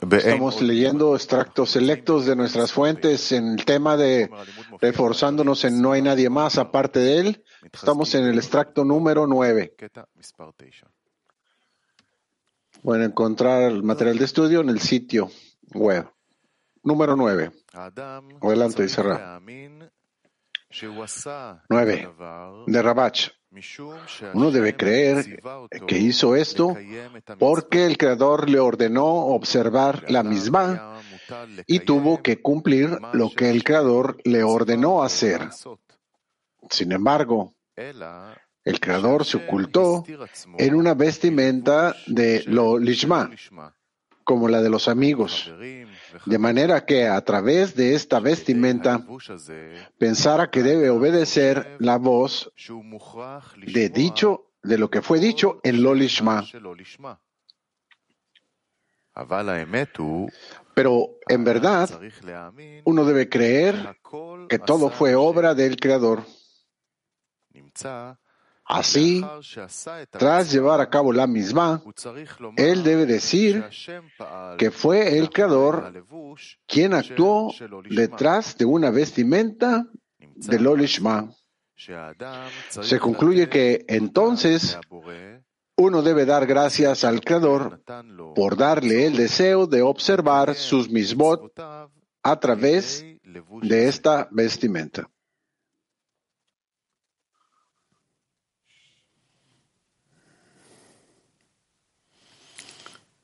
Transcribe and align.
Estamos 0.00 0.62
leyendo 0.62 1.16
extractos 1.16 1.70
selectos 1.70 2.26
de 2.26 2.36
nuestras 2.36 2.70
fuentes 2.72 3.32
en 3.32 3.58
el 3.58 3.64
tema 3.64 3.96
de 3.96 4.30
reforzándonos 4.80 5.64
en 5.64 5.82
no 5.82 5.90
hay 5.90 6.00
nadie 6.00 6.30
más 6.30 6.58
aparte 6.58 7.00
de 7.00 7.18
él. 7.18 7.44
Estamos 7.72 8.14
en 8.14 8.24
el 8.26 8.36
extracto 8.38 8.84
número 8.84 9.26
9. 9.26 9.74
Pueden 12.84 13.02
encontrar 13.02 13.64
el 13.64 13.82
material 13.82 14.16
de 14.16 14.24
estudio 14.24 14.60
en 14.60 14.68
el 14.68 14.78
sitio 14.78 15.28
web. 15.74 16.08
Número 16.84 17.16
9. 17.16 17.50
Adelante, 18.40 18.84
dice 18.84 19.02
Ra. 19.02 19.40
9. 21.68 22.14
De 22.68 22.82
Rabach. 22.82 23.41
Uno 24.32 24.50
debe 24.50 24.76
creer 24.76 25.42
que 25.86 25.98
hizo 25.98 26.36
esto 26.36 26.76
porque 27.38 27.84
el 27.84 27.98
Creador 27.98 28.48
le 28.48 28.58
ordenó 28.58 29.04
observar 29.04 30.04
la 30.08 30.22
misma 30.22 31.00
y 31.66 31.80
tuvo 31.80 32.22
que 32.22 32.40
cumplir 32.40 32.98
lo 33.12 33.30
que 33.30 33.50
el 33.50 33.62
Creador 33.62 34.16
le 34.24 34.42
ordenó 34.42 35.02
hacer. 35.02 35.50
Sin 36.70 36.92
embargo, 36.92 37.54
el 37.76 38.80
Creador 38.80 39.24
se 39.26 39.36
ocultó 39.36 40.04
en 40.56 40.74
una 40.74 40.94
vestimenta 40.94 41.94
de 42.06 42.44
lo 42.46 42.78
lishma, 42.78 43.30
como 44.24 44.48
la 44.48 44.62
de 44.62 44.70
los 44.70 44.88
amigos, 44.88 45.52
de 46.26 46.38
manera 46.38 46.84
que 46.84 47.06
a 47.06 47.20
través 47.24 47.74
de 47.74 47.94
esta 47.94 48.20
vestimenta 48.20 49.04
pensara 49.98 50.50
que 50.50 50.62
debe 50.62 50.90
obedecer 50.90 51.76
la 51.78 51.96
voz 51.98 52.52
de 53.66 53.88
dicho, 53.88 54.50
de 54.62 54.78
lo 54.78 54.90
que 54.90 55.02
fue 55.02 55.18
dicho 55.20 55.60
en 55.62 55.82
lo 55.82 55.94
lishma. 55.94 56.44
Pero 60.74 61.18
en 61.28 61.44
verdad, 61.44 61.90
uno 62.84 63.04
debe 63.04 63.28
creer 63.28 63.98
que 64.48 64.58
todo 64.58 64.90
fue 64.90 65.14
obra 65.14 65.54
del 65.54 65.76
Creador. 65.76 66.24
Así, 68.64 69.24
tras 70.10 70.52
llevar 70.52 70.80
a 70.80 70.88
cabo 70.88 71.12
la 71.12 71.26
misma, 71.26 71.82
él 72.56 72.82
debe 72.82 73.06
decir 73.06 73.64
que 74.56 74.70
fue 74.70 75.18
el 75.18 75.30
Creador 75.30 76.06
quien 76.66 76.94
actuó 76.94 77.52
detrás 77.90 78.56
de 78.56 78.64
una 78.64 78.90
vestimenta 78.90 79.86
de 80.18 80.58
Lolishma. 80.58 81.28
Se 82.68 82.98
concluye 83.00 83.48
que 83.48 83.84
entonces 83.88 84.78
uno 85.76 86.02
debe 86.02 86.24
dar 86.24 86.46
gracias 86.46 87.02
al 87.04 87.20
Creador 87.20 87.82
por 88.34 88.56
darle 88.56 89.06
el 89.06 89.16
deseo 89.16 89.66
de 89.66 89.82
observar 89.82 90.54
sus 90.54 90.88
mismot 90.88 91.52
a 92.22 92.38
través 92.38 93.04
de 93.62 93.88
esta 93.88 94.28
vestimenta. 94.30 95.08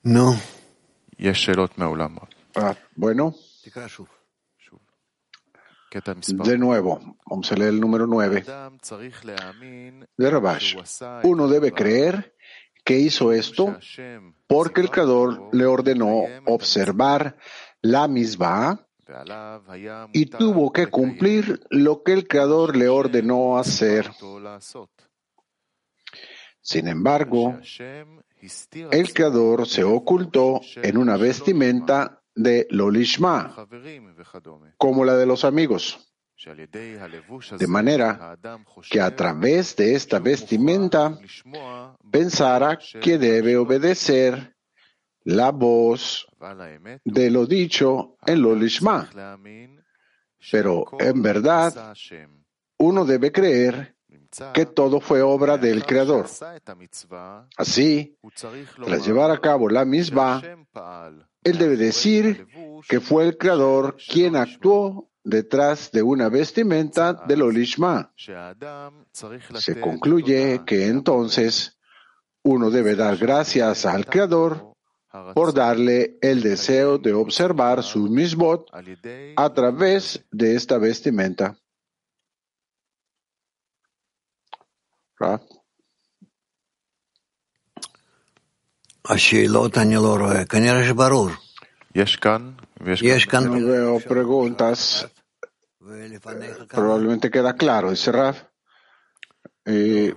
No. 0.09 0.35
Ah, 2.55 2.75
bueno. 2.97 3.35
De 6.47 6.57
nuevo, 6.57 6.99
vamos 7.27 7.53
a 7.53 7.55
leer 7.55 7.75
el 7.75 7.81
número 7.81 8.07
9 8.07 8.43
de 10.17 10.31
Rabash. 10.31 10.77
Uno 11.25 11.47
debe 11.47 11.73
creer 11.73 12.35
que 12.83 12.99
hizo 12.99 13.33
esto 13.35 13.77
porque 14.47 14.81
el 14.81 14.91
Creador 14.91 15.51
le 15.53 15.67
ordenó 15.67 16.23
observar 16.47 17.37
la 17.83 18.09
misma 18.09 18.87
y 20.15 20.25
tuvo 20.25 20.73
que 20.73 20.87
cumplir 20.87 21.61
lo 21.69 22.03
que 22.03 22.15
el 22.15 22.27
Creador 22.27 22.75
le 22.75 22.89
ordenó 22.89 23.59
hacer. 23.59 24.11
Sin 26.69 26.87
embargo, 26.87 27.59
el 28.91 29.15
Creador 29.15 29.67
se 29.67 29.85
ocultó 29.85 30.61
en 30.77 30.99
una 30.99 31.17
vestimenta 31.17 32.23
de 32.35 32.67
Lolishma, 32.69 33.67
como 34.77 35.03
la 35.07 35.17
de 35.17 35.25
los 35.25 35.47
amigos. 35.47 36.13
De 37.59 37.67
manera 37.67 38.39
que 38.91 39.01
a 39.01 39.17
través 39.17 39.77
de 39.77 39.95
esta 39.95 40.19
vestimenta 40.19 41.19
pensara 42.11 42.79
que 43.01 43.17
debe 43.17 43.57
obedecer 43.57 44.55
la 45.25 45.53
voz 45.53 46.27
de 47.03 47.31
lo 47.31 47.47
dicho 47.47 48.19
en 48.27 48.43
Lolishma. 48.43 49.09
Pero 50.51 50.85
en 51.01 51.23
verdad, 51.23 51.95
uno 52.77 53.07
debe 53.07 53.33
creer 53.33 53.98
que 54.55 54.67
todo 54.67 55.01
fue 55.01 55.23
obra 55.23 55.57
del 55.57 55.85
Creador. 55.85 56.27
Así, 57.57 58.17
tras 58.85 59.07
llevar 59.07 59.31
a 59.31 59.41
cabo 59.41 59.69
la 59.69 59.85
misma, 59.85 60.43
él 61.43 61.59
debe 61.59 61.77
decir 61.77 62.47
que 62.89 63.01
fue 63.01 63.25
el 63.27 63.39
Creador 63.39 63.97
quien 63.97 64.37
actuó 64.37 65.09
detrás 65.25 65.91
de 65.93 66.03
una 66.03 66.29
vestimenta 66.29 67.13
del 67.13 67.43
Olishma. 67.43 68.13
Se 69.13 69.81
concluye 69.81 70.63
que 70.67 70.87
entonces 70.87 71.79
uno 72.43 72.71
debe 72.71 72.95
dar 72.95 73.17
gracias 73.17 73.85
al 73.85 74.07
Creador 74.07 74.73
por 75.35 75.55
darle 75.55 76.19
el 76.21 76.43
deseo 76.43 76.99
de 76.99 77.13
observar 77.15 77.83
su 77.83 78.09
mismot 78.09 78.71
a 79.37 79.55
través 79.55 80.25
de 80.31 80.55
esta 80.55 80.79
vestimenta. 80.79 81.59
No 93.61 93.67
veo 93.67 94.01
preguntas. 94.01 95.09
Probablemente 96.69 97.31
queda 97.31 97.55
claro, 97.55 97.91
dice 97.91 98.13
Raf. 98.13 98.43
Y 99.67 100.13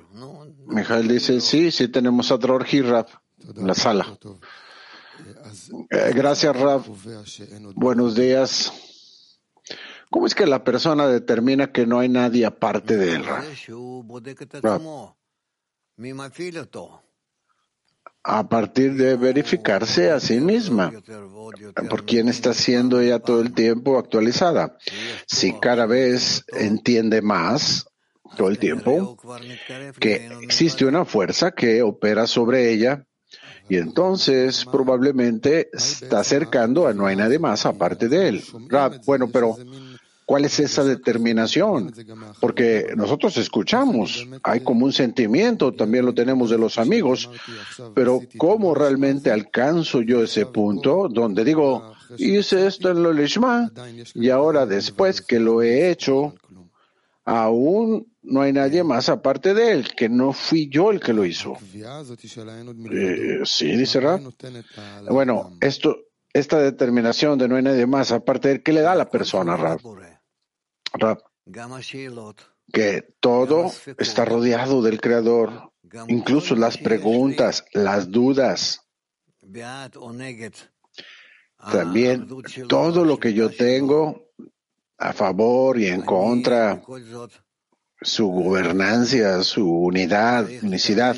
Mijael 0.68 1.08
dice, 1.08 1.40
sí, 1.42 1.72
sí 1.72 1.88
tenemos 1.88 2.32
a 2.32 2.38
Dror 2.38 2.66
Hiraf 2.70 3.16
en 3.56 3.68
la 3.68 3.76
sala. 3.76 4.18
Eh, 5.90 6.12
gracias, 6.14 6.56
Raf. 6.56 6.88
Buenos 7.76 8.16
días. 8.16 8.91
¿Cómo 10.12 10.28
es 10.28 10.36
que 10.36 10.46
la 10.46 10.64
persona 10.66 11.08
determina 11.08 11.72
que 11.72 11.88
no 11.88 12.00
hay 12.00 12.10
nadie 12.10 12.46
aparte 12.46 12.98
de 12.98 13.16
él? 13.16 13.24
A 18.24 18.50
partir 18.50 18.96
de 18.96 19.16
verificarse 19.16 20.12
a 20.12 20.20
sí 20.20 20.42
misma, 20.42 20.92
por 21.90 22.06
quién 22.06 22.28
está 22.28 22.54
siendo 22.54 23.00
ella 23.00 23.20
todo 23.20 23.40
el 23.40 23.54
tiempo 23.54 23.98
actualizada. 23.98 24.78
Si 25.26 25.58
cada 25.60 25.86
vez 25.86 26.44
entiende 26.48 27.22
más, 27.22 27.88
todo 28.36 28.50
el 28.50 28.60
tiempo, 28.60 29.18
que 29.98 30.30
existe 30.42 30.86
una 30.86 31.06
fuerza 31.06 31.52
que 31.52 31.82
opera 31.82 32.28
sobre 32.28 32.70
ella, 32.72 33.08
y 33.70 33.78
entonces 33.78 34.66
probablemente 34.66 35.70
está 35.72 36.20
acercando 36.20 36.88
a 36.88 36.94
no 36.94 37.06
hay 37.06 37.16
nadie 37.16 37.40
más 37.40 37.66
aparte 37.66 38.10
de 38.10 38.28
él. 38.28 38.44
Bueno, 39.06 39.30
pero 39.32 39.56
¿Cuál 40.32 40.46
es 40.46 40.62
esa 40.62 40.86
determinación? 40.86 41.94
Porque 42.40 42.94
nosotros 42.96 43.36
escuchamos, 43.36 44.26
hay 44.44 44.62
como 44.62 44.86
un 44.86 44.94
sentimiento, 44.94 45.74
también 45.74 46.06
lo 46.06 46.14
tenemos 46.14 46.50
de 46.50 46.58
los 46.58 46.78
amigos, 46.78 47.30
pero 47.94 48.22
¿cómo 48.38 48.74
realmente 48.74 49.30
alcanzo 49.30 50.02
yo 50.02 50.24
ese 50.24 50.46
punto 50.46 51.10
donde 51.10 51.44
digo, 51.44 51.96
hice 52.18 52.66
esto 52.66 52.92
en 52.92 53.04
lo 53.04 53.12
Lishma 53.12 53.74
y 54.14 54.30
ahora 54.30 54.66
después 54.66 55.22
que 55.22 55.38
lo 55.38 55.62
he 55.62 55.92
hecho, 55.92 56.34
aún 57.26 58.08
no 58.24 58.40
hay 58.40 58.54
nadie 58.54 58.86
más 58.86 59.10
aparte 59.10 59.54
de 59.54 59.74
él, 59.74 59.90
que 59.94 60.08
no 60.08 60.32
fui 60.32 60.70
yo 60.70 60.92
el 60.92 61.02
que 61.02 61.12
lo 61.12 61.26
hizo. 61.26 61.58
Eh, 62.90 63.42
sí, 63.44 63.76
dice 63.76 64.00
Rab. 64.00 64.22
Bueno, 65.10 65.58
esto, 65.60 65.98
esta 66.32 66.58
determinación 66.58 67.38
de 67.38 67.50
no 67.50 67.58
hay 67.58 67.64
nadie 67.64 67.86
más 67.86 68.14
aparte 68.14 68.48
de 68.48 68.54
él, 68.54 68.64
¿qué 68.64 68.72
le 68.72 68.80
da 68.80 68.94
a 68.94 68.96
la 68.96 69.10
persona, 69.10 69.58
Rab? 69.58 69.82
Que 72.72 73.16
todo 73.20 73.72
está 73.98 74.26
rodeado 74.26 74.82
del 74.82 75.02
Creador, 75.02 75.72
incluso 76.08 76.56
las 76.56 76.78
preguntas, 76.78 77.66
las 77.74 78.10
dudas. 78.10 78.82
También 81.72 82.28
todo 82.68 83.06
lo 83.06 83.20
que 83.20 83.34
yo 83.34 83.50
tengo 83.50 84.30
a 84.98 85.14
favor 85.14 85.80
y 85.80 85.88
en 85.88 86.02
contra, 86.02 86.82
su 88.02 88.28
gobernancia, 88.28 89.44
su 89.44 89.70
unidad, 89.70 90.48
unicidad. 90.64 91.16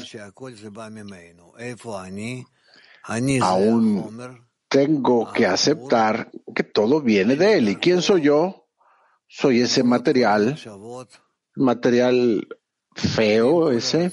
Aún 3.41 4.47
tengo 4.67 5.31
que 5.31 5.45
aceptar 5.45 6.31
que 6.55 6.63
todo 6.63 7.01
viene 7.01 7.35
de 7.35 7.57
él. 7.57 7.69
¿Y 7.69 7.75
quién 7.75 8.01
soy 8.01 8.23
yo? 8.23 8.62
Soy 9.35 9.61
ese 9.61 9.83
material, 9.83 10.59
material 11.55 12.47
feo 12.93 13.71
ese, 13.71 14.11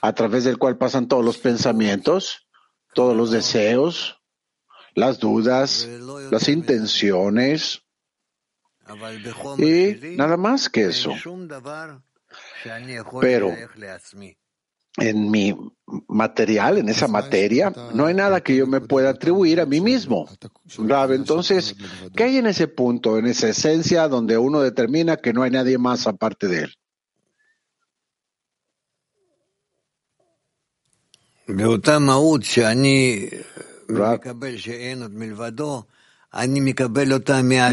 a 0.00 0.12
través 0.12 0.42
del 0.42 0.58
cual 0.58 0.76
pasan 0.76 1.06
todos 1.06 1.24
los 1.24 1.38
pensamientos, 1.38 2.48
todos 2.92 3.16
los 3.16 3.30
deseos, 3.30 4.20
las 4.94 5.20
dudas, 5.20 5.86
las 6.32 6.48
intenciones, 6.48 7.84
y 9.58 10.16
nada 10.16 10.36
más 10.36 10.68
que 10.68 10.86
eso. 10.86 11.12
Pero 13.20 13.54
en 15.00 15.30
mi 15.30 15.54
material, 16.08 16.78
en 16.78 16.88
esa 16.88 17.08
materia, 17.08 17.72
no 17.94 18.06
hay 18.06 18.14
nada 18.14 18.42
que 18.42 18.56
yo 18.56 18.66
me 18.66 18.80
pueda 18.80 19.10
atribuir 19.10 19.60
a 19.60 19.66
mí 19.66 19.80
mismo. 19.80 20.28
entonces, 21.14 21.76
¿qué 22.14 22.24
hay 22.24 22.36
en 22.36 22.46
ese 22.46 22.68
punto, 22.68 23.18
en 23.18 23.26
esa 23.26 23.48
esencia 23.48 24.08
donde 24.08 24.36
uno 24.38 24.60
determina 24.60 25.16
que 25.16 25.32
no 25.32 25.42
hay 25.42 25.50
nadie 25.50 25.78
más 25.78 26.06
aparte 26.06 26.46
de 26.48 26.64
él? 26.64 26.74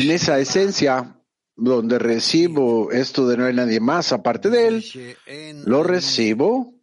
En 0.01 0.11
esa 0.11 0.39
esencia, 0.39 1.19
donde 1.57 1.99
recibo 1.99 2.91
esto 2.91 3.27
de 3.27 3.35
no 3.35 3.45
hay 3.45 3.53
nadie 3.53 3.81
más 3.81 4.13
aparte 4.13 4.49
de 4.49 4.67
él, 4.67 4.85
lo 5.65 5.83
recibo 5.83 6.74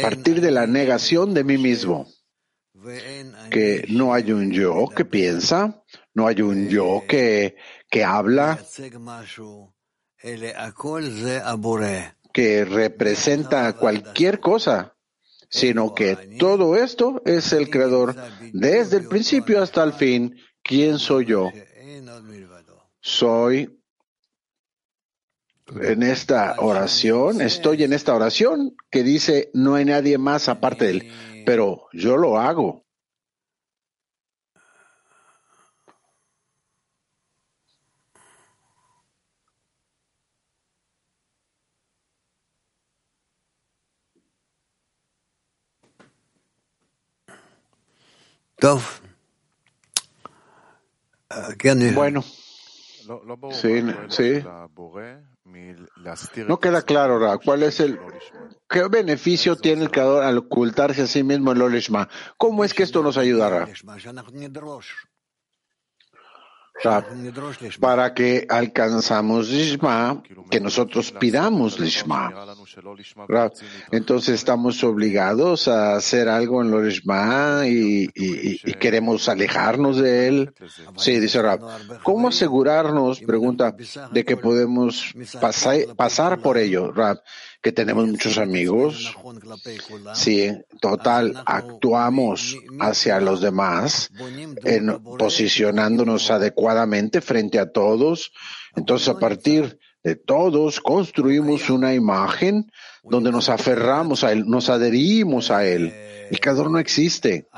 partir 0.00 0.40
de 0.40 0.50
la 0.50 0.66
negación 0.66 1.34
de 1.34 1.44
mí 1.44 1.58
mismo, 1.58 2.06
que 3.50 3.84
no 3.88 4.14
hay 4.14 4.30
un 4.30 4.52
yo 4.52 4.86
que 4.94 5.04
piensa, 5.04 5.82
no 6.14 6.26
hay 6.26 6.40
un 6.40 6.68
yo 6.68 7.02
que, 7.08 7.56
que 7.90 8.04
habla, 8.04 8.58
que 12.32 12.64
representa 12.64 13.72
cualquier 13.72 14.40
cosa, 14.40 14.96
sino 15.48 15.94
que 15.94 16.36
todo 16.38 16.76
esto 16.76 17.22
es 17.24 17.52
el 17.52 17.70
creador 17.70 18.14
desde 18.52 18.98
el 18.98 19.08
principio 19.08 19.62
hasta 19.62 19.82
el 19.82 19.92
fin. 19.92 20.36
¿Quién 20.62 20.98
soy 20.98 21.26
yo? 21.26 21.50
Soy 23.00 23.75
en 25.74 26.02
esta 26.02 26.56
oración, 26.58 27.40
estoy 27.40 27.82
en 27.82 27.92
esta 27.92 28.14
oración 28.14 28.76
que 28.90 29.02
dice 29.02 29.50
no 29.52 29.74
hay 29.74 29.84
nadie 29.84 30.18
más 30.18 30.48
aparte 30.48 30.84
de 30.84 30.90
él, 30.92 31.12
pero 31.44 31.88
yo 31.92 32.16
lo 32.16 32.38
hago. 32.38 32.84
Bueno, 51.94 52.24
sí, 53.52 53.82
sí. 54.08 54.44
No 56.48 56.58
queda 56.58 56.82
claro, 56.82 57.38
¿cuál 57.44 57.62
es 57.62 57.80
el 57.80 57.98
qué 58.68 58.88
beneficio 58.88 59.56
tiene 59.56 59.84
el 59.84 59.90
creador 59.90 60.24
al 60.24 60.38
ocultarse 60.38 61.02
a 61.02 61.06
sí 61.06 61.22
mismo 61.22 61.52
en 61.52 61.58
Lolishma? 61.58 62.08
¿Cómo 62.36 62.64
es 62.64 62.74
que 62.74 62.82
esto 62.82 63.02
nos 63.02 63.16
ayudará? 63.16 63.68
Para 67.80 68.14
que 68.14 68.46
alcanzamos 68.48 69.48
Lishma, 69.48 70.22
que 70.50 70.60
nosotros 70.60 71.12
pidamos 71.12 71.78
Lishma. 71.78 72.32
Entonces 73.90 74.34
estamos 74.34 74.82
obligados 74.84 75.68
a 75.68 75.96
hacer 75.96 76.28
algo 76.28 76.62
en 76.62 76.70
lo 76.70 76.82
Lishma 76.82 77.62
y, 77.66 78.08
queremos 78.78 79.28
alejarnos 79.28 79.98
de 79.98 80.28
él. 80.28 80.54
Sí, 80.96 81.18
dice 81.18 81.40
Rab. 81.42 81.60
¿Cómo 82.02 82.28
asegurarnos, 82.28 83.20
pregunta, 83.20 83.74
de 84.12 84.24
que 84.24 84.36
podemos 84.36 85.14
pasar 85.96 86.40
por 86.40 86.58
ello, 86.58 86.92
Rab? 86.92 87.18
Que 87.66 87.72
tenemos 87.72 88.06
muchos 88.06 88.38
amigos, 88.38 89.16
si 90.14 90.52
total 90.80 91.42
actuamos 91.46 92.56
hacia 92.78 93.18
los 93.18 93.40
demás, 93.40 94.08
en, 94.62 95.02
posicionándonos 95.02 96.30
adecuadamente 96.30 97.20
frente 97.20 97.58
a 97.58 97.72
todos, 97.72 98.30
entonces 98.76 99.08
a 99.08 99.18
partir 99.18 99.80
de 100.04 100.14
todos 100.14 100.80
construimos 100.80 101.68
una 101.68 101.92
imagen 101.92 102.70
donde 103.02 103.32
nos 103.32 103.48
aferramos 103.48 104.22
a 104.22 104.30
él, 104.30 104.44
nos 104.46 104.70
adherimos 104.70 105.50
a 105.50 105.66
él. 105.66 105.92
El 106.30 106.38
creador 106.38 106.70
no 106.70 106.78
existe. 106.78 107.48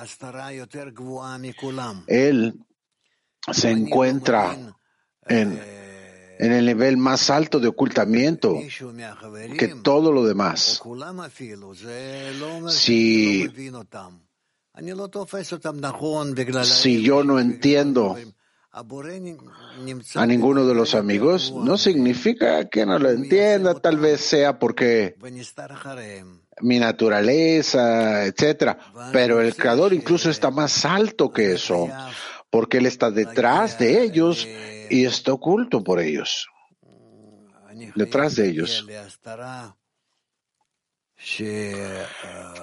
Él 2.07 2.55
se 3.53 3.71
encuentra 3.71 4.57
en 5.27 5.78
en 6.39 6.53
el 6.53 6.67
nivel 6.67 6.97
más 6.97 7.31
alto 7.31 7.59
de 7.59 7.69
ocultamiento 7.69 8.57
que 9.59 9.69
todo 9.83 10.13
lo 10.13 10.25
demás. 10.25 10.81
Si, 16.63 17.03
yo 17.03 17.25
no 17.25 17.41
entiendo 17.41 18.17
a 20.15 20.27
ninguno 20.27 20.67
de 20.67 20.75
los 20.75 20.95
amigos, 20.95 21.53
no 21.53 21.77
significa 21.77 22.69
que 22.69 22.87
no 22.87 22.99
lo 22.99 23.11
entienda, 23.11 23.75
tal 23.75 23.97
vez 23.97 24.21
sea 24.21 24.59
porque 24.59 25.17
mi 26.61 26.79
naturaleza, 26.79 28.25
etcétera. 28.25 28.79
Pero 29.13 29.41
el 29.41 29.57
creador 29.57 29.93
incluso 29.93 30.31
está 30.31 30.51
más 30.51 30.85
alto 30.85 31.31
que 31.31 31.55
eso, 31.55 31.89
porque 32.51 32.79
él 32.79 32.87
está 32.87 33.11
detrás 33.11 33.79
de 33.79 34.03
ellos 34.03 34.47
y 34.91 35.05
está 35.05 35.33
oculto 35.33 35.85
por 35.85 36.01
ellos, 36.01 36.49
detrás 37.95 38.37
de 38.37 38.49
ellos. 38.49 38.87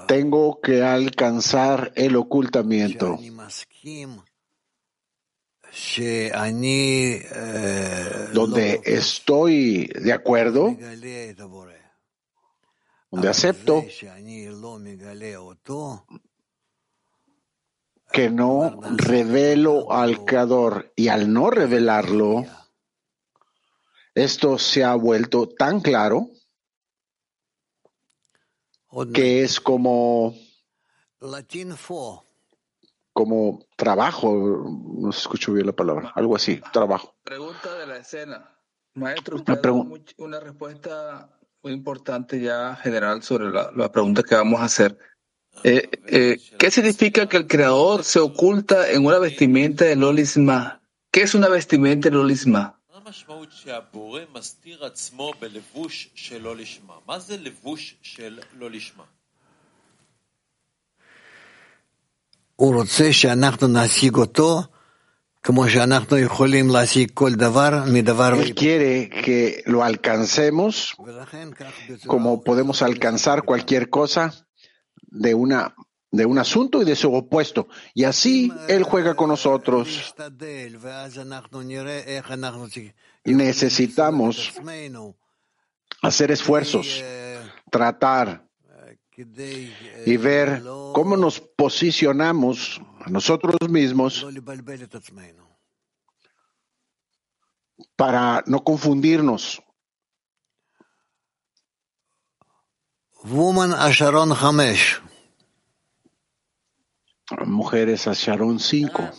Tengo 0.07 0.61
que 0.61 0.81
alcanzar 0.81 1.91
el 1.95 2.15
ocultamiento. 2.15 3.19
Donde 8.33 8.81
estoy 8.85 9.87
de 9.87 10.13
acuerdo, 10.13 10.77
donde 13.11 13.29
acepto 13.29 13.85
que 18.15 18.29
no 18.29 18.79
revelo 18.95 19.91
al 19.91 20.23
Creador 20.23 20.93
y 20.95 21.09
al 21.09 21.33
no 21.33 21.49
revelarlo, 21.49 22.45
esto 24.13 24.57
se 24.57 24.85
ha 24.85 24.95
vuelto 24.95 25.49
tan 25.49 25.81
claro 25.81 26.29
que 29.13 29.43
es 29.43 29.59
como 29.59 30.33
como 33.11 33.65
trabajo, 33.75 34.33
no 34.33 35.09
escucho 35.09 35.51
bien 35.51 35.65
la 35.65 35.73
palabra, 35.73 36.13
algo 36.15 36.37
así, 36.37 36.61
trabajo. 36.71 37.15
Pregunta 37.21 37.73
de 37.75 37.87
la 37.87 37.97
escena. 37.97 38.57
Maestro, 38.93 39.35
usted 39.35 39.59
una, 39.65 39.99
una 40.17 40.39
respuesta 40.39 41.37
muy 41.61 41.73
importante 41.73 42.39
ya 42.39 42.77
general 42.77 43.23
sobre 43.23 43.51
la, 43.51 43.71
la 43.75 43.91
pregunta 43.91 44.23
que 44.23 44.35
vamos 44.35 44.61
a 44.61 44.65
hacer. 44.65 44.97
Eh, 45.63 45.89
eh, 46.07 46.37
¿Qué 46.59 46.71
significa 46.71 47.27
que 47.27 47.37
el 47.37 47.47
creador 47.47 48.03
se 48.03 48.19
oculta 48.19 48.91
en 48.91 49.05
una 49.05 49.19
vestimenta 49.19 49.85
de 49.85 49.95
Lolisma? 49.95 50.81
¿Qué 51.11 51.21
es 51.21 51.33
una 51.33 51.47
vestimenta 51.47 52.09
de 52.09 52.15
Lolisma? 52.15 52.79
Él 68.41 68.55
quiere 68.55 69.09
que 69.09 69.61
lo 69.65 69.83
alcancemos 69.83 70.95
como 72.07 72.41
podemos 72.41 72.81
alcanzar 72.81 73.43
cualquier 73.43 73.89
cosa 73.89 74.44
de 75.15 75.33
una 75.33 75.75
de 76.11 76.25
un 76.25 76.37
asunto 76.37 76.81
y 76.81 76.85
de 76.85 76.95
su 76.95 77.13
opuesto. 77.13 77.67
Y 77.93 78.05
así 78.05 78.51
Él 78.69 78.83
juega 78.83 79.15
con 79.15 79.29
nosotros. 79.29 80.15
necesitamos 83.33 84.53
hacer 86.01 86.31
esfuerzos, 86.31 87.03
tratar 87.69 88.47
y 90.05 90.17
ver 90.17 90.63
cómo 90.93 91.17
nos 91.17 91.39
posicionamos 91.39 92.81
a 93.05 93.09
nosotros 93.09 93.55
mismos 93.69 94.25
para 97.95 98.43
no 98.45 98.63
confundirnos. 98.63 99.61
Woman 103.23 103.73
Asharon 103.73 104.31
Hamesh. 104.31 105.04
Mujeres 107.45 108.07
Asharon 108.07 108.59
5. 108.59 109.11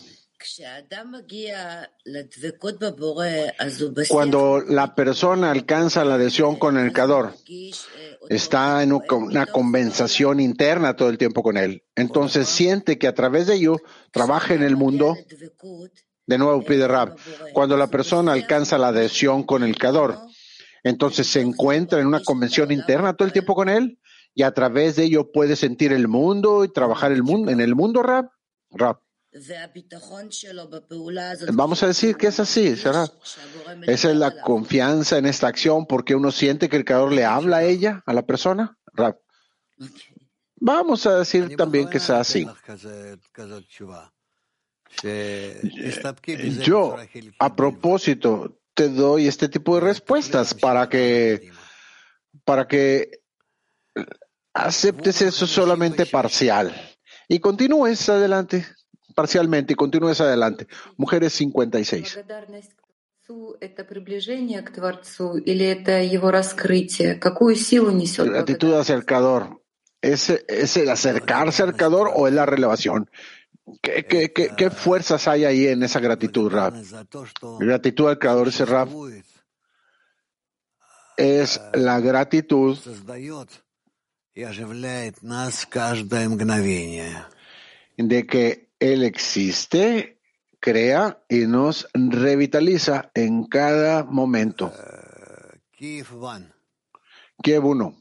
Cuando 4.09 4.61
la 4.61 4.95
persona 4.95 5.51
alcanza 5.51 6.05
la 6.05 6.15
adhesión 6.15 6.57
con 6.57 6.79
el 6.79 6.93
Cador, 6.93 7.35
está 8.29 8.83
en 8.83 8.93
una 8.93 9.47
conversación 9.47 10.39
interna 10.39 10.95
todo 10.95 11.09
el 11.09 11.19
tiempo 11.19 11.43
con 11.43 11.57
él. 11.57 11.83
Entonces 11.97 12.49
siente 12.49 12.99
que 12.99 13.09
a 13.09 13.15
través 13.15 13.49
de 13.49 13.57
ello 13.57 13.79
trabaja 14.13 14.55
en 14.55 14.63
el 14.63 14.77
mundo. 14.77 15.17
De 16.27 16.39
nuevo 16.39 16.63
pide 16.63 16.87
Rab. 16.87 17.17
Cuando 17.53 17.77
la 17.77 17.89
persona 17.89 18.33
alcanza 18.33 18.79
la 18.79 18.89
adhesión 18.89 19.43
con 19.43 19.65
el 19.65 19.77
Cador, 19.77 20.19
entonces 20.85 21.27
se 21.27 21.41
encuentra 21.41 22.01
en 22.01 22.07
una 22.07 22.23
convención 22.23 22.71
interna 22.71 23.15
todo 23.15 23.27
el 23.27 23.33
tiempo 23.33 23.55
con 23.57 23.69
él 23.69 23.99
y 24.37 24.43
a 24.43 24.52
través 24.52 24.97
de 24.97 25.05
ello 25.05 25.33
puede 25.33 25.57
sentir 25.57 25.95
el 25.95 26.09
mundo 26.09 26.62
y 26.62 26.69
trabajar 26.69 27.11
el 27.11 27.23
mundo, 27.23 27.50
en 27.50 27.61
el 27.62 27.75
mundo, 27.75 28.02
Rab. 28.02 28.31
Rab. 28.71 29.00
Vamos 31.55 31.83
a 31.83 31.87
decir 31.87 32.16
que 32.16 32.26
es 32.26 32.38
así, 32.38 32.76
¿será? 32.76 33.11
Esa 33.87 34.11
es 34.11 34.16
la 34.16 34.43
confianza 34.43 35.16
en 35.16 35.25
esta 35.25 35.49
acción 35.49 35.87
porque 35.87 36.14
uno 36.14 36.31
siente 36.31 36.69
que 36.69 36.76
el 36.76 36.85
creador 36.85 37.12
le 37.12 37.25
habla 37.25 37.59
a 37.59 37.64
ella, 37.64 38.02
a 38.05 38.12
la 38.12 38.26
persona. 38.26 38.78
Vamos 40.57 41.07
a 41.07 41.19
decir 41.19 41.57
también 41.57 41.88
que 41.88 41.97
es 41.97 42.11
así. 42.11 42.47
Yo, 46.62 46.97
a 47.38 47.57
propósito, 47.57 48.61
te 48.75 48.90
doy 48.90 49.28
este 49.28 49.49
tipo 49.49 49.76
de 49.76 49.81
respuestas 49.81 50.52
para 50.52 50.90
que, 50.90 51.50
para 52.45 52.69
que 52.69 53.23
aceptes 54.57 55.23
eso 55.23 55.47
solamente 55.47 56.07
parcial 56.07 56.75
y 57.29 57.39
continúes 57.39 58.09
adelante 58.09 58.67
parcialmente 59.17 59.73
y 59.73 59.77
continúes 59.77 60.21
adelante. 60.21 60.69
Mujeres 60.97 61.33
56. 61.33 62.21
Gratitud 68.25 68.75
hacia 68.75 68.95
el 68.95 69.05
creador. 69.05 69.63
¿Es, 70.03 70.31
¿Es 70.31 70.77
el 70.77 70.91
acercarse 70.91 71.63
al 71.63 71.75
creador 71.75 72.11
o 72.15 72.29
es 72.29 72.35
la 72.35 72.47
relevación? 72.47 73.11
¿Qué, 73.83 74.05
qué, 74.05 74.33
qué, 74.33 74.51
qué 74.57 74.71
fuerzas 74.71 75.27
hay 75.27 75.45
ahí 75.45 75.67
en 75.67 75.83
esa 75.83 75.99
gratitud, 75.99 76.53
Rab? 76.53 76.75
Gratitud 77.59 78.09
al 78.09 78.19
creador, 78.19 78.49
ese 78.49 78.65
Rab, 78.65 78.89
es 81.17 81.61
la 81.73 81.99
gratitud 82.01 82.79
de 87.98 88.25
que 88.25 88.70
él 88.80 89.03
existe, 89.03 90.18
crea 90.60 91.24
y 91.30 91.46
nos 91.48 91.88
revitaliza 91.94 93.12
en 93.13 93.44
cada 93.46 94.03
momento. 94.03 94.72
Kiev 95.72 96.13
1. 96.13 97.96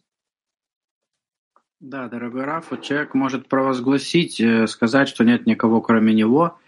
Да, 1.83 2.09
дорогой 2.09 2.45
Раф, 2.45 2.79
человек 2.83 3.14
может 3.14 3.49
провозгласить, 3.49 4.43
сказать, 4.69 5.09
что 5.09 5.25
нет 5.25 5.47
никого 5.47 5.81
кроме 5.81 6.12
него, 6.12 6.59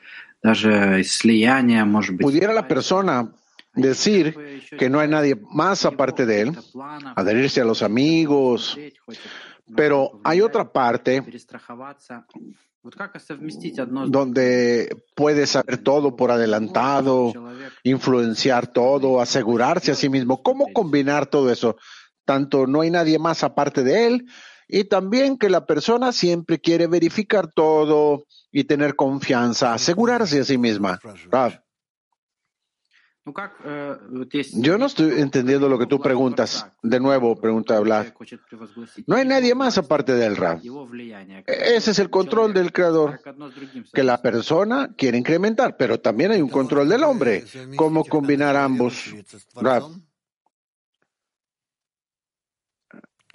даже 0.42 1.04
слияние, 1.04 1.84
может 1.84 2.16
быть. 2.16 2.25
Pudiera 2.25 2.54
la 2.54 2.66
persona 2.66 3.30
decir 3.75 4.34
que 4.78 4.88
no 4.88 5.00
hay 5.00 5.08
nadie 5.08 5.37
más 5.50 5.84
aparte 5.84 6.25
de 6.25 6.40
él, 6.40 6.58
adherirse 7.14 7.61
a 7.61 7.66
los 7.66 7.82
amigos, 7.82 8.78
pero 9.75 10.21
hay 10.24 10.41
otra 10.41 10.71
parte 10.71 11.24
donde 14.07 15.03
puede 15.15 15.45
saber 15.47 15.77
todo 15.79 16.15
por 16.15 16.31
adelantado, 16.31 17.33
influenciar 17.83 18.67
todo, 18.67 19.19
asegurarse 19.19 19.91
a 19.91 19.95
sí 19.95 20.09
mismo. 20.09 20.41
¿Cómo 20.41 20.67
combinar 20.74 21.25
todo 21.25 21.51
eso? 21.51 21.75
Tanto 22.24 22.67
no 22.67 22.81
hay 22.81 22.91
nadie 22.91 23.19
más 23.19 23.43
aparte 23.43 23.83
de 23.83 24.07
él 24.07 24.25
y 24.67 24.83
también 24.86 25.38
que 25.38 25.50
la 25.50 25.65
persona 25.65 26.12
siempre 26.12 26.59
quiere 26.59 26.88
verificar 26.88 27.51
todo 27.51 28.25
y 28.51 28.65
tener 28.65 28.95
confianza, 28.95 29.74
asegurarse 29.74 30.41
a 30.41 30.43
sí 30.43 30.57
misma. 30.57 31.00
Yo 34.53 34.77
no 34.77 34.86
estoy 34.86 35.19
entendiendo 35.19 35.69
lo 35.69 35.77
que 35.77 35.86
tú 35.86 36.00
preguntas. 36.00 36.67
De 36.81 37.00
nuevo, 37.00 37.36
pregunta 37.36 37.79
Vlad. 37.79 38.07
No 39.05 39.15
hay 39.15 39.25
nadie 39.25 39.55
más 39.55 39.77
aparte 39.77 40.13
del 40.13 40.36
Rab. 40.36 40.62
Ese 41.46 41.91
es 41.91 42.00
el 42.00 42.10
control 42.10 42.53
del 42.53 42.72
creador, 42.72 43.19
que 43.93 44.03
la 44.03 44.22
persona 44.22 44.93
quiere 44.98 45.17
incrementar, 45.17 45.77
pero 45.77 46.00
también 46.00 46.31
hay 46.31 46.41
un 46.41 46.50
control 46.50 46.89
del 46.89 47.03
hombre. 47.03 47.43
¿Cómo 47.75 48.05
combinar 48.05 48.55
ambos? 48.55 49.13
Rab. 49.55 49.84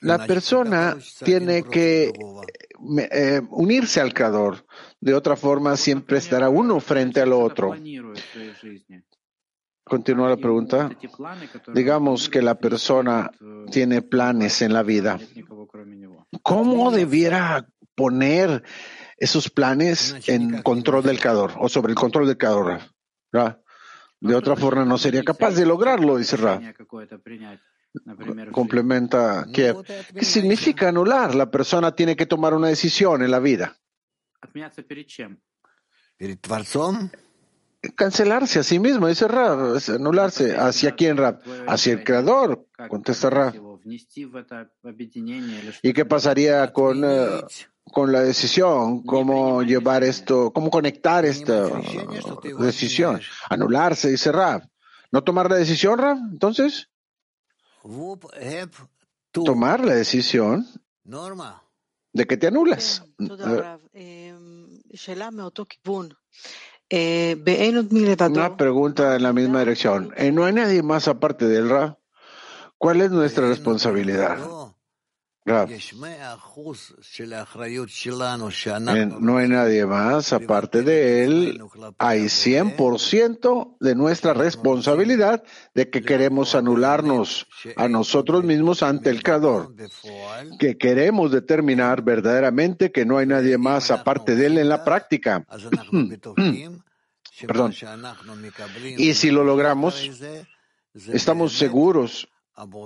La 0.01 0.27
persona 0.27 0.97
tiene 1.25 1.63
que 1.63 2.13
eh, 3.13 3.41
unirse 3.51 4.01
al 4.01 4.13
creador. 4.13 4.67
De 5.01 5.15
otra 5.15 5.37
forma, 5.37 5.77
siempre 5.77 6.19
estará 6.19 6.49
uno 6.49 6.81
frente 6.81 7.21
al 7.21 7.33
otro. 7.33 7.75
Continúa 9.93 10.31
la 10.31 10.39
pregunta. 10.39 10.89
Digamos 11.75 12.31
que 12.31 12.41
la 12.41 12.55
persona 12.55 13.31
tiene 13.71 14.01
planes 14.01 14.63
en 14.63 14.73
la 14.73 14.83
vida. 14.83 15.21
¿Cómo 16.43 16.91
debiera 16.91 17.69
poner 17.95 18.63
esos 19.19 19.51
planes 19.51 20.17
en 20.31 20.63
control 20.63 21.03
del 21.03 21.21
creador 21.21 21.53
o 21.59 21.69
sobre 21.69 21.91
el 21.91 21.99
control 21.99 22.27
del 22.27 22.39
creador? 22.39 22.81
De 24.19 24.35
otra 24.35 24.57
forma 24.57 24.87
no 24.87 24.97
sería 24.97 25.23
capaz 25.25 25.57
de 25.57 25.67
lograrlo, 25.67 26.17
dice 26.17 26.39
Ra. 26.39 26.59
Complementa 28.51 29.45
¿Qué 29.53 29.75
significa 30.23 30.89
anular? 30.89 31.35
La 31.35 31.51
persona 31.51 31.95
tiene 31.95 32.17
que 32.17 32.25
tomar 32.25 32.55
una 32.55 32.69
decisión 32.69 33.23
en 33.23 33.31
la 33.31 33.41
vida 33.41 33.77
cancelarse 37.97 38.61
a 38.61 38.63
sí 38.63 38.79
mismo, 38.79 39.09
dice 39.09 39.27
Rab, 39.29 39.79
anularse. 39.89 40.57
¿Hacia 40.57 40.95
quién, 40.95 41.17
Rab? 41.17 41.41
Hacia 41.67 41.95
el 41.95 42.05
creador, 42.05 42.67
contesta 42.89 43.29
Rab. 43.31 43.55
¿Y 45.83 45.93
qué 45.93 46.05
pasaría 46.05 46.73
con, 46.73 47.05
eh, 47.05 47.43
con 47.85 48.13
la 48.13 48.21
decisión? 48.21 49.03
¿Cómo 49.03 49.63
llevar 49.63 50.05
esto, 50.05 50.53
cómo 50.53 50.71
conectar 50.71 51.25
esta 51.25 51.69
decisión? 52.59 53.21
Anularse, 53.51 54.11
dice 54.11 54.31
Rab. 54.31 54.63
¿No 55.11 55.23
tomar 55.25 55.51
la 55.51 55.57
decisión, 55.57 55.99
Rab? 55.99 56.19
Entonces, 56.31 56.89
tomar 59.33 59.85
la 59.85 59.95
decisión 59.95 60.67
de 62.13 62.27
que 62.27 62.37
te 62.37 62.47
anulas. 62.47 63.05
Eh, 66.95 67.43
Una 68.29 68.57
pregunta 68.59 69.17
en 69.17 69.23
la 69.23 69.33
misma 69.33 69.61
dirección. 69.61 70.13
Eh, 70.15 70.31
¿No 70.31 70.45
hay 70.45 70.53
nadie 70.53 70.83
más 70.83 71.09
aparte 71.09 71.47
del 71.49 71.71
Ra? 71.71 71.99
¿Cuál 72.77 73.01
es 73.01 73.11
nuestra 73.11 73.49
responsabilidad? 73.49 74.37
No 79.21 79.39
hay 79.39 79.49
nadie 79.49 79.85
más 79.87 80.33
aparte 80.33 80.83
de 80.83 81.25
él. 81.25 81.61
Hay 81.99 82.23
100% 82.27 83.77
de 83.81 83.95
nuestra 83.97 84.35
responsabilidad 84.35 85.43
de 85.75 85.91
que 85.91 86.03
queremos 86.03 86.55
anularnos 86.55 87.49
a 87.77 87.89
nosotros 87.89 88.45
mismos 88.45 88.85
ante 88.85 89.11
el 89.11 89.23
Creador. 89.25 89.75
Que 90.61 90.79
queremos 90.79 91.33
determinar 91.33 92.03
verdaderamente 92.03 92.93
que 92.93 93.05
no 93.05 93.19
hay 93.19 93.27
nadie 93.27 93.59
más 93.59 93.91
aparte 93.91 94.37
de 94.37 94.47
él 94.47 94.59
en 94.59 94.69
la 94.69 94.85
práctica. 94.85 95.45
Perdón. 97.47 97.75
Y 98.97 99.15
si 99.15 99.33
lo 99.33 99.43
logramos, 99.43 100.09
estamos 100.95 101.55
seguros 101.55 102.29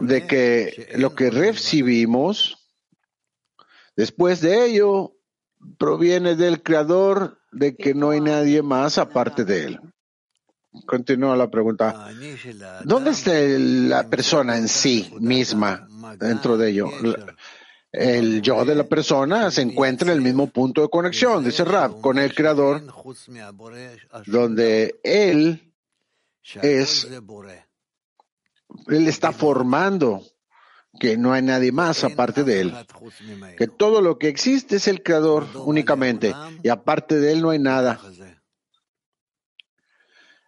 de 0.00 0.26
que 0.26 0.92
lo 0.96 1.14
que 1.14 1.30
recibimos 1.30 2.68
después 3.96 4.40
de 4.40 4.66
ello 4.66 5.12
proviene 5.78 6.34
del 6.34 6.62
Creador, 6.62 7.38
de 7.52 7.76
que 7.76 7.94
no 7.94 8.10
hay 8.10 8.20
nadie 8.20 8.62
más 8.62 8.98
aparte 8.98 9.44
de 9.44 9.64
Él. 9.64 9.80
Continúa 10.84 11.36
la 11.36 11.50
pregunta. 11.50 12.10
¿Dónde 12.84 13.10
está 13.10 13.32
la 13.32 14.08
persona 14.08 14.56
en 14.58 14.68
sí 14.68 15.10
misma 15.18 15.88
dentro 16.18 16.56
de 16.56 16.70
ello? 16.70 16.90
El 17.90 18.42
yo 18.42 18.64
de 18.64 18.74
la 18.74 18.84
persona 18.84 19.50
se 19.50 19.62
encuentra 19.62 20.10
en 20.10 20.18
el 20.18 20.22
mismo 20.22 20.48
punto 20.48 20.82
de 20.82 20.88
conexión, 20.88 21.42
dice 21.42 21.64
Rab, 21.64 22.00
con 22.02 22.18
el 22.18 22.34
creador, 22.34 22.82
donde 24.26 25.00
él 25.02 25.72
es, 26.60 27.08
él 28.88 29.08
está 29.08 29.32
formando 29.32 30.22
que 30.98 31.16
no 31.16 31.32
hay 31.32 31.42
nadie 31.42 31.72
más 31.72 32.04
aparte 32.04 32.44
de 32.44 32.60
él, 32.60 32.74
que 33.56 33.66
todo 33.66 34.00
lo 34.00 34.18
que 34.18 34.28
existe 34.28 34.76
es 34.76 34.88
el 34.88 35.02
creador 35.02 35.46
únicamente 35.54 36.34
y 36.62 36.68
aparte 36.68 37.16
de 37.20 37.32
él 37.32 37.42
no 37.42 37.50
hay 37.50 37.58
nada. 37.58 38.00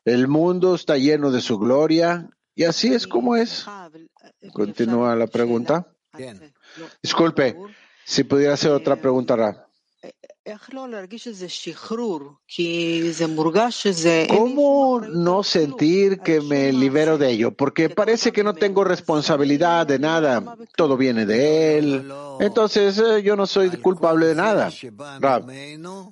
El 0.04 0.26
mundo 0.26 0.74
está 0.74 0.96
lleno 0.96 1.30
de 1.30 1.40
su 1.40 1.58
gloria 1.58 2.30
y 2.54 2.64
así 2.64 2.94
es 2.94 3.06
como 3.06 3.36
es. 3.36 3.66
Continúa 4.52 5.14
la 5.16 5.26
pregunta. 5.26 5.86
Disculpe, 7.02 7.56
si 8.04 8.24
pudiera 8.24 8.54
hacer 8.54 8.70
otra 8.70 8.96
pregunta, 8.96 9.68
¿Cómo 14.28 15.00
no 15.00 15.42
sentir 15.42 16.20
que 16.20 16.40
me 16.40 16.72
libero 16.72 17.18
de 17.18 17.32
ello? 17.32 17.50
Porque 17.50 17.90
parece 17.90 18.32
que 18.32 18.42
no 18.42 18.54
tengo 18.54 18.82
responsabilidad 18.82 19.86
de 19.86 19.98
nada. 19.98 20.56
Todo 20.74 20.96
viene 20.96 21.26
de 21.26 21.78
él. 21.78 22.12
Entonces 22.40 22.98
eh, 22.98 23.22
yo 23.22 23.36
no 23.36 23.46
soy 23.46 23.68
culpable 23.76 24.26
de 24.26 24.34
nada. 24.34 24.70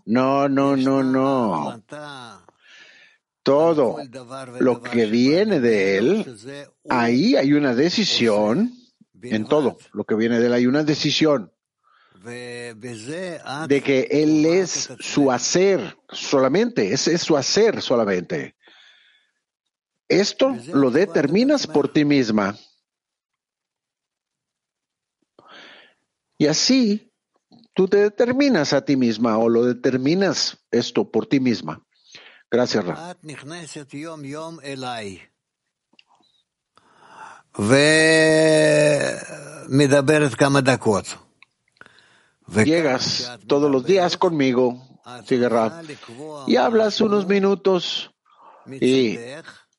No, 0.05 0.49
no, 0.49 0.77
no, 0.77 1.03
no. 1.03 1.83
Todo 3.43 3.97
lo 4.61 4.83
que 4.83 5.07
viene 5.07 5.61
de 5.61 5.97
él, 5.97 6.37
ahí 6.91 7.37
hay 7.37 7.55
una 7.55 7.75
decisión. 7.75 8.73
En 9.23 9.47
todo 9.47 9.79
lo 9.93 10.05
que 10.05 10.15
viene 10.15 10.39
de 10.41 10.47
él 10.47 10.53
hay 10.53 10.67
una 10.67 10.85
decisión 10.85 11.51
de 12.27 13.83
que 13.83 14.09
Él 14.11 14.45
es 14.47 14.91
su 15.01 15.31
hacer 15.31 15.97
solamente, 16.11 16.93
ese 16.93 17.15
es 17.15 17.23
su 17.23 17.37
hacer 17.37 17.81
solamente. 17.81 18.57
Esto 20.09 20.57
lo 20.73 20.91
determinas 20.91 21.67
por 21.67 21.93
ti 21.93 22.05
misma. 22.05 22.57
Y 26.39 26.47
así 26.47 27.13
tú 27.75 27.89
te 27.89 27.99
determinas 27.99 28.73
a 28.73 28.85
ti 28.85 28.97
misma 28.97 29.39
o 29.39 29.49
lo 29.49 29.65
determinas 29.65 30.59
esto 30.71 31.11
por 31.11 31.27
ti 31.27 31.41
misma. 31.41 31.83
Gracias, 32.51 32.85
Ra. 32.85 33.17
Llegas 42.49 43.39
todos 43.47 43.71
los 43.71 43.85
días 43.85 44.17
conmigo, 44.17 44.81
sigue 45.25 45.49
y 46.47 46.57
hablas 46.57 47.01
unos 47.01 47.27
minutos 47.27 48.13
y 48.67 49.19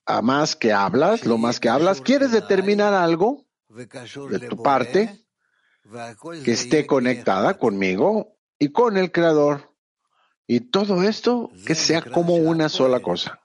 a 0.06 0.22
más 0.22 0.56
que 0.56 0.74
hablas, 0.74 1.26
lo 1.26 1.38
más 1.38 1.60
que 1.60 1.70
hablas, 1.70 2.02
quieres 2.02 2.32
determinar 2.32 2.94
algo 2.94 3.46
de 3.70 4.40
tu 4.40 4.62
parte 4.62 5.26
que 6.44 6.52
esté 6.52 6.86
conectada 6.86 7.58
conmigo 7.58 8.38
y 8.60 8.72
con 8.72 8.98
el 8.98 9.12
Creador. 9.12 9.74
Y 10.46 10.62
todo 10.62 11.04
esto 11.04 11.52
que 11.66 11.76
sea 11.76 12.02
como 12.02 12.36
una 12.36 12.70
sola 12.70 13.02
cosa. 13.02 13.42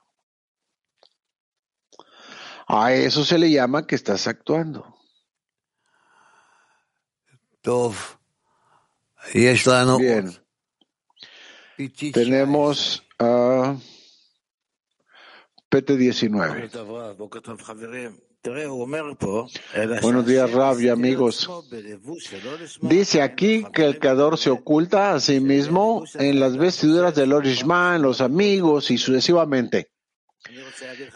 A 2.67 2.93
eso 2.93 3.25
se 3.25 3.37
le 3.37 3.51
llama 3.51 3.85
que 3.85 3.95
estás 3.95 4.25
actuando. 4.27 4.97
Bien. 9.97 10.31
Tenemos 12.13 13.03
a 13.19 13.75
PT19. 15.71 16.69
Buenos 20.01 20.25
días, 20.25 20.51
Rab 20.51 20.79
y 20.81 20.89
amigos. 20.89 21.49
Dice 22.81 23.21
aquí 23.21 23.63
que 23.73 23.85
el 23.85 23.99
creador 23.99 24.37
se 24.37 24.49
oculta 24.49 25.13
a 25.13 25.19
sí 25.19 25.39
mismo 25.39 26.03
en 26.15 26.39
las 26.39 26.57
vestiduras 26.57 27.15
del 27.15 27.29
Lorishma, 27.29 27.95
en 27.95 28.01
los 28.01 28.19
amigos 28.19 28.91
y 28.91 28.97
sucesivamente. 28.97 29.89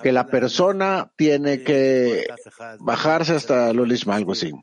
Que 0.02 0.14
la 0.14 0.28
persona 0.28 1.12
tiene 1.18 1.64
que 1.64 2.28
bajarse 2.80 3.34
hasta 3.34 3.72
el 3.72 3.78
Lorishma, 3.78 4.16
algo 4.16 4.32
así. 4.32 4.54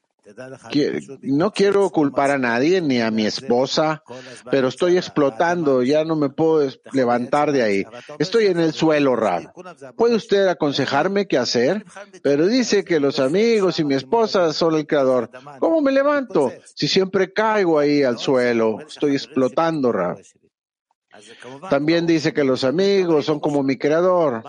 No 1.23 1.53
quiero 1.53 1.91
culpar 1.91 2.31
a 2.31 2.39
nadie, 2.39 2.81
ni 2.81 3.01
a 3.01 3.11
mi 3.11 3.27
esposa, 3.27 4.03
pero 4.51 4.69
estoy 4.69 4.97
explotando, 4.97 5.83
ya 5.83 6.05
no 6.05 6.17
me 6.17 6.31
puedo 6.31 6.71
levantar 6.93 7.53
de 7.53 7.63
ahí. 7.63 7.85
Estoy 8.19 8.47
en 8.47 8.59
el 8.59 8.73
suelo, 8.73 9.17
Rab. 9.17 9.53
¿Puede 9.97 10.17
usted 10.17 10.49
aconsejarme 10.49 11.27
qué 11.27 11.39
hacer? 11.39 11.85
Pero 12.23 12.47
dice 12.47 12.85
que 12.85 13.01
los 13.01 13.21
amigos 13.21 13.79
y 13.79 13.85
mi 13.85 13.95
esposa 13.95 14.53
son 14.53 14.75
el 14.75 14.87
creador. 14.87 15.31
¿Cómo 15.59 15.81
me 15.81 15.93
levanto? 15.93 16.53
Si 16.75 16.89
siempre 16.89 17.33
caigo 17.33 17.79
ahí 17.79 18.03
al 18.03 18.19
suelo, 18.19 18.81
estoy 18.81 19.13
explotando, 19.13 19.93
Rab. 19.93 20.19
También 21.71 22.07
dice 22.07 22.33
que 22.33 22.45
los 22.45 22.65
amigos 22.65 23.27
son 23.27 23.41
como 23.41 23.63
mi 23.63 23.77
creador. 23.77 24.43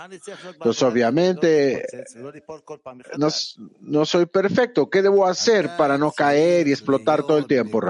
Pues 0.59 0.81
obviamente 0.81 1.85
no, 3.81 4.05
soy 4.05 4.25
perfecto. 4.25 4.89
¿Qué 4.89 5.01
debo 5.01 5.25
hacer 5.25 5.75
para 5.77 5.97
no 5.97 6.11
caer 6.11 6.67
y 6.67 6.71
explotar 6.71 7.23
todo 7.23 7.37
el 7.37 7.47
tiempo, 7.47 7.81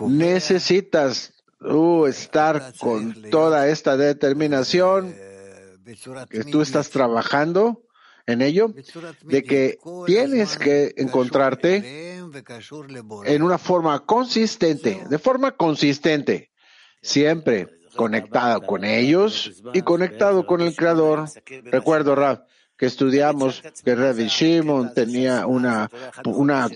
Necesitas 0.00 1.32
uh, 1.60 2.06
estar 2.06 2.72
con 2.78 3.30
toda 3.30 3.68
esta 3.68 3.96
determinación 3.96 5.14
que 6.28 6.44
tú 6.44 6.60
estás 6.62 6.90
trabajando 6.90 7.85
en 8.26 8.42
ello, 8.42 8.72
de 9.22 9.42
que 9.44 9.78
tienes 10.06 10.56
que 10.56 10.92
encontrarte 10.96 12.18
en 13.24 13.42
una 13.42 13.58
forma 13.58 14.04
consistente, 14.04 15.04
de 15.08 15.18
forma 15.18 15.52
consistente, 15.52 16.50
siempre 17.00 17.68
conectado 17.94 18.62
con 18.62 18.84
ellos 18.84 19.62
y 19.72 19.82
conectado 19.82 20.46
con 20.46 20.60
el 20.60 20.74
Creador. 20.74 21.26
Recuerdo, 21.64 22.14
Rab, 22.14 22.44
que 22.76 22.86
estudiamos 22.86 23.62
que 23.84 23.94
Rabbi 23.94 24.26
Shimon 24.26 24.92
tenía 24.92 25.46
una, 25.46 25.90
una 26.24 26.68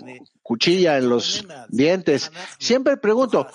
cuchilla 0.42 0.98
en 0.98 1.08
los 1.08 1.46
dientes. 1.68 2.32
Siempre 2.58 2.96
pregunto, 2.96 3.46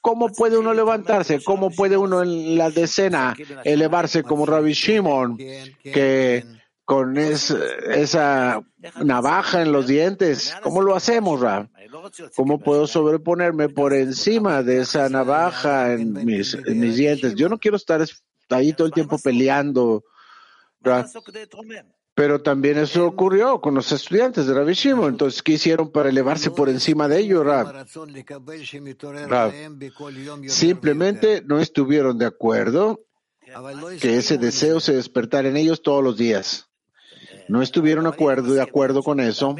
¿cómo, 0.00 0.28
puede 0.28 0.56
uno 0.56 0.72
levantarse? 0.72 1.42
¿Cómo 1.42 1.70
puede 1.70 1.96
uno 1.96 2.22
en 2.22 2.56
la 2.56 2.70
decena 2.70 3.36
elevarse 3.64 4.22
como 4.22 4.46
Rabbi 4.46 4.72
Shimon? 4.72 5.36
Que 5.36 6.59
con 6.90 7.16
esa 7.18 8.64
navaja 9.00 9.62
en 9.62 9.70
los 9.70 9.86
dientes. 9.86 10.52
¿Cómo 10.60 10.82
lo 10.82 10.96
hacemos, 10.96 11.40
Ra? 11.40 11.70
¿Cómo 12.34 12.58
puedo 12.58 12.88
sobreponerme 12.88 13.68
por 13.68 13.94
encima 13.94 14.64
de 14.64 14.80
esa 14.80 15.08
navaja 15.08 15.92
en 15.92 16.12
mis, 16.24 16.60
dientes? 16.64 17.36
Yo 17.36 17.48
no 17.48 17.58
quiero 17.58 17.76
estar 17.76 18.04
ahí 18.48 18.72
todo 18.72 18.88
el 18.88 18.92
tiempo 18.92 19.20
peleando, 19.20 20.02
Ra. 20.80 21.06
Pero 22.16 22.42
también 22.42 22.76
eso 22.76 23.06
ocurrió 23.06 23.60
con 23.60 23.76
los 23.76 23.92
estudiantes 23.92 24.48
de 24.48 24.54
Rabbi 24.54 24.72
Shimon. 24.72 25.10
Entonces, 25.10 25.44
¿qué 25.44 25.52
hicieron 25.52 25.92
para 25.92 26.08
elevarse 26.08 26.50
por 26.50 26.68
encima 26.68 27.06
de 27.06 27.20
ellos, 27.20 27.46
Rab? 27.46 27.86
Simplemente 30.48 31.40
no 31.46 31.60
estuvieron 31.60 32.18
de 32.18 32.26
acuerdo 32.26 33.04
que 34.00 34.16
ese 34.16 34.38
deseo 34.38 34.80
se 34.80 34.96
despertara 34.96 35.48
en 35.48 35.56
ellos 35.56 35.82
todos 35.82 36.02
los 36.02 36.16
días 36.16 36.66
no 37.50 37.62
estuvieron 37.62 38.06
de 38.54 38.62
acuerdo 38.62 39.02
con 39.02 39.20
eso, 39.20 39.56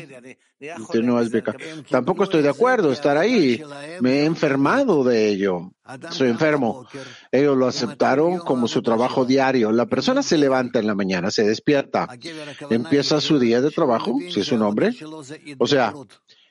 Tampoco 1.88 2.24
estoy 2.24 2.42
de 2.42 2.50
acuerdo 2.50 2.92
estar 2.92 3.16
ahí. 3.16 3.62
Me 4.00 4.20
he 4.20 4.24
enfermado 4.26 5.02
de 5.04 5.28
ello. 5.28 5.72
Soy 6.10 6.28
enfermo. 6.28 6.86
Ellos 7.32 7.56
lo 7.56 7.66
aceptaron 7.66 8.38
como 8.40 8.68
su 8.68 8.82
trabajo 8.82 9.24
diario. 9.24 9.72
La 9.72 9.86
persona 9.86 10.22
se 10.22 10.36
levanta 10.36 10.78
en 10.78 10.86
la 10.86 10.94
mañana, 10.94 11.30
se 11.30 11.44
despierta, 11.44 12.08
empieza 12.68 13.20
su 13.22 13.38
día 13.38 13.62
de 13.62 13.70
trabajo, 13.70 14.18
si 14.28 14.40
es 14.40 14.52
un 14.52 14.62
hombre. 14.62 14.90
O 15.58 15.66
sea, 15.66 15.94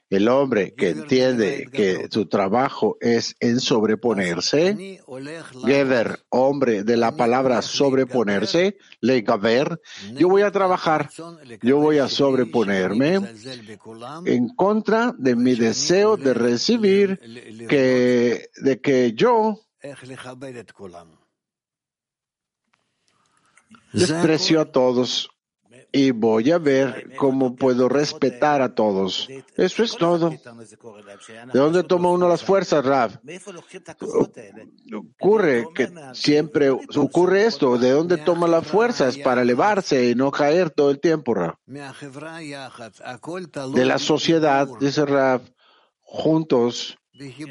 el 0.10 0.28
hombre 0.28 0.74
que 0.74 0.90
entiende 0.90 1.70
que 1.72 2.08
su 2.10 2.28
trabajo 2.28 2.98
es 3.00 3.36
en 3.40 3.60
sobreponerse, 3.60 5.02
Geber, 5.66 6.20
hombre 6.30 6.84
de 6.84 6.98
la 6.98 7.16
palabra 7.16 7.62
sobreponerse, 7.62 8.78
Legaber, 9.02 9.80
yo 10.14 10.28
voy 10.30 10.42
a 10.42 10.52
trabajar, 10.52 11.10
yo 11.62 11.78
voy 11.78 12.00
a 12.00 12.08
sobreponerme 12.08 13.20
en 14.26 14.50
contra 14.56 15.14
de 15.18 15.36
mi 15.36 15.56
deseo 15.56 16.18
de 16.18 16.34
recibir 16.34 17.20
que, 17.68 18.50
de 18.58 18.82
que 18.82 19.14
yo 19.14 19.60
Desprecio 23.92 24.62
a 24.62 24.72
todos 24.72 25.30
y 25.92 26.12
voy 26.12 26.52
a 26.52 26.58
ver 26.58 27.16
cómo 27.18 27.56
puedo 27.56 27.90
respetar 27.90 28.62
a 28.62 28.76
todos. 28.76 29.28
Eso 29.56 29.84
es 29.84 29.96
todo. 29.96 30.30
¿De 30.30 31.60
dónde 31.60 31.84
toma 31.84 32.12
uno 32.12 32.28
las 32.28 32.44
fuerzas, 32.44 32.86
Rav? 32.86 33.20
Ocurre 34.94 35.68
que 35.74 35.90
siempre 36.14 36.70
ocurre 36.70 37.46
esto. 37.46 37.78
¿De 37.78 37.92
dónde 37.92 38.18
toma 38.18 38.48
las 38.48 38.68
fuerzas 38.68 39.18
para 39.18 39.42
elevarse 39.42 40.10
y 40.10 40.16
no 40.16 40.32
caer 40.32 40.70
todo 40.70 40.92
el 40.92 41.00
tiempo, 41.00 41.34
Rav? 41.34 41.56
De 41.66 43.86
la 43.86 43.98
sociedad, 43.98 44.68
dice 44.80 45.06
Rav, 45.06 45.42
juntos, 46.02 46.98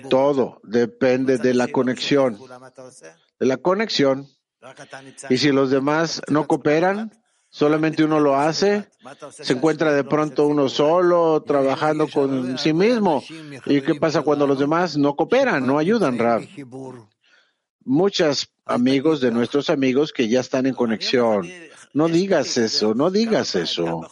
todo 0.09 0.61
depende 0.63 1.39
de 1.39 1.55
la 1.55 1.69
conexión. 1.69 2.39
De 3.41 3.47
la 3.47 3.57
conexión. 3.57 4.29
Y 5.29 5.39
si 5.39 5.53
los 5.53 5.71
demás 5.71 6.21
no 6.29 6.47
cooperan, 6.47 7.13
solamente 7.51 8.05
uno 8.05 8.21
lo 8.21 8.37
hace, 8.37 8.89
se 9.31 9.53
encuentra 9.53 9.93
de 9.93 10.05
pronto 10.05 10.47
uno 10.47 10.69
solo 10.69 11.43
trabajando 11.43 12.09
con 12.09 12.59
sí 12.59 12.73
mismo. 12.73 13.23
¿Y 13.67 13.81
qué 13.81 13.95
pasa 13.95 14.23
cuando 14.23 14.47
los 14.47 14.59
demás 14.59 14.97
no 14.97 15.15
cooperan, 15.17 15.67
no 15.67 15.79
ayudan, 15.79 16.19
Rav? 16.19 16.43
Muchos 17.85 18.53
amigos 18.67 19.21
de 19.21 19.31
nuestros 19.31 19.71
amigos 19.71 20.13
que 20.13 20.29
ya 20.29 20.41
están 20.41 20.67
en 20.67 20.75
conexión. 20.75 21.49
No 21.95 22.07
digas 22.09 22.59
eso, 22.59 22.95
no 22.95 23.11
digas 23.11 23.55
eso. 23.55 24.03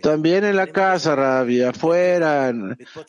También 0.00 0.44
en 0.44 0.54
la 0.56 0.68
casa, 0.68 1.16
Ravi, 1.16 1.62
afuera, 1.62 2.52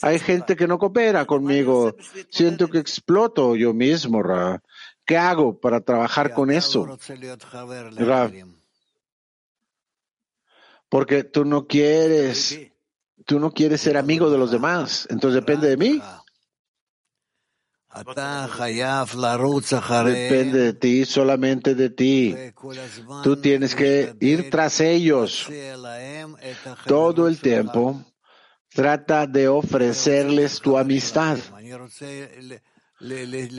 hay 0.01 0.19
gente 0.19 0.55
que 0.55 0.67
no 0.67 0.79
coopera 0.79 1.25
conmigo. 1.25 1.95
Siento 2.29 2.67
que 2.67 2.79
exploto 2.79 3.55
yo 3.55 3.73
mismo, 3.73 4.23
Rav. 4.23 4.59
¿Qué 5.05 5.17
hago 5.17 5.59
para 5.59 5.81
trabajar 5.81 6.33
con 6.33 6.49
eso? 6.51 6.97
Rav, 7.95 8.31
porque 10.91 11.23
tú 11.23 11.45
no 11.45 11.67
quieres, 11.67 12.59
tú 13.25 13.39
no 13.39 13.53
quieres 13.53 13.79
ser 13.79 13.95
amigo 13.95 14.29
de 14.29 14.37
los 14.37 14.51
demás, 14.51 15.07
entonces 15.09 15.35
depende 15.35 15.69
de 15.69 15.77
mí. 15.77 16.01
Depende 20.13 20.59
de 20.59 20.73
ti, 20.73 21.05
solamente 21.05 21.75
de 21.75 21.91
ti. 21.91 22.35
Tú 23.23 23.37
tienes 23.37 23.73
que 23.73 24.13
ir 24.19 24.49
tras 24.49 24.81
ellos 24.81 25.47
todo 26.85 27.29
el 27.29 27.39
tiempo. 27.39 28.03
Trata 28.67 29.27
de 29.27 29.47
ofrecerles 29.47 30.59
tu 30.59 30.77
amistad. 30.77 31.37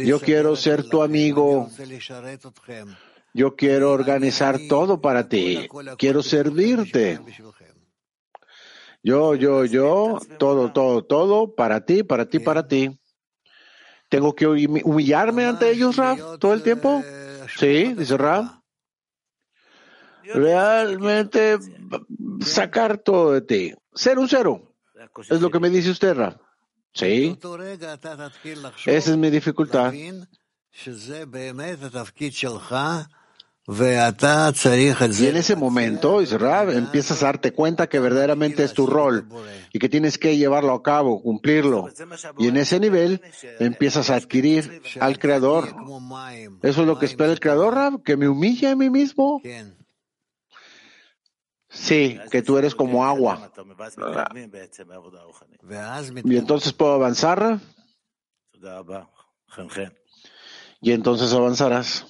Yo 0.05 0.21
quiero 0.21 0.55
ser 0.55 0.85
tu 0.85 1.03
amigo. 1.03 1.71
Yo 3.35 3.57
quiero 3.57 3.93
organizar 3.93 4.59
todo 4.69 5.01
para 5.01 5.29
ti. 5.29 5.69
Quiero 5.97 6.23
servirte. 6.23 7.21
Yo, 9.03 9.35
yo, 9.35 9.65
yo, 9.65 10.21
todo, 10.39 10.73
todo, 10.73 11.05
todo 11.05 11.55
para 11.55 11.85
ti, 11.85 12.03
para 12.03 12.27
ti, 12.27 12.39
para 12.39 12.69
ti. 12.69 12.99
¿Tengo 14.09 14.35
que 14.35 14.47
humillarme 14.47 15.47
ante 15.47 15.71
ellos, 15.71 15.97
Rab, 15.97 16.39
todo 16.39 16.53
el 16.53 16.63
tiempo? 16.63 17.03
Sí, 17.59 17.95
dice 17.95 18.17
Rab. 18.17 18.61
Realmente 20.23 21.59
sacar 22.45 22.99
todo 22.99 23.33
de 23.33 23.41
ti. 23.43 23.75
Ser 23.95 24.19
un 24.19 24.29
cero. 24.29 24.75
Es 25.29 25.41
lo 25.41 25.51
que 25.51 25.59
me 25.59 25.71
dice 25.71 25.91
usted, 25.91 26.15
Rab. 26.15 26.39
Sí. 26.93 27.39
Esa 28.87 29.11
es 29.11 29.17
mi 29.17 29.31
dificultad. 29.31 29.93
Y 35.19 35.27
en 35.27 35.37
ese 35.37 35.57
momento, 35.57 36.21
Israel, 36.21 36.71
empiezas 36.77 37.23
a 37.23 37.27
darte 37.27 37.53
cuenta 37.53 37.89
que 37.89 38.01
verdaderamente 38.01 38.65
es 38.65 38.73
tu 38.73 38.87
rol 38.87 39.29
y 39.73 39.79
que 39.79 39.89
tienes 39.89 40.19
que 40.19 40.37
llevarlo 40.37 40.73
a 40.73 40.83
cabo, 40.83 41.23
cumplirlo. 41.23 41.89
Y 42.39 42.49
en 42.49 42.57
ese 42.57 42.81
nivel 42.81 43.21
empiezas 43.59 44.11
a 44.11 44.17
adquirir 44.17 44.83
al 45.01 45.19
Creador. 45.19 45.75
Eso 46.63 46.81
es 46.83 46.87
lo 46.87 46.99
que 46.99 47.07
espera 47.07 47.33
el 47.33 47.41
Creador, 47.41 47.75
Rab, 47.75 48.03
que 48.03 48.17
me 48.17 48.29
humille 48.29 48.69
a 48.69 48.77
mí 48.77 48.91
mismo. 48.91 49.41
Sí, 51.69 52.19
que 52.31 52.43
tú 52.43 52.59
eres 52.59 52.75
como 52.75 53.05
agua. 53.05 53.51
Y 56.25 56.37
entonces 56.37 56.73
puedo 56.75 56.93
avanzar. 56.93 57.61
Y 60.81 60.93
entonces 60.93 61.33
avanzarás. 61.33 62.07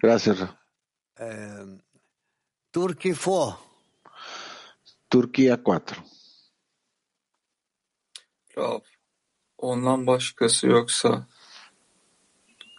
Gracias. 0.00 0.38
Turquía 2.72 3.14
4. 3.14 3.56
Turquía 5.10 5.56
4. 5.56 5.96
Rab, 8.58 8.80
ondan 9.58 10.06
başkası 10.06 10.66
yoksa 10.66 11.26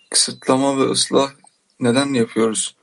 kısıtlama 0.10 0.78
ve 0.78 0.92
ıslah 0.92 1.32
neden 1.80 2.14
yapıyoruz? 2.14 2.76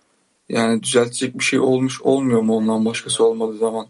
Yani 0.48 0.82
düzeltecek 0.82 1.38
bir 1.38 1.44
şey 1.44 1.58
olmuş 1.58 2.02
olmuyor 2.02 2.42
mu 2.42 2.56
ondan 2.56 2.84
başkası 2.84 3.24
olmadığı 3.24 3.58
zaman? 3.58 3.88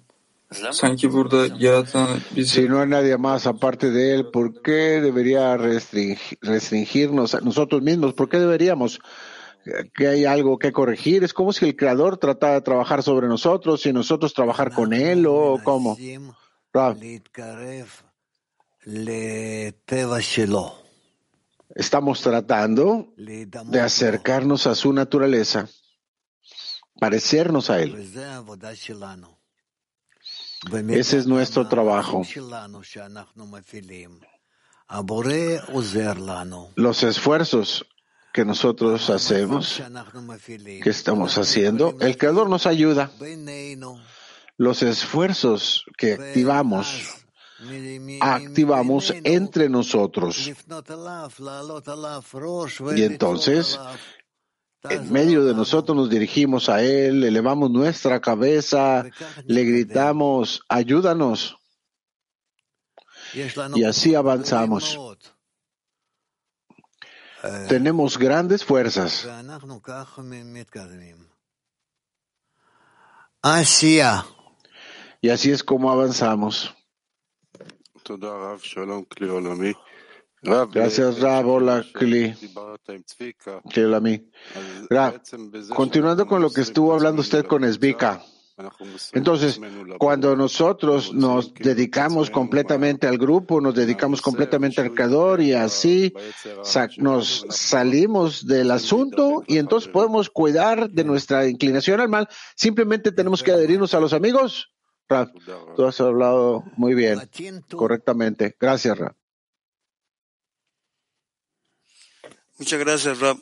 Sanki 0.72 1.12
burada 1.12 1.46
yaratan 1.58 2.08
bizi... 2.36 2.54
Si 2.54 2.70
no 2.70 2.78
hay 2.78 2.90
nadie 2.90 3.16
más 3.16 3.46
aparte 3.46 3.92
de 3.94 4.14
él, 4.14 4.30
¿por 4.30 4.62
qué 4.62 5.02
debería 5.02 5.56
restringirnos 5.56 7.34
a 7.34 7.40
nosotros 7.40 7.82
mismos? 7.82 8.14
¿Por 8.14 8.28
qué 8.28 8.38
deberíamos 8.38 9.00
que 9.94 10.08
hay 10.08 10.24
algo 10.24 10.58
que 10.58 10.72
corregir. 10.72 11.24
Es 11.24 11.32
como 11.32 11.52
si 11.52 11.64
el 11.64 11.76
creador 11.76 12.18
tratara 12.18 12.54
de 12.54 12.60
trabajar 12.62 13.02
sobre 13.02 13.28
nosotros 13.28 13.84
y 13.86 13.92
nosotros 13.92 14.34
trabajar 14.34 14.72
con 14.72 14.92
él 14.92 15.26
o 15.26 15.58
cómo. 15.62 15.96
Estamos 21.74 22.20
tratando 22.22 23.12
de 23.16 23.80
acercarnos 23.80 24.66
a 24.66 24.74
su 24.74 24.92
naturaleza, 24.92 25.68
parecernos 26.98 27.68
a 27.70 27.80
él. 27.80 27.96
Ese 30.90 31.18
es 31.18 31.26
nuestro 31.26 31.68
trabajo. 31.68 32.22
Los 36.76 37.02
esfuerzos 37.02 37.86
que 38.36 38.44
nosotros 38.44 39.08
hacemos, 39.08 39.82
que 40.82 40.90
estamos 40.90 41.38
haciendo, 41.38 41.96
el 42.00 42.18
Creador 42.18 42.50
nos 42.50 42.66
ayuda. 42.66 43.10
Los 44.58 44.82
esfuerzos 44.82 45.86
que 45.96 46.12
activamos, 46.12 47.14
activamos 48.20 49.14
entre 49.24 49.70
nosotros. 49.70 50.52
Y 52.94 53.02
entonces, 53.04 53.80
en 54.82 55.10
medio 55.10 55.42
de 55.42 55.54
nosotros 55.54 55.96
nos 55.96 56.10
dirigimos 56.10 56.68
a 56.68 56.82
Él, 56.82 57.24
elevamos 57.24 57.70
nuestra 57.70 58.20
cabeza, 58.20 59.06
le 59.46 59.64
gritamos, 59.64 60.60
ayúdanos. 60.68 61.56
Y 63.74 63.84
así 63.84 64.14
avanzamos. 64.14 64.98
Tenemos 67.68 68.18
grandes 68.18 68.64
fuerzas. 68.64 69.26
Y 75.20 75.30
así 75.30 75.50
es 75.50 75.62
como 75.62 75.90
avanzamos. 75.90 76.74
Gracias, 80.42 81.20
Rab. 81.20 81.46
Hola, 81.46 81.84
Kli. 81.92 82.34
Continuando 85.74 86.26
con 86.26 86.42
lo 86.42 86.50
que 86.50 86.60
estuvo 86.60 86.94
hablando 86.94 87.22
usted 87.22 87.46
con 87.46 87.64
Esvika. 87.64 88.22
Entonces, 89.12 89.60
cuando 89.98 90.34
nosotros 90.34 91.12
nos 91.12 91.52
dedicamos 91.52 92.30
completamente 92.30 93.06
al 93.06 93.18
grupo, 93.18 93.60
nos 93.60 93.74
dedicamos 93.74 94.22
completamente 94.22 94.80
al 94.80 94.94
creador 94.94 95.42
y 95.42 95.52
así 95.52 96.14
nos 96.96 97.44
salimos 97.50 98.46
del 98.46 98.70
asunto 98.70 99.44
y 99.46 99.58
entonces 99.58 99.90
podemos 99.90 100.30
cuidar 100.30 100.88
de 100.88 101.04
nuestra 101.04 101.46
inclinación 101.46 102.00
al 102.00 102.08
mal, 102.08 102.28
simplemente 102.54 103.12
tenemos 103.12 103.42
que 103.42 103.52
adherirnos 103.52 103.92
a 103.92 104.00
los 104.00 104.14
amigos. 104.14 104.72
Raf, 105.08 105.28
tú 105.76 105.84
has 105.84 106.00
hablado 106.00 106.64
muy 106.76 106.94
bien, 106.94 107.20
correctamente. 107.70 108.56
Gracias, 108.58 108.96
Raf. 108.98 109.16
Muchas 112.58 112.80
gracias, 112.80 113.20
Raf. 113.20 113.38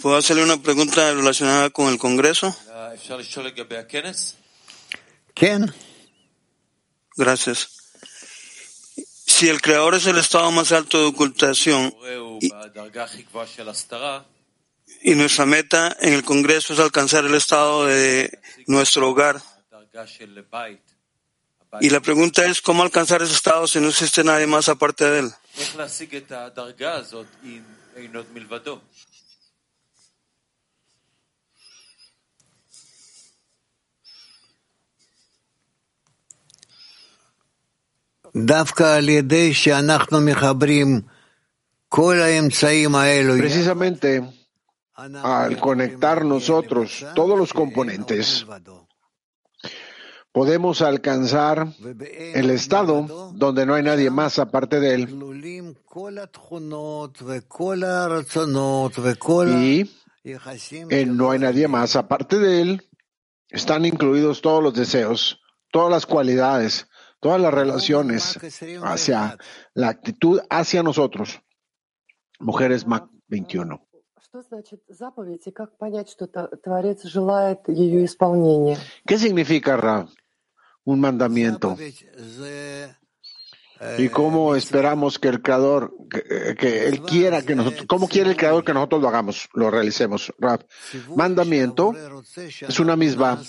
¿Puedo 0.00 0.16
hacerle 0.16 0.42
una 0.42 0.60
pregunta 0.60 1.12
relacionada 1.12 1.70
con 1.70 1.88
el 1.88 1.98
Congreso? 1.98 2.54
¿Quién? 5.34 5.72
Gracias. 7.16 7.68
Si 9.26 9.48
el 9.48 9.60
creador 9.60 9.94
es 9.94 10.06
el 10.06 10.18
estado 10.18 10.50
más 10.50 10.72
alto 10.72 10.98
de 10.98 11.06
ocultación 11.06 11.94
y, 12.40 12.48
y 15.02 15.14
nuestra 15.14 15.46
meta 15.46 15.96
en 16.00 16.14
el 16.14 16.24
Congreso 16.24 16.74
es 16.74 16.80
alcanzar 16.80 17.24
el 17.24 17.34
estado 17.34 17.86
de 17.86 18.38
nuestro 18.66 19.10
hogar. 19.10 19.40
Y 21.80 21.90
la 21.90 22.00
pregunta 22.00 22.44
es, 22.44 22.60
¿cómo 22.60 22.82
alcanzar 22.82 23.22
ese 23.22 23.34
estado 23.34 23.66
si 23.66 23.80
no 23.80 23.88
existe 23.88 24.22
nadie 24.24 24.46
más 24.46 24.68
aparte 24.68 25.04
de 25.10 25.18
él? 25.20 25.32
Precisamente 43.38 44.22
al 44.94 45.58
conectar 45.58 46.24
nosotros 46.24 47.04
todos 47.14 47.38
los 47.38 47.52
componentes, 47.52 48.46
podemos 50.32 50.80
alcanzar 50.80 51.68
el 52.34 52.50
estado 52.50 53.32
donde 53.34 53.66
no 53.66 53.74
hay 53.74 53.82
nadie 53.82 54.10
más 54.10 54.38
aparte 54.38 54.80
de 54.80 54.94
él. 54.94 55.08
Y 60.24 60.36
en 60.88 61.16
no 61.16 61.30
hay 61.30 61.38
nadie 61.38 61.68
más 61.68 61.96
aparte 61.96 62.38
de 62.38 62.62
él, 62.62 62.88
están 63.50 63.84
incluidos 63.84 64.40
todos 64.40 64.62
los 64.62 64.72
deseos, 64.72 65.40
todas 65.70 65.90
las 65.90 66.06
cualidades, 66.06 66.86
todas 67.22 67.40
las 67.40 67.54
relaciones 67.54 68.36
hacia 68.82 69.38
la 69.74 69.88
actitud 69.88 70.40
hacia 70.50 70.82
nosotros. 70.82 71.40
Mujeres 72.40 72.84
Mac 72.84 73.06
21. 73.28 73.80
¿Qué 79.06 79.18
significa 79.18 79.76
Ra? 79.76 80.06
Un 80.84 80.98
mandamiento. 80.98 81.76
¿Y 83.98 84.08
cómo 84.08 84.56
esperamos 84.56 85.20
que 85.20 85.28
el 85.28 85.42
Creador, 85.42 85.94
que, 86.58 86.88
Él 86.88 87.02
quiera 87.02 87.42
que 87.42 87.54
nosotros, 87.54 87.84
cómo 87.86 88.08
quiere 88.08 88.30
el 88.30 88.36
Creador 88.36 88.64
que 88.64 88.74
nosotros 88.74 89.00
lo 89.00 89.08
hagamos, 89.08 89.48
lo 89.54 89.70
realicemos? 89.70 90.32
Rab. 90.38 90.66
Mandamiento 91.14 91.94
es 92.36 92.80
una 92.80 92.96
misma. 92.96 93.40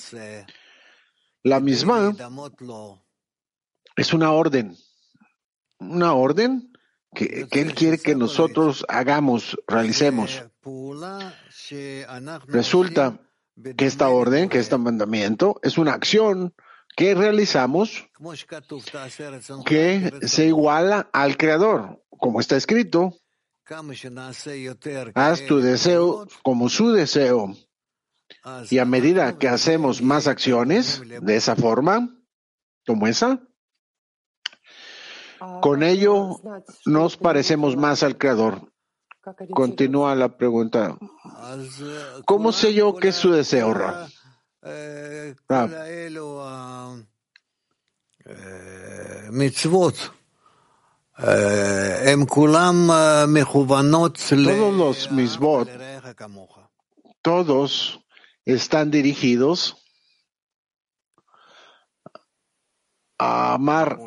La 1.45 1.59
misma 1.59 2.13
es 3.95 4.13
una 4.13 4.31
orden. 4.31 4.75
Una 5.79 6.13
orden 6.13 6.71
que, 7.13 7.47
Él 7.51 7.73
quiere 7.73 7.97
que 7.97 8.15
nosotros 8.15 8.85
hagamos, 8.89 9.57
realicemos. 9.67 10.43
Resulta 12.47 13.19
que 13.77 13.85
esta 13.85 14.09
orden, 14.09 14.49
que 14.49 14.59
este 14.59 14.77
mandamiento, 14.77 15.59
es 15.61 15.77
una 15.77 15.93
acción 15.93 16.53
que 16.95 17.15
realizamos 17.15 18.07
que 19.65 20.11
se 20.21 20.45
iguala 20.45 21.09
al 21.11 21.37
Creador, 21.37 22.03
como 22.09 22.39
está 22.39 22.55
escrito. 22.55 23.17
Haz 25.15 25.45
tu 25.45 25.59
deseo 25.59 26.27
como 26.43 26.69
su 26.69 26.91
deseo. 26.91 27.55
Y 28.69 28.79
a 28.79 28.85
medida 28.85 29.37
que 29.37 29.47
hacemos 29.47 30.01
más 30.01 30.27
acciones 30.27 31.01
de 31.21 31.35
esa 31.35 31.55
forma, 31.55 32.15
como 32.85 33.07
esa, 33.07 33.41
con 35.61 35.83
ello 35.83 36.39
nos 36.85 37.17
parecemos 37.17 37.75
más 37.75 38.03
al 38.03 38.17
Creador. 38.17 38.71
Continúa 39.53 40.15
la 40.15 40.37
pregunta. 40.37 40.97
¿Cómo 42.25 42.51
sé 42.51 42.73
yo 42.73 42.95
qué 42.95 43.09
es 43.09 43.15
su 43.15 43.31
deseo, 43.31 43.73
Ra? 43.73 44.07
Todos 54.57 54.73
los 54.73 55.11
misbot, 55.11 55.69
todos 57.21 57.99
están 58.45 58.91
dirigidos 58.91 59.82
a 63.22 63.54
amar 63.54 63.98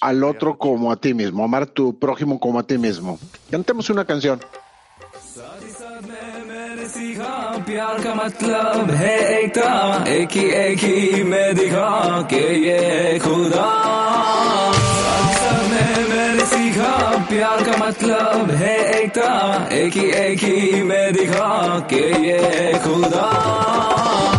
al 0.00 0.24
otro 0.24 0.58
como 0.58 0.92
a 0.92 0.96
ti 0.96 1.14
mismo, 1.14 1.44
amar 1.44 1.62
a 1.62 1.66
tu 1.66 1.98
prójimo 1.98 2.38
como 2.38 2.58
a 2.58 2.62
ti 2.62 2.78
mismo. 2.78 3.18
Cantemos 3.50 3.90
una 3.90 4.04
canción. 4.04 4.40
प्यार 7.70 8.02
का 8.02 8.14
मतलब 8.14 8.90
है 18.50 18.98
एकता 18.98 19.68
एक 19.72 19.92
ही 19.96 20.02
एक 20.10 20.42
ही 20.42 20.82
में 20.82 21.12
दिखा 21.12 21.88
के 21.92 22.26
ये 22.26 22.78
खुदा 22.78 24.33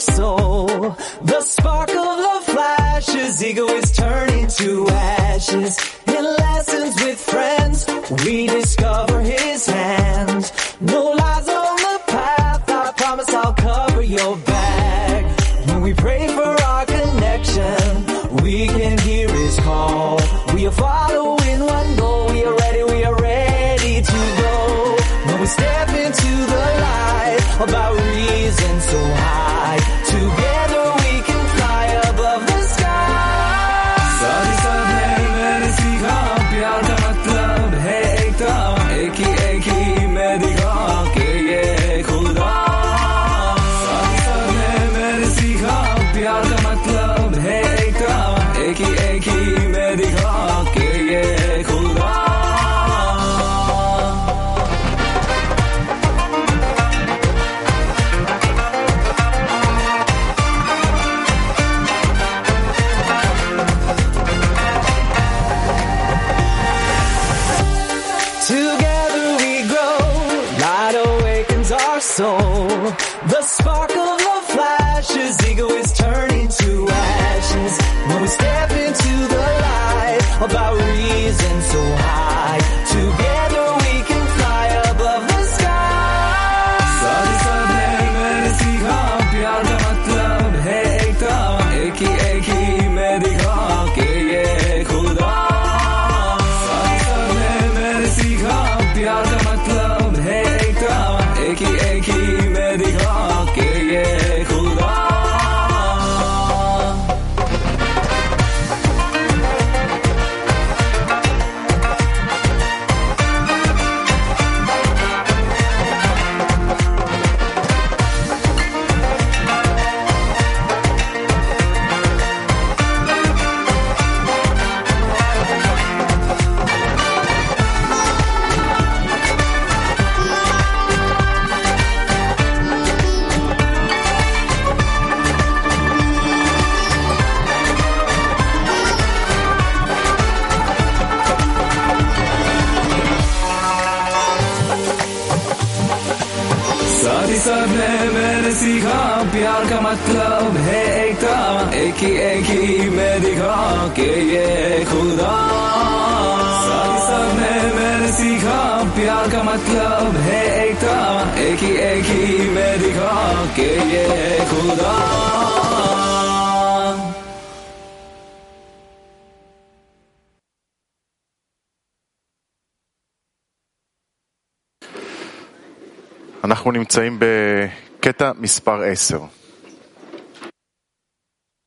Soul. 0.00 0.96
The 1.22 1.40
spark 1.42 1.90
of 1.90 2.16
the 2.26 2.52
flashes, 2.52 3.44
ego 3.44 3.66
is 3.68 3.92
turning 3.92 4.46
to 4.48 4.88
ashes. 4.88 5.78
In 6.06 6.24
lessons 6.24 6.94
with 7.02 7.18
friends, 7.18 7.86
we 8.24 8.46
discover 8.46 9.20
his 9.20 9.66
hand. 9.66 10.52
No 10.80 11.10
lies 11.10 11.48
on 11.48 11.76
the 11.76 12.00
path, 12.06 12.68
I 12.68 12.92
promise 12.96 13.28
I'll 13.34 13.52
cover 13.54 14.02
your 14.02 14.36
back. 14.38 15.24
When 15.68 15.82
we 15.82 15.92
pray 15.94 16.28
for 16.28 16.62
our 16.62 16.86
connection, 16.86 18.42
we 18.42 18.66
can 18.66 18.98
hear 18.98 19.28
his 19.28 19.58
call. 19.60 20.18
We 20.54 20.66
are 20.66 20.72
following 20.72 21.60
one 21.60 21.96
goal, 21.96 22.32
we 22.32 22.44
are 22.44 22.56
ready, 22.56 22.84
we 22.84 23.04
are 23.04 23.16
ready 23.16 24.00
to 24.00 24.20
go. 24.44 24.96
When 25.26 25.40
we 25.40 25.46
step 25.46 25.88
into 25.90 26.32
the 26.54 26.64
light 26.86 27.38
of 27.60 27.74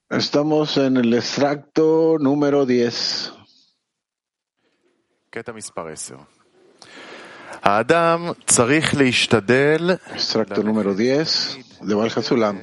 Estamos 0.09 0.77
en 0.77 0.97
el 0.97 1.13
extracto 1.13 2.17
número 2.19 2.65
10. 2.65 3.33
Extracto 10.11 10.63
número 10.63 10.93
10 10.93 11.79
de 11.81 11.95
Valhasulam. 11.95 12.61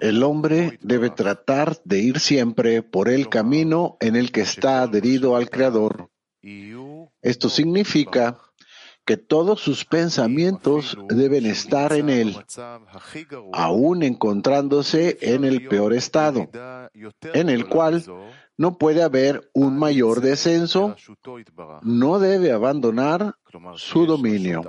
El 0.00 0.22
hombre 0.22 0.78
debe 0.82 1.10
tratar 1.10 1.76
de 1.84 1.98
ir 1.98 2.20
siempre 2.20 2.82
por 2.82 3.08
el 3.08 3.28
camino 3.28 3.96
en 4.00 4.16
el 4.16 4.30
que 4.30 4.42
está 4.42 4.82
adherido 4.82 5.36
al 5.36 5.50
Creador. 5.50 6.10
Esto 7.22 7.48
significa 7.48 8.38
que 9.04 9.16
todos 9.16 9.60
sus 9.60 9.84
pensamientos 9.84 10.96
deben 11.08 11.46
estar 11.46 11.92
en 11.92 12.08
él, 12.08 12.36
aún 13.52 14.02
encontrándose 14.02 15.18
en 15.20 15.44
el 15.44 15.66
peor 15.68 15.92
estado, 15.92 16.48
en 17.34 17.48
el 17.48 17.68
cual 17.68 18.04
no 18.56 18.78
puede 18.78 19.02
haber 19.02 19.50
un 19.54 19.76
mayor 19.76 20.20
descenso, 20.20 20.94
no 21.82 22.18
debe 22.18 22.52
abandonar 22.52 23.34
su 23.74 24.06
dominio. 24.06 24.62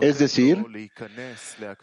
Es 0.00 0.18
decir, 0.18 0.64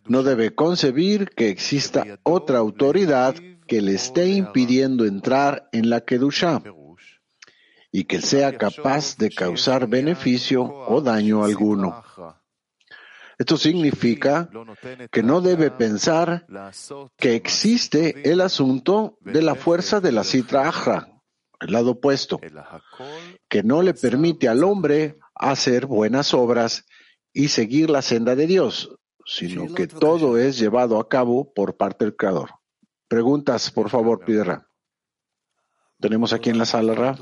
no 0.06 0.24
debe 0.24 0.54
concebir 0.54 1.30
que 1.30 1.50
exista 1.50 2.06
otra 2.24 2.58
autoridad 2.58 3.36
que 3.67 3.82
le 3.82 3.93
esté 3.93 4.28
impidiendo 4.28 5.06
entrar 5.06 5.69
en 5.72 5.89
la 5.89 6.02
Kedusha 6.02 6.62
y 7.91 8.04
que 8.04 8.21
sea 8.21 8.58
capaz 8.58 9.17
de 9.17 9.30
causar 9.30 9.88
beneficio 9.88 10.63
o 10.63 11.02
daño 11.02 11.43
alguno. 11.43 12.04
Esto 13.38 13.58
significa 13.58 14.49
que 15.12 15.23
no 15.23 15.39
debe 15.39 15.71
pensar 15.71 16.45
que 17.17 17.36
existe 17.36 18.30
el 18.30 18.41
asunto 18.41 19.17
de 19.21 19.41
la 19.41 19.56
fuerza 19.56 20.02
de 20.02 20.12
la 20.12 20.25
citra 20.25 20.67
ajra, 20.67 21.08
el 21.62 21.71
lado 21.71 21.91
opuesto, 21.91 22.39
que 23.47 23.63
no 23.63 23.82
le 23.82 23.93
permite 23.93 24.49
al 24.49 24.63
hombre 24.63 25.19
hacer 25.34 25.86
buenas 25.86 26.34
obras 26.34 26.86
y 27.32 27.47
seguir 27.47 27.89
la 27.89 28.02
senda 28.02 28.36
de 28.36 28.45
Dios, 28.45 28.93
sino 29.25 29.73
que 29.73 29.88
todo 29.88 30.38
es 30.38 30.60
llevado 30.60 30.99
a 30.99 31.08
cabo 31.08 31.54
por 31.54 31.78
parte 31.78 32.04
del 32.04 32.17
Creador. 32.17 32.52
Preguntas, 33.08 33.71
por 33.71 33.89
favor, 33.89 34.23
Piedra. 34.25 34.68
Tenemos 36.00 36.32
aquí 36.34 36.50
en 36.50 36.58
la 36.58 36.66
sala, 36.66 36.96
Ra. 36.96 37.18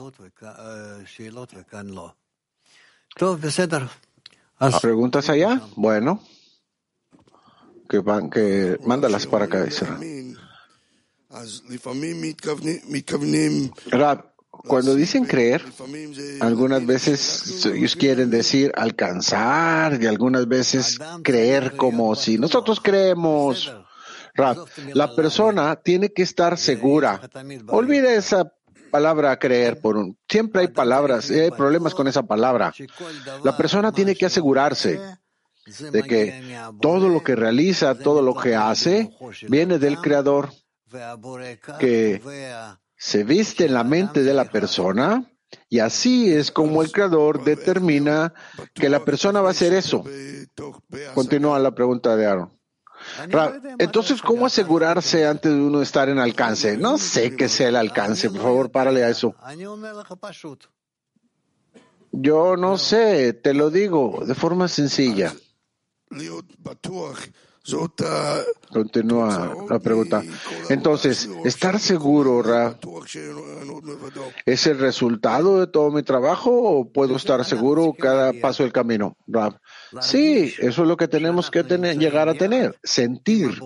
¿Preguntas 4.81 5.29
allá? 5.29 5.61
Bueno. 5.75 6.21
Que, 7.89 7.99
van, 7.99 8.29
que 8.29 8.77
mándalas 8.85 9.25
para 9.27 9.45
acá, 9.45 9.63
dice 9.63 9.85
Ra. 13.91 14.33
Cuando 14.49 14.95
dicen 14.95 15.25
creer, 15.25 15.63
algunas 16.41 16.85
veces 16.85 17.65
ellos 17.65 17.95
quieren 17.95 18.29
decir 18.29 18.71
alcanzar 18.75 20.01
y 20.01 20.07
algunas 20.07 20.47
veces 20.47 20.99
creer 21.23 21.75
como 21.77 22.15
si 22.15 22.37
nosotros 22.37 22.79
creemos. 22.81 23.71
La 24.93 25.15
persona 25.15 25.75
tiene 25.77 26.11
que 26.11 26.23
estar 26.23 26.57
segura. 26.57 27.21
Olvide 27.67 28.15
esa 28.15 28.51
palabra 28.87 29.37
creer 29.37 29.79
por 29.79 29.97
un. 29.97 30.17
Siempre 30.27 30.61
hay 30.61 30.67
palabras, 30.69 31.29
hay 31.29 31.51
problemas 31.51 31.93
con 31.93 32.07
esa 32.07 32.23
palabra. 32.23 32.73
La 33.43 33.55
persona 33.55 33.91
tiene 33.91 34.15
que 34.15 34.25
asegurarse 34.25 34.99
de 35.91 36.03
que 36.03 36.57
todo 36.81 37.09
lo 37.09 37.23
que 37.23 37.35
realiza, 37.35 37.95
todo 37.95 38.21
lo 38.21 38.35
que 38.35 38.55
hace, 38.55 39.11
viene 39.47 39.79
del 39.79 39.99
Creador, 39.99 40.49
que 41.79 42.21
se 42.95 43.23
viste 43.23 43.65
en 43.65 43.73
la 43.73 43.83
mente 43.83 44.23
de 44.23 44.33
la 44.33 44.45
persona 44.45 45.29
y 45.69 45.79
así 45.79 46.31
es 46.31 46.51
como 46.51 46.81
el 46.81 46.91
Creador 46.91 47.43
determina 47.43 48.33
que 48.73 48.89
la 48.89 49.03
persona 49.03 49.41
va 49.41 49.49
a 49.49 49.51
hacer 49.51 49.73
eso. 49.73 50.03
Continúa 51.13 51.59
la 51.59 51.71
pregunta 51.71 52.15
de 52.15 52.25
Aaron. 52.25 52.56
Entonces, 53.79 54.21
¿cómo 54.21 54.45
asegurarse 54.45 55.25
antes 55.25 55.51
de 55.51 55.59
uno 55.59 55.81
estar 55.81 56.09
en 56.09 56.19
alcance? 56.19 56.77
No 56.77 56.97
sé 56.97 57.35
qué 57.35 57.49
sea 57.49 57.69
el 57.69 57.75
alcance, 57.75 58.29
por 58.29 58.41
favor, 58.41 58.71
párale 58.71 59.03
a 59.03 59.09
eso. 59.09 59.35
Yo 62.11 62.55
no 62.57 62.77
sé, 62.77 63.33
te 63.33 63.53
lo 63.53 63.69
digo 63.69 64.23
de 64.25 64.35
forma 64.35 64.67
sencilla. 64.67 65.33
Continúa 68.71 69.53
la 69.69 69.79
pregunta. 69.79 70.23
Entonces, 70.69 71.29
estar 71.43 71.79
seguro, 71.79 72.41
Ra, 72.41 72.79
¿es 74.45 74.67
el 74.67 74.79
resultado 74.79 75.59
de 75.59 75.67
todo 75.67 75.91
mi 75.91 76.01
trabajo 76.01 76.51
o 76.51 76.89
puedo 76.89 77.17
estar 77.17 77.43
seguro 77.43 77.93
cada 77.97 78.31
paso 78.33 78.63
del 78.63 78.71
camino? 78.71 79.17
Ra, 79.27 79.59
sí, 80.01 80.53
eso 80.59 80.81
es 80.81 80.87
lo 80.87 80.97
que 80.97 81.07
tenemos 81.07 81.49
que 81.51 81.63
tener, 81.63 81.97
llegar 81.97 82.29
a 82.29 82.33
tener, 82.33 82.77
sentir 82.83 83.59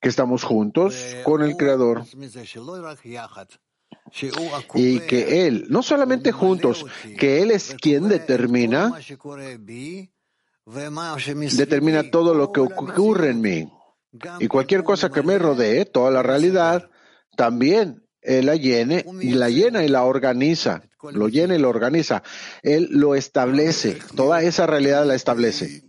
que 0.00 0.08
estamos 0.08 0.42
juntos 0.42 1.16
con 1.24 1.42
el 1.42 1.56
Creador 1.56 2.04
y 4.74 5.00
que 5.00 5.46
Él, 5.46 5.66
no 5.68 5.82
solamente 5.82 6.32
juntos, 6.32 6.84
que 7.18 7.42
Él 7.42 7.50
es 7.50 7.74
quien 7.80 8.08
determina 8.08 8.92
determina 11.56 12.10
todo 12.10 12.34
lo 12.34 12.52
que 12.52 12.60
ocurre 12.60 13.30
en 13.30 13.40
mí. 13.40 13.72
Y 14.40 14.48
cualquier 14.48 14.82
cosa 14.82 15.10
que 15.10 15.22
me 15.22 15.38
rodee, 15.38 15.84
toda 15.84 16.10
la 16.10 16.22
realidad, 16.22 16.90
también 17.36 18.04
Él 18.22 18.46
la 18.46 18.56
llene 18.56 19.04
y 19.20 19.32
la 19.32 19.48
llena 19.48 19.84
y 19.84 19.88
la 19.88 20.04
organiza. 20.04 20.82
Lo 21.12 21.28
llena 21.28 21.54
y 21.54 21.58
lo 21.58 21.68
organiza. 21.68 22.22
Él 22.62 22.88
lo 22.90 23.14
establece. 23.14 23.98
Toda 24.14 24.42
esa 24.42 24.66
realidad 24.66 25.06
la 25.06 25.14
establece. 25.14 25.84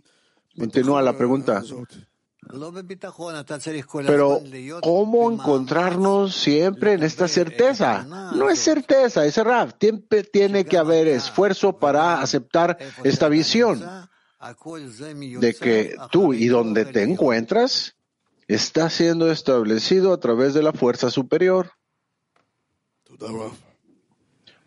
Continúa 0.56 1.02
la 1.02 1.16
pregunta. 1.16 1.62
Pero, 4.06 4.42
¿cómo 4.82 5.30
encontrarnos 5.30 6.34
siempre 6.34 6.94
en 6.94 7.02
esta 7.02 7.28
certeza? 7.28 8.04
No 8.34 8.50
es 8.50 8.58
certeza, 8.58 9.24
es 9.24 9.36
rap. 9.36 9.70
Siempre 9.80 10.24
tiene 10.24 10.64
que 10.64 10.76
haber 10.76 11.08
esfuerzo 11.08 11.78
para 11.78 12.20
aceptar 12.20 12.76
esta 13.04 13.28
visión 13.28 13.82
de 15.40 15.54
que 15.54 15.96
tú 16.10 16.34
y 16.34 16.48
donde 16.48 16.84
te 16.84 17.02
encuentras 17.02 17.96
está 18.48 18.90
siendo 18.90 19.30
establecido 19.30 20.12
a 20.12 20.20
través 20.20 20.52
de 20.52 20.62
la 20.62 20.72
fuerza 20.72 21.10
superior. 21.10 21.70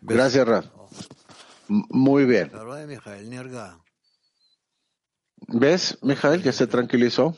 Gracias, 0.00 0.46
Raf. 0.46 0.66
Muy 1.68 2.24
bien. 2.24 2.50
¿Ves, 5.48 5.98
Mijael, 6.02 6.42
que 6.42 6.52
se 6.52 6.66
tranquilizó? 6.66 7.36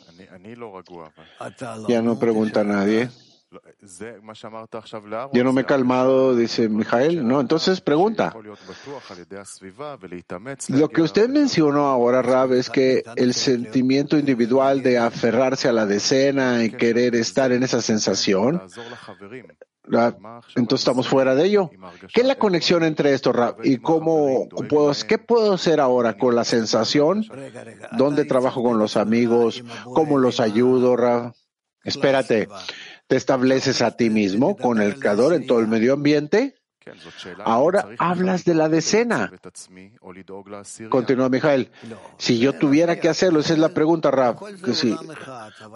Ya 1.88 2.02
no 2.02 2.18
pregunta 2.18 2.60
a 2.60 2.64
nadie. 2.64 3.10
Yo 5.32 5.44
no 5.44 5.52
me 5.54 5.62
he 5.62 5.64
calmado, 5.64 6.36
dice 6.36 6.68
Mijael. 6.68 7.26
No, 7.26 7.40
entonces 7.40 7.80
pregunta. 7.80 8.34
Lo 10.68 10.88
que 10.90 11.02
usted 11.02 11.28
mencionó 11.30 11.86
ahora, 11.86 12.20
Rab, 12.20 12.52
es 12.52 12.68
que 12.68 13.02
el 13.16 13.32
sentimiento 13.32 14.18
individual 14.18 14.82
de 14.82 14.98
aferrarse 14.98 15.68
a 15.68 15.72
la 15.72 15.86
decena 15.86 16.62
y 16.62 16.70
querer 16.70 17.14
estar 17.14 17.50
en 17.52 17.62
esa 17.62 17.80
sensación, 17.80 18.62
entonces 20.56 20.80
estamos 20.80 21.08
fuera 21.08 21.34
de 21.34 21.44
ello. 21.44 21.70
¿Qué 22.12 22.22
es 22.22 22.26
la 22.26 22.36
conexión 22.36 22.84
entre 22.84 23.12
esto, 23.12 23.32
Rab? 23.32 23.56
¿Y 23.64 23.78
cómo 23.78 24.48
puedo, 24.68 24.92
qué 25.06 25.18
puedo 25.18 25.54
hacer 25.54 25.80
ahora 25.80 26.16
con 26.16 26.34
la 26.34 26.44
sensación? 26.44 27.24
¿Dónde 27.96 28.24
trabajo 28.24 28.62
con 28.62 28.78
los 28.78 28.96
amigos? 28.96 29.64
¿Cómo 29.84 30.18
los 30.18 30.40
ayudo, 30.40 30.96
Rab? 30.96 31.34
Espérate 31.84 32.48
te 33.08 33.16
estableces 33.16 33.82
a 33.82 33.96
ti 33.96 34.10
mismo 34.10 34.56
con 34.56 34.80
el 34.80 34.98
creador 34.98 35.32
en 35.32 35.46
todo 35.46 35.60
el 35.60 35.66
medio 35.66 35.94
ambiente? 35.94 36.57
Ahora 37.44 37.88
hablas 37.98 38.44
de 38.44 38.54
la 38.54 38.68
decena. 38.68 39.30
Continúa 40.88 41.28
Mijael. 41.28 41.70
Si 42.16 42.38
yo 42.38 42.54
tuviera 42.54 42.98
que 42.98 43.08
hacerlo, 43.08 43.40
esa 43.40 43.52
es 43.52 43.58
la 43.58 43.70
pregunta, 43.70 44.10
Rab. 44.10 44.38
Que 44.62 44.74
si 44.74 44.96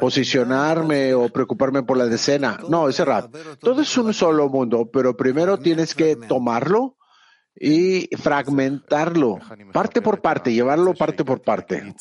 posicionarme 0.00 1.14
o 1.14 1.28
preocuparme 1.28 1.82
por 1.82 1.96
la 1.96 2.06
decena. 2.06 2.58
No, 2.68 2.88
ese 2.88 3.04
Rab. 3.04 3.30
Todo 3.58 3.82
es 3.82 3.96
un 3.96 4.12
solo 4.14 4.48
mundo, 4.48 4.88
pero 4.92 5.16
primero 5.16 5.58
tienes 5.58 5.94
que 5.94 6.16
tomarlo 6.16 6.96
y 7.54 8.08
fragmentarlo 8.16 9.38
parte 9.72 10.00
por 10.00 10.20
parte, 10.20 10.52
llevarlo 10.52 10.94
parte 10.94 11.24
por 11.24 11.42
parte. 11.42 11.94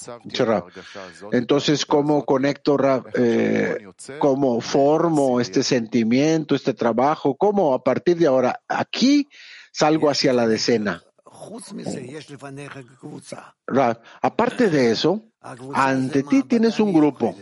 Entonces, 1.31 1.85
¿cómo 1.85 2.25
conecto, 2.25 2.77
eh, 3.15 3.87
cómo 4.19 4.61
formo 4.61 5.41
este 5.41 5.63
sentimiento, 5.63 6.55
este 6.55 6.73
trabajo? 6.73 7.35
¿Cómo 7.35 7.73
a 7.73 7.83
partir 7.83 8.17
de 8.17 8.27
ahora 8.27 8.61
aquí 8.67 9.27
salgo 9.71 10.09
hacia 10.09 10.33
la 10.33 10.47
decena? 10.47 11.03
aparte 14.21 14.69
de 14.69 14.91
eso, 14.91 15.25
ante 15.73 16.23
ti 16.23 16.43
tienes 16.43 16.79
un 16.79 16.93
grupo. 16.93 17.35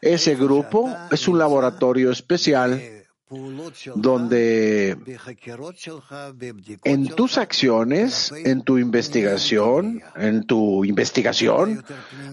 Ese 0.00 0.34
grupo 0.34 0.94
es 1.10 1.28
un 1.28 1.38
laboratorio 1.38 2.10
especial 2.10 3.03
donde 3.94 4.96
en 6.84 7.08
tus 7.08 7.38
acciones, 7.38 8.32
en 8.32 8.62
tu 8.62 8.78
investigación, 8.78 10.02
en 10.16 10.44
tu 10.46 10.84
investigación 10.84 11.84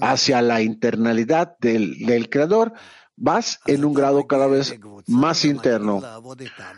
hacia 0.02 0.42
la 0.42 0.62
internalidad 0.62 1.58
del, 1.60 2.30
creador, 2.30 2.74
vas 3.16 3.60
en 3.66 3.86
un 3.86 3.94
grado 3.94 4.28
cada 4.28 4.48
vez 4.48 4.76
más 5.08 5.46
interno. 5.46 6.02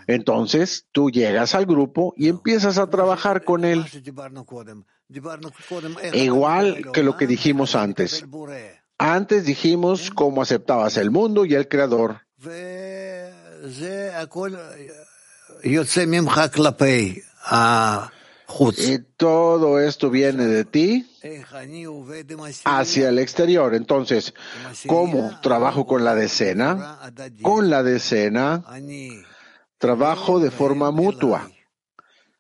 Entonces 0.08 0.88
tú 0.92 1.10
llegas 1.10 1.56
al 1.56 1.66
grupo 1.66 2.14
y 2.18 2.30
empiezas 2.30 2.78
a 2.78 2.90
trabajar 2.90 3.44
con 3.44 3.66
él. 3.66 3.86
Igual 6.14 6.92
que 6.92 7.04
lo 7.04 7.18
que 7.18 7.28
dijimos 7.28 7.76
antes. 7.76 8.26
Antes 8.98 9.46
dijimos 9.46 10.12
cómo 10.12 10.42
aceptabas 10.42 10.98
el 10.98 11.12
mundo 11.12 11.46
y 11.46 11.56
el 11.56 11.68
creador. 11.68 12.22
Y 18.78 19.00
todo 19.18 19.80
esto 19.80 20.10
viene 20.10 20.46
de 20.46 20.66
ti 20.66 21.10
hacia 22.66 23.10
el 23.10 23.20
exterior. 23.20 23.74
Entonces, 23.74 24.34
¿cómo 24.86 25.40
trabajo 25.42 25.88
con 25.88 26.04
la 26.04 26.14
decena? 26.14 27.00
Con 27.42 27.70
la 27.70 27.84
decena 27.84 28.64
trabajo 29.78 30.40
de 30.40 30.52
forma 30.52 30.92
mutua. 30.92 31.50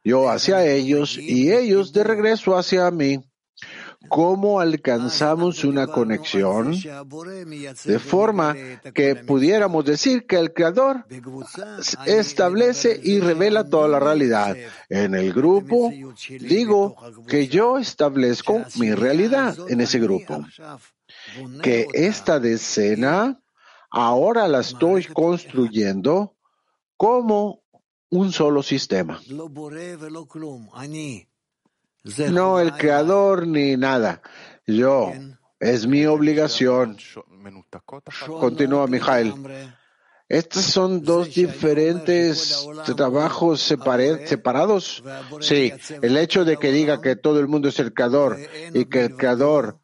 Yo 0.04 0.30
hacia 0.30 0.66
ellos 0.66 1.18
y 1.18 1.52
ellos 1.52 1.94
de 1.94 2.04
regreso 2.04 2.58
hacia 2.58 2.92
mí 2.92 3.24
cómo 4.10 4.60
alcanzamos 4.60 5.64
una 5.64 5.88
conexión 5.88 6.74
de 6.74 8.00
forma 8.00 8.56
que 8.94 9.16
pudiéramos 9.16 9.86
decir 9.86 10.26
que 10.26 10.38
el 10.38 10.54
Creador 10.54 11.06
establece 12.06 13.00
y 13.02 13.20
revela 13.20 13.68
toda 13.68 13.88
la 13.88 14.00
realidad. 14.00 14.56
En 14.90 15.16
el 15.16 15.34
grupo 15.34 15.92
digo 16.40 16.96
que 17.28 17.48
yo 17.48 17.78
establezco 17.78 18.62
mi 18.76 18.94
realidad 18.94 19.56
en 19.70 19.82
ese 19.82 20.00
grupo. 20.00 20.46
Que 21.62 21.88
esta 21.94 22.40
decena 22.40 23.40
ahora 23.90 24.48
la 24.48 24.60
estoy 24.60 25.06
construyendo 25.06 26.36
como 26.98 27.64
un 28.10 28.32
solo 28.32 28.62
sistema. 28.62 29.20
No 32.32 32.60
el 32.60 32.74
creador 32.74 33.48
ni 33.48 33.78
nada. 33.78 34.22
Yo. 34.66 35.14
Es 35.60 35.88
mi 35.88 36.06
obligación. 36.06 36.98
Continúa 38.40 38.88
Mijael. 38.88 39.34
Estos 40.28 40.64
son 40.64 41.04
dos 41.04 41.34
diferentes 41.34 42.68
trabajos 42.96 43.62
separados. 43.62 45.04
Sí, 45.40 45.72
el 46.02 46.18
hecho 46.18 46.44
de 46.44 46.58
que 46.58 46.72
diga 46.72 47.02
que 47.02 47.16
todo 47.16 47.40
el 47.40 47.48
mundo 47.48 47.70
es 47.70 47.80
el 47.80 47.94
creador 47.94 48.38
y 48.74 48.86
que 48.86 49.06
el 49.06 49.16
creador 49.16 49.80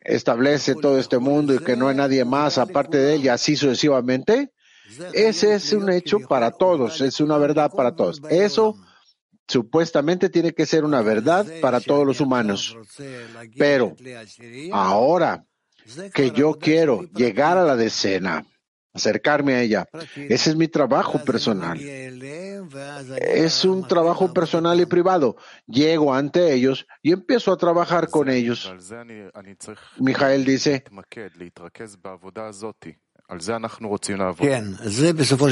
establece 0.00 0.74
todo 0.74 0.98
este 0.98 1.18
mundo 1.18 1.54
y 1.54 1.58
que 1.58 1.76
no 1.76 1.88
hay 1.88 1.96
nadie 1.96 2.24
más 2.24 2.58
aparte 2.58 2.98
de 2.98 3.14
él 3.14 3.24
y 3.24 3.28
así 3.28 3.56
sucesivamente, 3.56 4.52
ese 5.12 5.54
es 5.54 5.72
un 5.72 5.90
hecho 5.90 6.20
para 6.20 6.50
todos, 6.50 7.00
es 7.00 7.20
una 7.20 7.36
verdad 7.38 7.70
para 7.70 7.94
todos. 7.94 8.20
Eso 8.30 8.76
supuestamente 9.48 10.28
tiene 10.28 10.52
que 10.52 10.66
ser 10.66 10.84
una 10.84 11.02
verdad 11.02 11.46
para 11.60 11.80
todos 11.80 12.06
los 12.06 12.20
humanos. 12.20 12.76
Pero 13.56 13.96
ahora 14.72 15.44
que 16.14 16.30
yo 16.30 16.58
quiero 16.58 17.02
llegar 17.14 17.56
a 17.56 17.64
la 17.64 17.74
decena, 17.74 18.44
acercarme 18.92 19.54
a 19.54 19.62
ella, 19.62 19.88
ese 20.14 20.50
es 20.50 20.56
mi 20.56 20.68
trabajo 20.68 21.24
personal. 21.24 21.80
Es 23.16 23.64
un 23.64 23.86
trabajo 23.86 24.32
personal 24.34 24.80
y 24.80 24.86
privado. 24.86 25.36
Llego 25.66 26.12
ante 26.14 26.52
ellos 26.52 26.86
y 27.02 27.12
empiezo 27.12 27.52
a 27.52 27.56
trabajar 27.56 28.08
con 28.10 28.28
ellos. 28.28 28.72
Mijael 29.98 30.44
dice, 30.44 30.84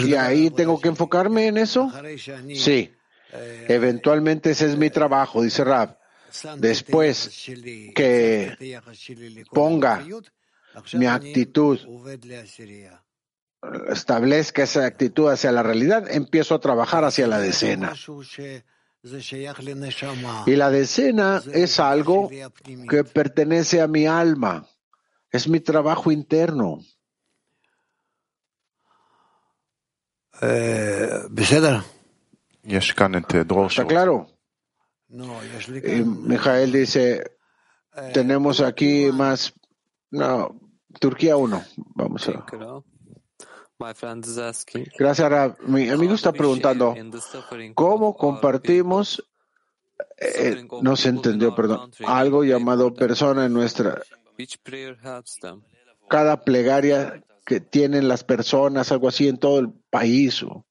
¿y 0.05 0.15
ahí 0.15 0.51
tengo 0.51 0.81
que 0.81 0.89
enfocarme 0.89 1.47
en 1.47 1.59
eso? 1.59 1.91
Sí. 2.55 2.93
Eventualmente 3.33 4.51
ese 4.51 4.67
es 4.67 4.77
mi 4.77 4.91
trabajo, 4.91 5.43
dice 5.43 5.65
Rab. 5.65 5.99
Después 6.59 7.31
que 7.95 8.81
ponga 9.51 10.05
mi 10.93 11.07
actitud, 11.07 11.79
establezca 13.89 14.63
esa 14.63 14.85
actitud 14.85 15.31
hacia 15.31 15.53
la 15.53 15.63
realidad, 15.63 16.11
empiezo 16.11 16.55
a 16.55 16.61
trabajar 16.61 17.05
hacia 17.05 17.27
la 17.27 17.39
decena. 17.39 17.95
Y 20.47 20.57
la 20.57 20.71
decena 20.71 21.43
es 21.53 21.81
algo 21.81 22.29
que 22.89 23.05
pertenece 23.05 23.81
a 23.81 23.87
mi 23.87 24.07
alma, 24.07 24.67
es 25.31 25.49
mi 25.49 25.61
trabajo 25.61 26.11
interno. 26.11 26.81
Eh, 30.43 31.23
¿Está 33.83 33.87
claro? 33.87 34.29
Y 35.09 36.05
Mijael 36.05 36.73
dice, 36.73 37.23
eh, 37.95 38.11
tenemos 38.13 38.61
aquí 38.61 39.11
más, 39.13 39.55
no, 40.11 40.61
Turquía 40.99 41.37
1. 41.37 41.65
Vamos 41.95 42.29
a 42.29 42.45
Gracias, 44.99 45.31
Rab. 45.31 45.57
Mi 45.67 45.89
amigo 45.91 46.15
está 46.15 46.33
preguntando, 46.33 46.95
¿cómo 47.75 48.17
compartimos, 48.17 49.25
eh, 50.19 50.67
no 50.83 50.97
se 50.97 51.11
entendió, 51.11 51.55
perdón, 51.55 51.93
algo 52.07 52.43
llamado 52.43 52.93
persona 52.95 53.47
en 53.47 53.53
nuestra, 53.53 54.03
cada 56.09 56.43
plegaria 56.43 57.23
que 57.45 57.61
tienen 57.61 58.09
las 58.09 58.25
personas, 58.25 58.91
algo 58.91 59.09
así 59.09 59.29
en 59.29 59.39
todo 59.39 59.61
el 59.61 59.71
país? 59.91 60.43
O, 60.43 60.66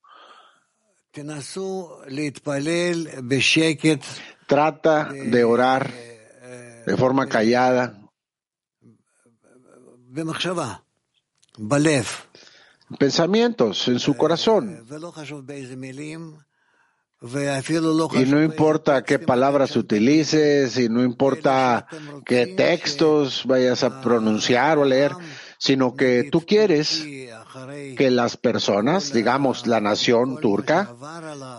Trata 4.48 5.10
de 5.12 5.44
orar 5.44 5.92
de 6.86 6.98
forma 6.98 7.28
callada. 7.28 8.00
Pensamientos 13.00 13.88
en 13.88 14.00
su 14.00 14.16
corazón. 14.16 14.86
Y 17.22 18.26
no 18.26 18.44
importa 18.44 19.04
qué 19.04 19.18
palabras 19.18 19.76
utilices, 19.76 20.78
y 20.78 20.90
no 20.90 21.02
importa 21.04 21.88
qué 22.26 22.48
textos 22.48 23.44
vayas 23.46 23.84
a 23.84 24.02
pronunciar 24.02 24.78
o 24.78 24.86
leer, 24.86 25.12
sino 25.58 25.96
que 25.96 26.30
tú 26.32 26.46
quieres 26.46 27.04
que 27.98 28.12
las 28.12 28.38
personas, 28.38 29.14
digamos 29.14 29.68
la 29.68 29.80
nación 29.80 30.40
turca, 30.40 30.96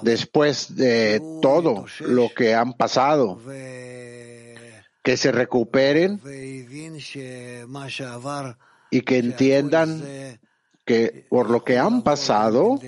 después 0.03 0.76
de 0.76 1.20
todo 1.40 1.86
lo 2.01 2.28
que 2.34 2.55
han 2.55 2.74
pasado, 2.74 3.40
que 3.47 5.16
se 5.16 5.32
recuperen 5.32 6.20
y 8.90 9.01
que 9.03 9.18
entiendan 9.18 10.03
que 10.84 11.26
por 11.28 11.51
lo 11.51 11.64
que 11.64 11.78
han 11.78 12.03
pasado 12.03 12.78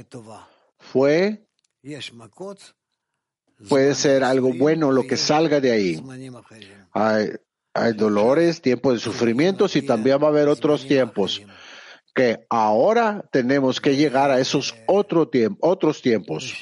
fue 0.79 1.47
puede 3.69 3.95
ser 3.95 4.25
algo 4.25 4.53
bueno 4.53 4.93
lo 4.93 5.07
que 5.07 5.17
salga 5.17 5.61
de 5.61 5.73
ahí. 5.73 6.03
Hay, 6.93 7.31
hay 7.75 7.93
dolores, 7.93 8.61
tiempos 8.61 8.95
de 8.95 9.01
sufrimientos 9.01 9.77
y 9.77 9.83
también 9.83 10.19
va 10.23 10.27
a 10.27 10.31
haber 10.31 10.49
otros 10.49 10.87
tiempos 10.87 11.43
que 12.19 12.45
ahora 12.51 13.25
tenemos 13.31 13.81
que 13.81 13.95
llegar 13.95 14.33
a 14.33 14.41
esos 14.41 14.75
otro 14.89 15.29
tiempo, 15.29 15.65
otros 15.65 16.03
tiempos. 16.03 16.53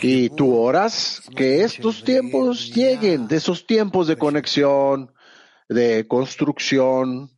Y 0.00 0.30
tú 0.30 0.56
oras 0.56 1.22
que 1.34 1.64
estos 1.64 2.04
tiempos 2.04 2.72
lleguen, 2.72 3.26
de 3.26 3.36
esos 3.36 3.66
tiempos 3.66 4.06
de 4.06 4.16
conexión, 4.16 5.12
de 5.68 6.06
construcción. 6.06 7.28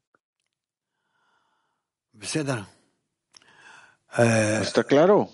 ¿Está 4.12 4.84
claro? 4.84 5.30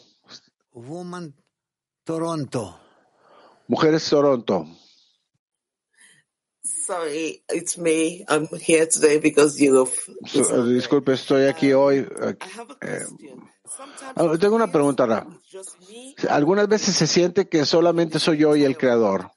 Mujeres 3.67 4.09
Toronto. 4.09 4.69
Sorry, 6.65 7.43
it's 7.49 7.77
me. 7.77 8.25
I'm 8.29 8.47
here 8.47 8.87
today 8.87 9.19
because 9.19 9.61
you. 9.61 9.89
Disculpe, 10.73 11.13
estoy 11.13 11.47
aquí 11.47 11.73
hoy. 11.73 12.07
Eh, 12.81 13.05
ah, 14.15 14.37
tengo 14.39 14.55
una 14.55 14.71
pregunta, 14.71 15.27
Algunas 16.29 16.69
veces 16.69 16.95
se 16.95 17.09
siente 17.09 17.49
que 17.49 17.67
solamente 17.67 18.21
soy 18.21 18.39
yo 18.39 18.55
y 18.55 18.63
el 18.63 18.77
creador. 18.77 19.33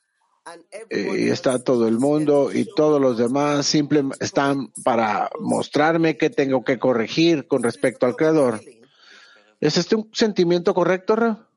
Y 0.91 1.29
está 1.29 1.57
todo 1.63 1.87
el 1.87 1.97
mundo 1.97 2.51
y 2.53 2.65
todos 2.75 3.01
los 3.01 3.17
demás 3.17 3.65
simplemente 3.65 4.23
están 4.23 4.71
para 4.83 5.31
mostrarme 5.39 6.17
que 6.17 6.29
tengo 6.29 6.63
que 6.63 6.77
corregir 6.77 7.47
con 7.47 7.63
respecto 7.63 8.05
al 8.05 8.15
creador. 8.15 8.61
¿Es 9.59 9.77
este 9.77 9.95
un 9.95 10.11
sentimiento 10.13 10.75
correcto, 10.75 11.15
Ra? 11.15 11.49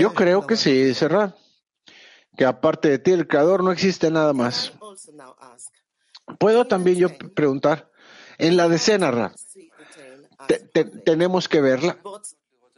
Yo 0.00 0.14
creo 0.14 0.46
que 0.46 0.56
sí, 0.56 0.94
Serra. 0.94 1.34
Que 2.36 2.44
aparte 2.44 2.88
de 2.88 2.98
ti, 2.98 3.12
el 3.12 3.26
creador, 3.26 3.62
no 3.62 3.72
existe 3.72 4.10
nada 4.10 4.32
más. 4.32 4.72
Puedo 6.38 6.66
también 6.66 6.98
yo 6.98 7.08
preguntar, 7.34 7.90
en 8.38 8.56
la 8.56 8.68
decena, 8.68 9.10
Ra, 9.10 9.32
tenemos 11.04 11.48
que 11.48 11.60
verla 11.60 11.98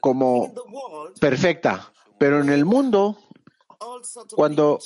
como 0.01 0.53
perfecta, 1.21 1.93
pero 2.19 2.41
en 2.41 2.51
el 2.51 2.65
mundo, 2.65 3.19
cuando, 4.37 4.79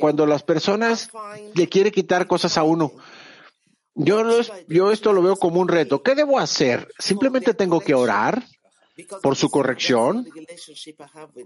cuando 0.00 0.26
las 0.26 0.42
personas 0.42 1.10
le 1.54 1.68
quieren 1.68 1.92
quitar 1.92 2.26
cosas 2.26 2.56
a 2.56 2.62
uno, 2.62 2.92
yo, 3.94 4.22
yo 4.66 4.90
esto 4.90 5.12
lo 5.12 5.22
veo 5.22 5.36
como 5.36 5.60
un 5.60 5.68
reto. 5.68 6.02
¿Qué 6.02 6.14
debo 6.14 6.38
hacer? 6.38 6.90
¿Simplemente 6.98 7.54
tengo 7.54 7.80
que 7.80 7.94
orar? 7.94 8.42
Por 9.22 9.36
su 9.36 9.50
corrección, 9.50 10.26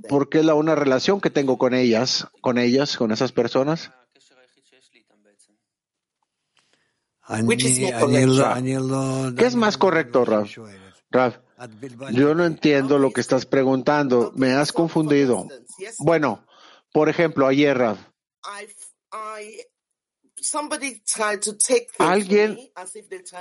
porque 0.09 0.41
es 0.41 0.45
la 0.45 0.55
una 0.55 0.75
relación 0.75 1.21
que 1.21 1.31
tengo 1.31 1.59
con 1.59 1.75
ellas, 1.75 2.27
con 2.41 2.59
ellas, 2.59 2.97
con 2.97 3.13
esas 3.13 3.33
personas. 3.33 3.91
¿Qué 9.37 9.47
es 9.47 9.55
más 9.55 9.79
correcto, 9.79 10.25
Rav? 10.25 10.49
yo 12.13 12.35
no 12.35 12.45
entiendo 12.45 12.99
lo 12.99 13.13
que 13.13 13.21
estás 13.21 13.47
preguntando. 13.47 14.33
Me 14.35 14.53
has 14.53 14.73
confundido. 14.73 15.47
Bueno, 15.99 16.45
por 16.93 17.09
ejemplo, 17.09 17.47
ayer, 17.47 17.79
Rav. 17.79 17.97
Alguien 21.99 22.59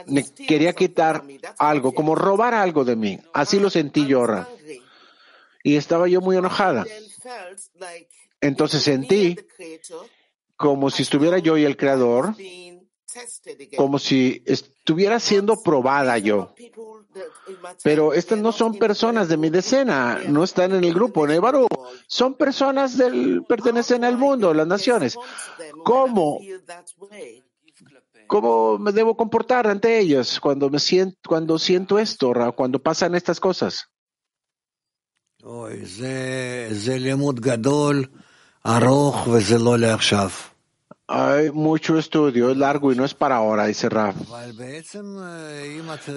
me 0.08 0.24
quería 0.34 0.74
quitar 0.74 1.24
algo, 1.58 1.93
como 1.93 2.16
robar 2.16 2.54
algo 2.54 2.84
de 2.84 2.95
mí. 2.95 3.20
Así 3.34 3.60
lo 3.60 3.70
sentí 3.70 4.06
yo. 4.08 4.26
Y 5.64 5.76
estaba 5.76 6.08
yo 6.08 6.22
muy 6.22 6.38
enojada. 6.38 6.86
Entonces 8.41 8.84
sentí 8.84 9.38
como 10.58 10.89
si 10.89 11.04
estuviera 11.04 11.39
yo 11.39 11.58
y 11.58 11.66
el 11.66 11.78
Creador, 11.78 12.36
como 13.78 13.99
si 13.99 14.43
estuviera 14.45 15.20
siendo 15.20 15.62
probada 15.62 16.18
yo. 16.18 16.54
Pero 17.84 18.14
estas 18.14 18.39
no 18.39 18.51
son 18.51 18.78
personas 18.78 19.28
de 19.28 19.38
mi 19.38 19.49
decena, 19.49 20.20
no 20.28 20.43
están 20.43 20.74
en 20.74 20.84
el 20.84 20.93
grupo 20.93 21.28
Nevaru, 21.28 21.68
son 22.07 22.36
personas 22.36 22.97
del, 22.97 23.43
pertenecen 23.47 24.03
al 24.03 24.18
mundo, 24.18 24.53
las 24.53 24.68
naciones. 24.68 25.18
¿Cómo? 25.84 26.39
¿Cómo 28.28 28.78
me 28.78 28.91
debo 28.91 29.16
comportar 29.16 29.68
ante 29.68 29.99
ellos 29.99 30.39
cuando 30.39 30.70
me 30.70 30.80
siento, 30.80 31.18
cuando 31.28 31.59
siento 31.59 31.99
esto, 31.99 32.34
cuando 32.55 32.80
pasan 32.80 33.16
estas 33.16 33.39
cosas? 33.39 33.89
Hay 41.16 41.51
mucho 41.51 41.95
estudio, 41.99 42.49
es 42.49 42.57
largo 42.57 42.91
y 42.91 42.95
no 42.95 43.05
es 43.05 43.14
para 43.14 43.36
ahora, 43.36 43.68
dice 43.68 43.88
Raf. 43.88 44.16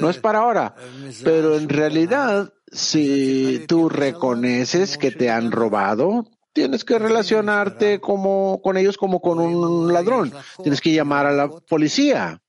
No 0.01 0.09
es 0.09 0.17
para 0.17 0.39
ahora, 0.39 0.75
pero 1.23 1.55
en 1.59 1.69
realidad, 1.69 2.55
si 2.73 3.67
tú 3.69 3.91
reconoces 3.91 4.97
que 4.97 5.11
te 5.11 5.29
han 5.29 5.53
robado, 5.53 6.25
tienes 6.55 6.83
que 6.83 6.99
relacionarte 6.99 8.01
como, 8.01 8.63
con 8.63 8.79
ellos 8.79 8.97
como 8.97 9.21
con 9.21 9.39
un 9.39 9.93
ladrón. 9.93 10.33
Tienes 10.63 10.81
que 10.81 10.95
llamar 10.95 11.27
a 11.27 11.33
la 11.33 11.51
policía. 11.51 12.43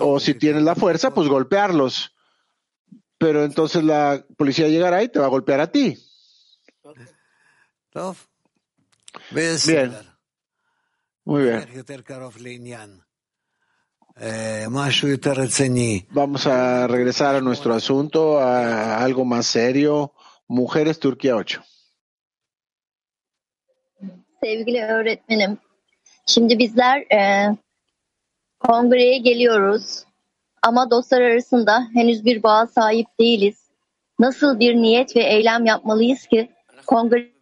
O 0.00 0.18
si 0.18 0.34
tienes 0.34 0.64
la 0.64 0.74
fuerza, 0.74 1.14
pues 1.14 1.28
golpearlos. 1.28 2.16
Pero 3.16 3.44
entonces 3.44 3.84
la 3.84 4.24
policía 4.36 4.66
llegará 4.66 5.04
y 5.04 5.08
te 5.08 5.20
va 5.20 5.26
a 5.26 5.30
golpear 5.30 5.60
a 5.60 5.70
ti. 5.70 5.96
Bien. 9.30 10.09
Muy 11.30 11.44
bien. 11.44 11.62
Vamos 16.10 16.46
a 16.48 16.88
regresar 16.88 17.36
a 17.36 17.40
nuestro 17.40 17.72
asunto, 17.72 18.40
a 18.40 18.98
algo 18.98 19.24
más 19.24 19.46
serio. 19.46 20.12
Mujeres 20.48 20.98
Turquía 20.98 21.36
8. 21.36 21.60
Sevgili 24.42 24.82
öğretmenim, 24.82 25.58
şimdi 26.26 26.58
bizler 26.58 27.00
e, 27.00 27.56
kongreye 28.58 29.18
geliyoruz 29.18 30.04
ama 30.62 30.90
dostlar 30.90 31.20
arasında 31.20 31.88
henüz 31.94 32.24
bir 32.24 32.42
bağa 32.42 32.66
sahip 32.66 33.06
değiliz. 33.20 33.70
Nasıl 34.18 34.60
bir 34.60 34.74
niyet 34.74 35.16
ve 35.16 35.20
eylem 35.20 35.66
yapmalıyız 35.66 36.26
ki 36.26 36.50
kongre 36.86 37.39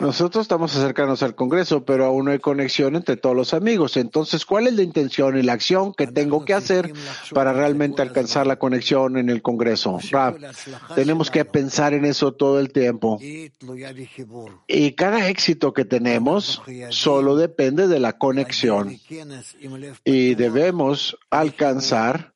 Nosotros 0.00 0.42
estamos 0.42 0.76
acercándonos 0.76 1.22
al 1.22 1.34
Congreso, 1.34 1.84
pero 1.84 2.04
aún 2.04 2.26
no 2.26 2.30
hay 2.30 2.38
conexión 2.38 2.96
entre 2.96 3.16
todos 3.16 3.34
los 3.34 3.54
amigos. 3.54 3.96
Entonces, 3.96 4.44
¿cuál 4.44 4.66
es 4.66 4.74
la 4.74 4.82
intención 4.82 5.38
y 5.38 5.42
la 5.42 5.54
acción 5.54 5.94
que 5.94 6.06
tengo 6.06 6.44
que 6.44 6.54
hacer 6.54 6.92
para 7.32 7.52
realmente 7.52 8.02
alcanzar 8.02 8.46
la 8.46 8.56
conexión 8.56 9.16
en 9.16 9.30
el 9.30 9.42
Congreso? 9.42 9.98
tenemos 10.94 11.30
que 11.30 11.44
pensar 11.44 11.94
en 11.94 12.04
eso 12.04 12.32
todo 12.32 12.60
el 12.60 12.72
tiempo. 12.72 13.18
Y 14.66 14.92
cada 14.92 15.28
éxito 15.28 15.72
que 15.72 15.84
tenemos 15.84 16.62
solo 16.90 17.36
depende 17.36 17.88
de 17.88 18.00
la 18.00 18.18
conexión. 18.18 18.98
Y 20.04 20.34
debemos 20.34 21.16
alcanzar 21.30 22.34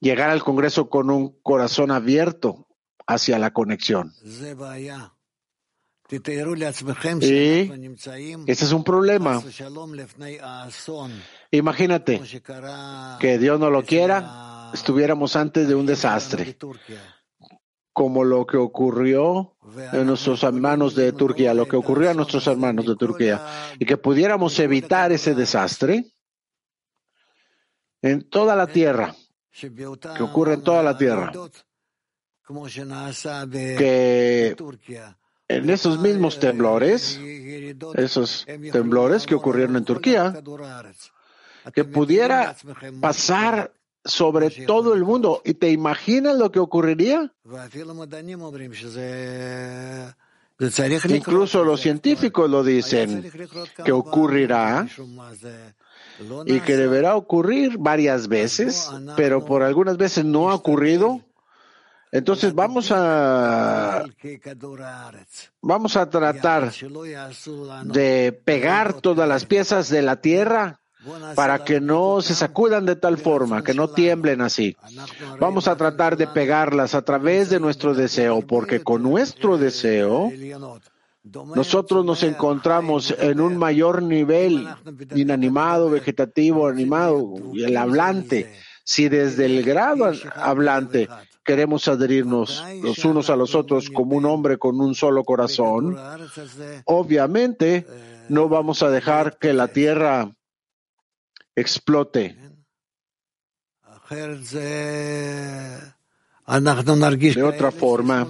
llegar 0.00 0.30
al 0.30 0.42
Congreso 0.42 0.88
con 0.88 1.10
un 1.10 1.38
corazón 1.42 1.90
abierto 1.90 2.66
hacia 3.10 3.38
la 3.38 3.52
conexión. 3.52 4.12
Y 7.22 7.70
ese 8.46 8.64
es 8.64 8.72
un 8.72 8.82
problema. 8.82 9.42
Imagínate 11.50 12.20
que 13.20 13.38
Dios 13.38 13.60
no 13.60 13.70
lo 13.70 13.84
quiera, 13.84 14.70
estuviéramos 14.74 15.36
antes 15.36 15.68
de 15.68 15.74
un 15.74 15.86
desastre, 15.86 16.56
como 17.92 18.24
lo 18.24 18.44
que 18.46 18.56
ocurrió 18.56 19.56
en 19.92 20.06
nuestros 20.06 20.42
hermanos 20.42 20.96
de 20.96 21.12
Turquía, 21.12 21.54
lo 21.54 21.68
que 21.68 21.76
ocurrió 21.76 22.10
a 22.10 22.14
nuestros 22.14 22.46
hermanos 22.46 22.86
de 22.86 22.96
Turquía, 22.96 23.46
y 23.78 23.84
que 23.84 23.96
pudiéramos 23.96 24.58
evitar 24.58 25.12
ese 25.12 25.34
desastre 25.34 26.12
en 28.02 28.28
toda 28.28 28.56
la 28.56 28.66
tierra, 28.66 29.14
que 29.52 30.22
ocurre 30.22 30.54
en 30.54 30.64
toda 30.64 30.82
la 30.82 30.98
tierra 30.98 31.32
que 33.50 34.56
en 35.48 35.68
esos 35.68 35.98
mismos 35.98 36.38
temblores, 36.38 37.20
esos 37.94 38.46
temblores 38.72 39.26
que 39.26 39.34
ocurrieron 39.34 39.76
en 39.76 39.84
Turquía, 39.84 40.42
que 41.74 41.84
pudiera 41.84 42.56
pasar 43.00 43.72
sobre 44.04 44.50
todo 44.50 44.94
el 44.94 45.04
mundo. 45.04 45.42
¿Y 45.44 45.54
te 45.54 45.70
imaginas 45.70 46.36
lo 46.36 46.50
que 46.50 46.58
ocurriría? 46.58 47.32
Incluso 51.08 51.64
los 51.64 51.80
científicos 51.80 52.48
lo 52.48 52.62
dicen, 52.62 53.30
que 53.84 53.92
ocurrirá 53.92 54.86
y 56.44 56.60
que 56.60 56.76
deberá 56.76 57.16
ocurrir 57.16 57.78
varias 57.78 58.28
veces, 58.28 58.90
pero 59.16 59.44
por 59.44 59.62
algunas 59.62 59.96
veces 59.96 60.24
no 60.24 60.50
ha 60.50 60.54
ocurrido 60.54 61.22
Entonces 62.12 62.54
vamos 62.54 62.90
a 62.90 64.04
vamos 65.62 65.96
a 65.96 66.10
tratar 66.10 66.72
de 67.84 68.40
pegar 68.44 68.94
todas 68.94 69.28
las 69.28 69.44
piezas 69.44 69.88
de 69.88 70.02
la 70.02 70.16
tierra 70.16 70.80
para 71.34 71.64
que 71.64 71.80
no 71.80 72.20
se 72.20 72.34
sacudan 72.34 72.84
de 72.84 72.96
tal 72.96 73.16
forma, 73.16 73.62
que 73.62 73.74
no 73.74 73.88
tiemblen 73.88 74.40
así. 74.40 74.76
Vamos 75.38 75.68
a 75.68 75.76
tratar 75.76 76.16
de 76.16 76.26
pegarlas 76.26 76.94
a 76.94 77.02
través 77.02 77.48
de 77.48 77.60
nuestro 77.60 77.94
deseo, 77.94 78.42
porque 78.42 78.80
con 78.80 79.02
nuestro 79.02 79.56
deseo 79.56 80.30
nosotros 81.22 82.04
nos 82.04 82.22
encontramos 82.22 83.14
en 83.18 83.40
un 83.40 83.56
mayor 83.56 84.02
nivel 84.02 84.66
inanimado, 85.14 85.90
vegetativo, 85.90 86.66
animado, 86.66 87.34
y 87.54 87.64
el 87.64 87.76
hablante. 87.76 88.52
Si 88.82 89.08
desde 89.08 89.46
el 89.46 89.62
grado 89.62 90.10
hablante 90.34 91.08
queremos 91.44 91.88
adherirnos 91.88 92.62
los 92.82 93.04
unos 93.04 93.30
a 93.30 93.36
los 93.36 93.54
otros 93.54 93.90
como 93.90 94.16
un 94.16 94.26
hombre 94.26 94.58
con 94.58 94.80
un 94.80 94.94
solo 94.94 95.24
corazón, 95.24 95.96
obviamente 96.84 97.86
no 98.28 98.48
vamos 98.48 98.82
a 98.82 98.90
dejar 98.90 99.38
que 99.38 99.52
la 99.52 99.68
tierra 99.68 100.30
explote. 101.54 102.36
De 107.36 107.42
otra 107.42 107.70
forma, 107.70 108.26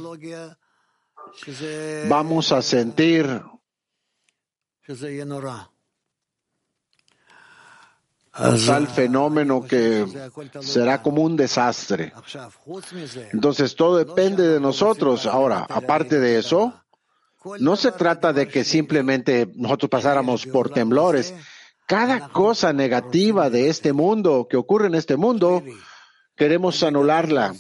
vamos 2.09 2.53
a 2.53 2.63
sentir 2.63 3.43
tal 8.66 8.86
fenómeno 8.86 9.62
que 9.62 10.07
será 10.61 11.03
como 11.03 11.22
un 11.22 11.36
desastre. 11.36 12.12
Entonces 13.32 13.74
todo 13.76 13.97
depende 13.99 14.47
de 14.47 14.61
nosotros. 14.61 15.26
Ahora, 15.26 15.66
aparte 15.68 16.18
de 16.18 16.38
eso, 16.38 16.74
no 17.59 17.76
se 17.76 17.93
trata 17.93 18.32
de 18.32 18.49
que 18.49 18.64
simplemente 18.64 19.51
nosotros 19.55 19.91
pasáramos 19.91 20.47
por 20.47 20.70
temblores. 20.70 21.34
Cada 21.86 22.28
cosa 22.28 22.72
negativa 22.72 23.51
de 23.51 23.68
este 23.68 23.93
mundo, 23.93 24.47
que 24.49 24.57
ocurre 24.57 24.86
en 24.86 24.95
este 24.95 25.16
mundo, 25.16 25.62
queremos 26.36 26.82
anularla. 26.82 27.55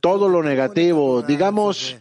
Todo 0.00 0.28
lo 0.28 0.42
negativo, 0.42 1.22
digamos 1.22 1.96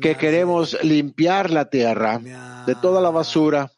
que 0.00 0.16
queremos 0.16 0.76
limpiar 0.82 1.50
la 1.50 1.66
tierra 1.66 2.18
de 2.66 2.74
toda 2.74 3.00
la 3.00 3.10
basura, 3.10 3.70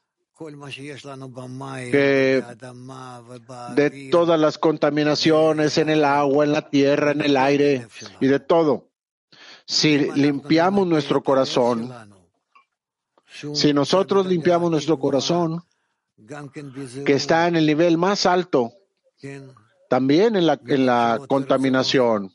que 1.90 2.44
de 3.74 4.08
todas 4.10 4.40
las 4.40 4.58
contaminaciones 4.58 5.78
en 5.78 5.90
el 5.90 6.04
agua, 6.04 6.44
en 6.44 6.52
la 6.52 6.68
tierra, 6.68 7.12
en 7.12 7.20
el 7.20 7.36
aire 7.36 7.86
y 8.20 8.26
de 8.26 8.40
todo. 8.40 8.90
Si 9.66 10.10
limpiamos 10.12 10.86
nuestro 10.86 11.22
corazón, 11.22 11.92
si 13.54 13.72
nosotros 13.72 14.26
limpiamos 14.26 14.70
nuestro 14.70 14.98
corazón, 14.98 15.62
que 17.04 17.12
está 17.12 17.48
en 17.48 17.56
el 17.56 17.66
nivel 17.66 17.96
más 17.96 18.26
alto, 18.26 18.72
también 19.88 20.36
en 20.36 20.46
la, 20.46 20.60
en 20.66 20.86
la 20.86 21.20
contaminación 21.28 22.34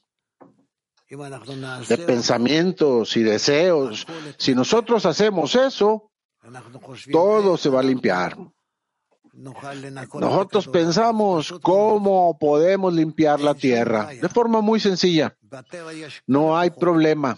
de 1.10 1.97
pensamientos 1.97 3.18
y 3.18 3.24
deseos. 3.24 4.06
Si 4.38 4.54
nosotros 4.54 5.06
hacemos 5.06 5.56
eso, 5.56 6.09
todo 7.12 7.58
se 7.58 7.70
va 7.70 7.80
a 7.80 7.84
limpiar. 7.84 8.38
Nosotros 9.34 10.68
pensamos 10.68 11.54
cómo 11.62 12.38
podemos 12.38 12.94
limpiar 12.94 13.40
la 13.40 13.54
tierra 13.54 14.08
de 14.08 14.28
forma 14.30 14.62
muy 14.62 14.80
sencilla. 14.80 15.38
No 16.28 16.58
hay 16.58 16.72
problema. 16.72 17.38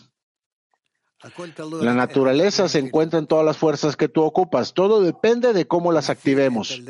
La 1.81 1.93
naturaleza 1.93 2.67
se 2.67 2.79
encuentra 2.79 3.19
en 3.19 3.27
todas 3.27 3.45
las 3.45 3.57
fuerzas 3.57 3.95
que 3.95 4.09
tú 4.09 4.23
ocupas. 4.23 4.73
Todo 4.73 5.01
depende 5.01 5.53
de 5.53 5.67
cómo 5.67 5.91
las 5.91 6.09
activemos. 6.09 6.81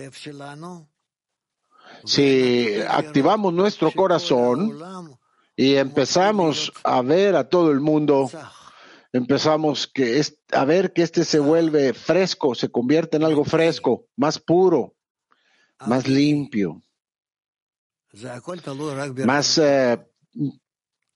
Si 2.05 2.79
activamos 2.87 3.53
nuestro 3.53 3.91
corazón 3.91 5.17
y 5.55 5.75
empezamos 5.75 6.71
a 6.83 7.01
ver 7.01 7.35
a 7.35 7.49
todo 7.49 7.71
el 7.71 7.81
mundo, 7.81 8.29
empezamos 9.13 9.87
que 9.87 10.21
a 10.51 10.65
ver 10.65 10.93
que 10.93 11.03
este 11.03 11.25
se 11.25 11.39
vuelve 11.39 11.93
fresco, 11.93 12.55
se 12.55 12.69
convierte 12.69 13.17
en 13.17 13.23
algo 13.23 13.43
fresco, 13.43 14.07
más 14.15 14.39
puro, 14.39 14.95
más 15.85 16.07
limpio, 16.07 16.81
más 19.25 19.57
eh, 19.57 19.99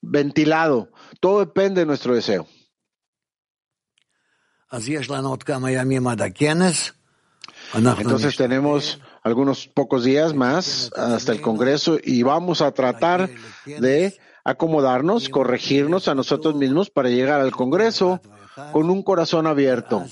ventilado. 0.01 0.91
Todo 1.19 1.39
depende 1.39 1.81
de 1.81 1.85
nuestro 1.85 2.15
deseo. 2.15 2.47
Entonces 7.73 8.35
tenemos 8.35 8.99
algunos 9.23 9.67
pocos 9.67 10.03
días 10.03 10.33
más 10.33 10.91
hasta 10.95 11.31
el 11.31 11.41
Congreso 11.41 11.97
y 12.03 12.23
vamos 12.23 12.61
a 12.61 12.71
tratar 12.71 13.29
de 13.65 14.17
acomodarnos, 14.45 15.27
corregirnos 15.27 16.07
a 16.07 16.15
nosotros 16.15 16.55
mismos 16.55 16.89
para 16.89 17.09
llegar 17.09 17.41
al 17.41 17.51
Congreso 17.51 18.21
con 18.71 18.89
un 18.89 19.03
corazón 19.03 19.47
abierto 19.47 20.05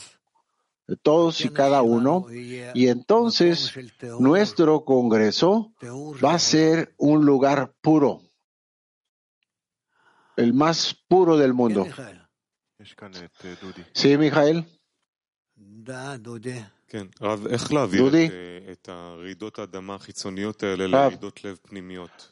de 0.88 0.98
todos 0.98 1.40
y 1.46 1.50
cada 1.50 1.84
uno. 1.84 2.26
Y 2.30 2.88
entonces 2.88 3.72
nuestro 4.20 4.84
Congreso 4.84 5.72
va 6.24 6.34
a 6.34 6.40
ser 6.40 6.94
un 6.98 7.26
lugar 7.26 7.74
puro, 7.80 8.22
el 10.36 10.54
más 10.54 10.96
puro 11.08 11.38
del 11.38 11.54
mundo. 11.54 11.88
Sí, 13.94 14.18
Mijael. 14.18 14.66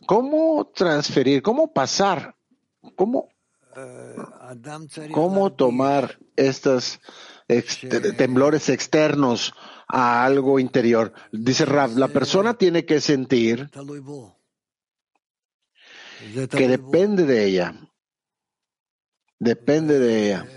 ¿Cómo 0.06 0.72
transferir, 0.76 1.42
cómo 1.42 1.74
pasar, 1.74 2.36
cómo, 2.96 3.30
cómo 5.12 5.54
tomar 5.54 6.20
estos 6.36 7.00
temblores 8.18 8.70
externos 8.70 9.52
a 9.88 10.24
algo 10.24 10.60
interior? 10.60 11.12
Dice 11.32 11.66
Rav, 11.66 11.98
la 11.98 12.10
persona 12.10 12.54
tiene 12.54 12.86
que 12.86 13.02
sentir 13.02 13.72
que 16.52 16.68
depende 16.68 17.26
de 17.26 17.46
ella. 17.46 17.76
Depende 19.40 19.98
de 19.98 20.28
ella. 20.28 20.48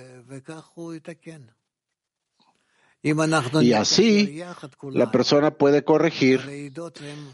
Y 3.61 3.73
así 3.75 4.43
la 4.91 5.11
persona 5.11 5.51
puede 5.51 5.85
corregir 5.85 6.73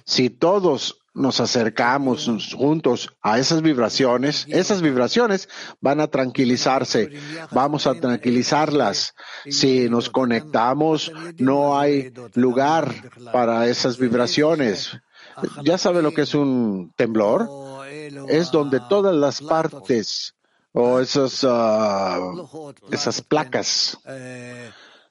si 0.05 0.29
todos 0.29 0.99
nos 1.15 1.41
acercamos 1.41 2.29
juntos 2.57 3.11
a 3.23 3.39
esas 3.39 3.63
vibraciones, 3.63 4.47
esas 4.49 4.83
vibraciones 4.83 5.49
van 5.81 6.01
a 6.01 6.09
tranquilizarse, 6.09 7.13
vamos 7.53 7.87
a 7.87 7.95
tranquilizarlas. 7.95 9.15
Si 9.49 9.89
nos 9.89 10.11
conectamos, 10.11 11.13
no 11.39 11.79
hay 11.79 12.13
lugar 12.35 12.93
para 13.33 13.69
esas 13.69 13.97
vibraciones. 13.97 14.99
¿Ya 15.65 15.79
sabe 15.79 16.03
lo 16.03 16.13
que 16.13 16.23
es 16.23 16.35
un 16.35 16.93
temblor? 16.97 17.49
Es 18.29 18.51
donde 18.51 18.81
todas 18.89 19.15
las 19.15 19.41
partes 19.41 20.35
o 20.73 20.99
esas, 21.01 21.45
ah, 21.49 22.19
esas 22.91 23.23
placas, 23.23 23.99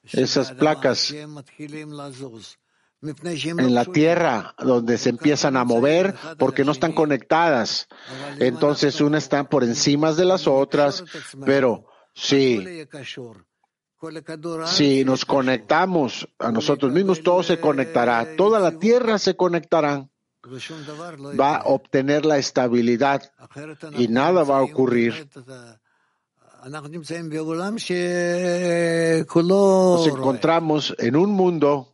esas 0.04 0.52
placas 0.52 1.12
en 3.02 3.74
la 3.74 3.84
tierra 3.86 4.54
donde 4.58 4.98
se 4.98 5.10
empiezan 5.10 5.56
a 5.56 5.64
mover 5.64 6.14
porque 6.38 6.64
no 6.64 6.72
están 6.72 6.92
conectadas. 6.92 7.88
Entonces 8.38 9.00
unas 9.00 9.24
están 9.24 9.46
por 9.46 9.64
encima 9.64 10.12
de 10.12 10.24
las 10.24 10.46
otras, 10.46 11.04
pero 11.44 11.86
sí. 12.14 12.86
Si 14.66 15.04
nos 15.04 15.24
conectamos 15.24 16.28
a 16.38 16.50
nosotros 16.50 16.92
mismos, 16.92 17.22
todo 17.22 17.42
se 17.42 17.60
conectará, 17.60 18.34
toda 18.36 18.58
la 18.58 18.78
tierra 18.78 19.18
se 19.18 19.36
conectará. 19.36 20.08
Va 21.38 21.56
a 21.56 21.64
obtener 21.66 22.24
la 22.24 22.38
estabilidad 22.38 23.30
y 23.98 24.08
nada 24.08 24.42
va 24.42 24.58
a 24.58 24.62
ocurrir. 24.62 25.28
Nos 29.96 30.06
encontramos 30.06 30.94
en 30.98 31.16
un 31.16 31.30
mundo 31.30 31.88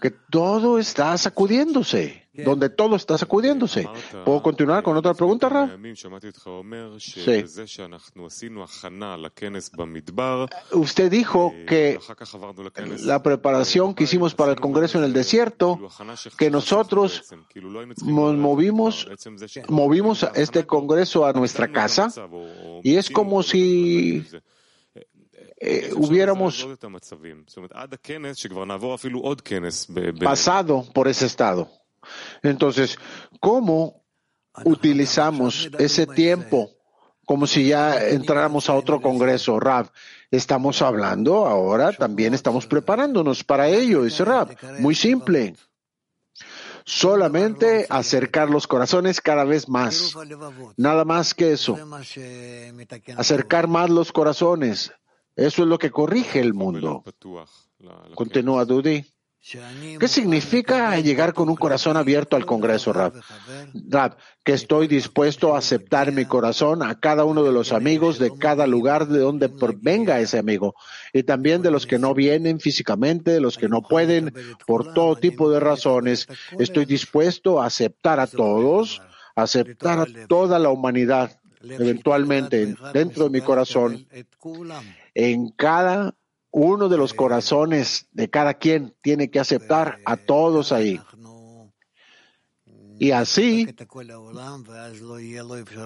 que 0.00 0.10
todo 0.10 0.78
está 0.78 1.18
sacudiéndose. 1.18 2.21
Donde 2.32 2.70
todo 2.70 2.96
está 2.96 3.18
sacudiéndose. 3.18 3.88
¿Puedo 4.24 4.42
continuar 4.42 4.82
con 4.82 4.96
otra 4.96 5.14
pregunta, 5.14 5.48
Rab? 5.48 5.78
Sí. 6.98 7.44
Usted 10.72 11.10
dijo 11.10 11.54
que 11.66 11.98
la 13.00 13.22
preparación 13.22 13.94
que 13.94 14.04
hicimos 14.04 14.34
para 14.34 14.52
el 14.52 14.60
Congreso 14.60 14.98
en 14.98 15.04
el 15.04 15.12
desierto, 15.12 15.78
que 16.38 16.50
nosotros 16.50 17.22
nos 18.04 18.36
movimos, 18.36 19.08
movimos 19.68 20.26
este 20.34 20.66
Congreso 20.66 21.26
a 21.26 21.32
nuestra 21.32 21.70
casa 21.70 22.08
y 22.82 22.96
es 22.96 23.10
como 23.10 23.42
si 23.42 24.24
eh, 25.64 25.90
hubiéramos 25.94 26.66
pasado 30.20 30.84
por 30.92 31.08
ese 31.08 31.26
estado. 31.26 31.70
Entonces, 32.42 32.98
¿cómo 33.40 34.04
utilizamos 34.64 35.70
ese 35.78 36.06
tiempo 36.06 36.70
como 37.24 37.46
si 37.46 37.68
ya 37.68 38.08
entráramos 38.08 38.68
a 38.68 38.74
otro 38.74 39.00
congreso, 39.00 39.60
Rab? 39.60 39.90
Estamos 40.30 40.82
hablando 40.82 41.46
ahora, 41.46 41.92
también 41.92 42.34
estamos 42.34 42.66
preparándonos 42.66 43.44
para 43.44 43.68
ello, 43.68 44.04
dice 44.04 44.24
Rab. 44.24 44.56
Muy 44.78 44.94
simple. 44.94 45.54
Solamente 46.84 47.86
acercar 47.88 48.50
los 48.50 48.66
corazones 48.66 49.20
cada 49.20 49.44
vez 49.44 49.68
más. 49.68 50.14
Nada 50.76 51.04
más 51.04 51.34
que 51.34 51.52
eso. 51.52 51.78
Acercar 53.16 53.68
más 53.68 53.90
los 53.90 54.10
corazones. 54.10 54.92
Eso 55.36 55.62
es 55.62 55.68
lo 55.68 55.78
que 55.78 55.90
corrige 55.90 56.40
el 56.40 56.54
mundo. 56.54 57.04
Continúa 58.14 58.64
Dudi. 58.64 59.11
¿Qué 59.98 60.06
significa 60.06 60.96
llegar 61.00 61.34
con 61.34 61.48
un 61.48 61.56
corazón 61.56 61.96
abierto 61.96 62.36
al 62.36 62.46
Congreso, 62.46 62.92
Rab? 62.92 63.12
Rab, 63.88 64.16
que 64.44 64.52
estoy 64.52 64.86
dispuesto 64.86 65.54
a 65.54 65.58
aceptar 65.58 66.12
mi 66.12 66.26
corazón 66.26 66.84
a 66.84 67.00
cada 67.00 67.24
uno 67.24 67.42
de 67.42 67.50
los 67.50 67.72
amigos 67.72 68.20
de 68.20 68.30
cada 68.38 68.68
lugar 68.68 69.08
de 69.08 69.18
donde 69.18 69.50
venga 69.80 70.20
ese 70.20 70.38
amigo 70.38 70.76
y 71.12 71.24
también 71.24 71.60
de 71.60 71.72
los 71.72 71.86
que 71.86 71.98
no 71.98 72.14
vienen 72.14 72.60
físicamente, 72.60 73.32
de 73.32 73.40
los 73.40 73.58
que 73.58 73.68
no 73.68 73.82
pueden 73.82 74.32
por 74.64 74.94
todo 74.94 75.16
tipo 75.16 75.50
de 75.50 75.58
razones. 75.58 76.28
Estoy 76.60 76.84
dispuesto 76.84 77.60
a 77.60 77.66
aceptar 77.66 78.20
a 78.20 78.28
todos, 78.28 79.02
aceptar 79.34 79.98
a 79.98 80.06
toda 80.28 80.60
la 80.60 80.70
humanidad 80.70 81.36
eventualmente 81.62 82.76
dentro 82.94 83.24
de 83.24 83.30
mi 83.30 83.40
corazón 83.40 84.06
en 85.14 85.50
cada 85.50 86.14
uno 86.52 86.88
de 86.88 86.98
los 86.98 87.14
corazones 87.14 88.06
de 88.12 88.28
cada 88.28 88.54
quien 88.54 88.94
tiene 89.02 89.30
que 89.30 89.40
aceptar 89.40 89.98
a 90.04 90.16
todos 90.16 90.70
ahí. 90.70 91.00
Y 92.98 93.10
así 93.10 93.66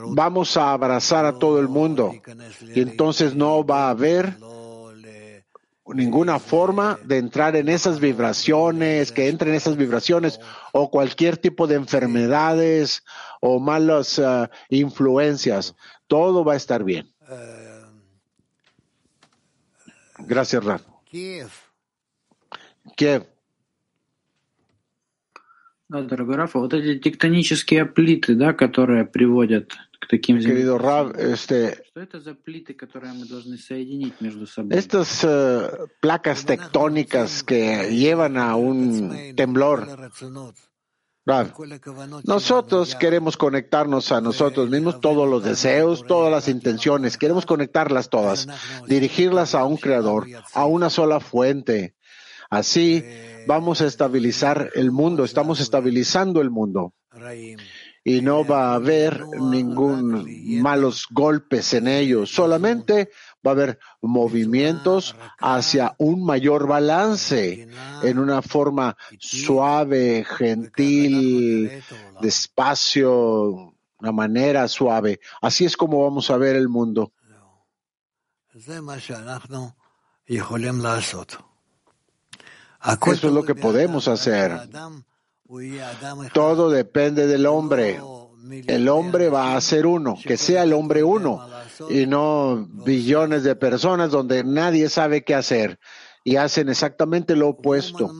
vamos 0.08 0.56
a 0.56 0.72
abrazar 0.72 1.24
a 1.24 1.38
todo 1.38 1.60
el 1.60 1.68
mundo. 1.68 2.12
Y 2.74 2.80
entonces 2.80 3.34
no 3.34 3.64
va 3.64 3.86
a 3.86 3.90
haber 3.90 4.36
ninguna 5.94 6.40
forma 6.40 6.98
de 7.04 7.18
entrar 7.18 7.54
en 7.56 7.68
esas 7.68 8.00
vibraciones, 8.00 9.12
que 9.12 9.28
entren 9.28 9.54
esas 9.54 9.76
vibraciones 9.76 10.40
o 10.72 10.90
cualquier 10.90 11.36
tipo 11.36 11.66
de 11.66 11.76
enfermedades 11.76 13.04
o 13.40 13.60
malas 13.60 14.18
uh, 14.18 14.48
influencias. 14.68 15.74
Todo 16.08 16.44
va 16.44 16.54
a 16.54 16.56
estar 16.56 16.82
bien. 16.82 17.08
Gracias, 20.26 20.64
Raf. 20.64 20.82
Kiev. 21.10 21.50
Kiev. 22.96 23.24
Да, 25.88 26.02
дорогой 26.02 26.34
Рафа, 26.34 26.58
вот 26.58 26.74
эти 26.74 26.98
тектонические 26.98 27.86
плиты, 27.86 28.34
да, 28.34 28.52
которые 28.52 29.04
приводят 29.06 29.72
к 30.00 30.08
таким 30.08 30.38
Querido 30.38 30.78
Rav, 30.78 31.16
este, 31.16 31.78
Что 31.86 32.00
это 32.00 32.20
за 32.20 32.34
плиты, 32.34 32.74
которые 32.74 33.12
мы 33.12 33.24
должны 33.24 33.56
соединить 33.56 34.20
между 34.20 34.48
собой? 34.48 34.76
Estas 34.76 35.22
uh, 35.22 35.88
placas 36.00 36.44
tectónicas 36.44 37.44
que 37.44 37.88
llevan 37.90 38.36
a 38.36 38.56
un 38.56 39.34
temblor. 39.36 40.10
Nosotros 42.24 42.94
queremos 42.94 43.36
conectarnos 43.36 44.12
a 44.12 44.20
nosotros 44.20 44.70
mismos, 44.70 45.00
todos 45.00 45.28
los 45.28 45.42
deseos, 45.42 46.04
todas 46.06 46.30
las 46.30 46.46
intenciones, 46.46 47.16
queremos 47.16 47.44
conectarlas 47.44 48.08
todas, 48.08 48.46
dirigirlas 48.86 49.56
a 49.56 49.64
un 49.64 49.76
creador, 49.76 50.26
a 50.54 50.66
una 50.66 50.88
sola 50.88 51.18
fuente. 51.18 51.96
Así 52.48 53.04
vamos 53.48 53.80
a 53.80 53.86
estabilizar 53.86 54.70
el 54.76 54.92
mundo, 54.92 55.24
estamos 55.24 55.58
estabilizando 55.58 56.40
el 56.40 56.50
mundo. 56.50 56.94
Y 58.04 58.20
no 58.20 58.46
va 58.46 58.70
a 58.70 58.74
haber 58.74 59.26
ningún 59.26 60.62
malos 60.62 61.08
golpes 61.10 61.74
en 61.74 61.88
ellos, 61.88 62.30
solamente 62.30 63.10
va 63.46 63.50
a 63.50 63.54
haber 63.54 63.78
movimientos 64.00 65.14
hacia 65.38 65.94
un 65.98 66.24
mayor 66.24 66.66
balance 66.66 67.68
en 68.02 68.18
una 68.18 68.42
forma 68.42 68.96
suave, 69.18 70.24
gentil, 70.24 71.82
despacio, 72.20 73.74
una 73.98 74.12
manera 74.12 74.66
suave. 74.68 75.20
Así 75.40 75.64
es 75.64 75.76
como 75.76 76.02
vamos 76.02 76.30
a 76.30 76.36
ver 76.36 76.56
el 76.56 76.68
mundo. 76.68 77.12
Eso 82.84 83.28
es 83.28 83.32
lo 83.32 83.44
que 83.44 83.54
podemos 83.54 84.08
hacer. 84.08 84.68
Todo 86.32 86.70
depende 86.70 87.26
del 87.26 87.46
hombre. 87.46 88.00
El 88.66 88.88
hombre 88.88 89.28
va 89.28 89.56
a 89.56 89.60
ser 89.60 89.86
uno, 89.86 90.16
que 90.22 90.36
sea 90.36 90.62
el 90.62 90.72
hombre 90.72 91.02
uno 91.02 91.46
y 91.88 92.06
no 92.06 92.66
billones 92.70 93.42
de 93.42 93.56
personas 93.56 94.10
donde 94.10 94.44
nadie 94.44 94.88
sabe 94.88 95.24
qué 95.24 95.34
hacer 95.34 95.78
y 96.24 96.36
hacen 96.36 96.68
exactamente 96.68 97.36
lo 97.36 97.48
opuesto. 97.50 98.10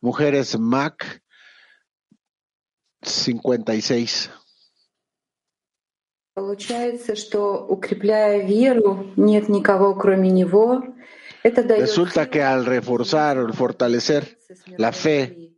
Mujeres 0.00 0.58
Mac 0.58 1.22
56. 3.02 4.30
Resulta 11.78 12.30
que 12.30 12.42
al 12.42 12.64
reforzar 12.64 13.38
o 13.38 13.52
fortalecer 13.52 14.38
la 14.78 14.92
fe 14.92 15.51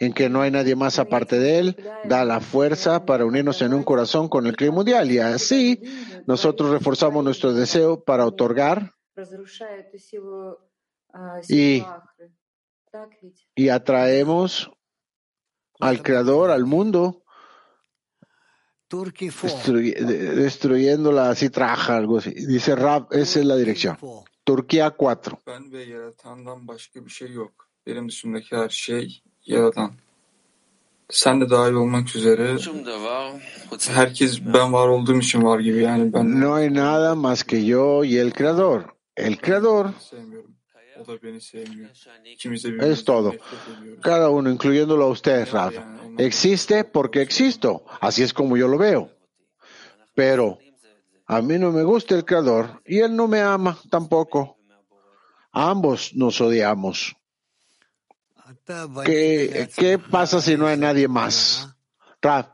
en 0.00 0.14
que 0.14 0.30
no 0.30 0.40
hay 0.40 0.50
nadie 0.50 0.74
más 0.74 0.98
aparte 0.98 1.38
de 1.38 1.58
Él, 1.58 1.76
da 2.04 2.24
la 2.24 2.40
fuerza 2.40 3.04
para 3.04 3.26
unirnos 3.26 3.60
en 3.60 3.74
un 3.74 3.84
corazón 3.84 4.28
con 4.28 4.46
el 4.46 4.56
clima 4.56 4.76
mundial. 4.76 5.12
Y 5.12 5.18
así 5.18 5.82
nosotros 6.26 6.70
reforzamos 6.70 7.22
nuestro 7.22 7.52
deseo 7.52 8.02
para 8.02 8.26
otorgar 8.26 8.94
y, 11.48 11.84
y 13.54 13.68
atraemos 13.68 14.70
al 15.78 16.02
Creador, 16.02 16.50
al 16.50 16.64
mundo, 16.64 17.22
destruyéndola 19.68 21.28
así 21.28 21.50
trabaja, 21.50 21.96
algo 21.96 22.18
así. 22.18 22.30
Dice 22.30 22.74
Rab, 22.74 23.08
esa 23.10 23.40
es 23.40 23.44
la 23.44 23.56
dirección. 23.56 23.98
Turquía 24.44 24.90
4. 24.90 25.42
Yaradan. 29.50 29.90
Sen 31.10 31.40
de 31.40 31.50
dahil 31.50 31.72
olmak 31.72 32.16
üzere 32.16 32.56
herkes 33.88 34.40
ben 34.54 34.72
var 34.72 34.88
olduğum 34.88 35.18
için 35.18 35.44
var 35.44 35.60
gibi 35.60 35.82
yani 35.82 36.12
ben. 36.12 36.40
No 36.40 36.54
hay 36.54 36.74
nada 36.74 37.14
más 37.14 37.44
que 37.44 37.66
yo 37.66 38.04
y 38.04 38.18
el 38.18 38.32
creador. 38.32 38.82
El 39.16 39.36
creador 39.36 39.86
O 41.00 41.06
da 41.06 41.22
beni 41.22 41.40
sevmiyor. 41.40 41.90
İkimiz 42.24 42.64
de 42.64 42.92
es 42.92 43.04
todo. 43.04 43.32
Cada 44.02 44.28
uno, 44.30 44.50
incluyéndolo 44.50 45.04
a 45.04 45.08
usted, 45.08 45.48
Rafa. 45.52 45.82
Existe 46.18 46.84
porque 46.84 47.22
existo. 47.22 47.82
Así 48.00 48.22
es 48.22 48.32
como 48.32 48.56
yo 48.56 48.68
lo 48.68 48.78
veo. 48.78 49.08
Pero 50.14 50.58
a 51.26 51.40
mí 51.40 51.58
no 51.58 51.72
me 51.72 51.82
gusta 51.82 52.14
el 52.14 52.24
creador 52.24 52.82
y 52.84 52.98
él 52.98 53.16
no 53.16 53.28
me 53.28 53.40
ama 53.40 53.78
tampoco. 53.88 54.56
Ambos 55.52 56.12
nos 56.14 56.40
odiamos. 56.40 57.16
¿Qué, 59.04 59.68
¿Qué 59.76 59.98
pasa 59.98 60.40
si 60.40 60.56
no 60.56 60.66
hay 60.66 60.76
nadie 60.76 61.08
más? 61.08 61.74
Raf, 62.22 62.48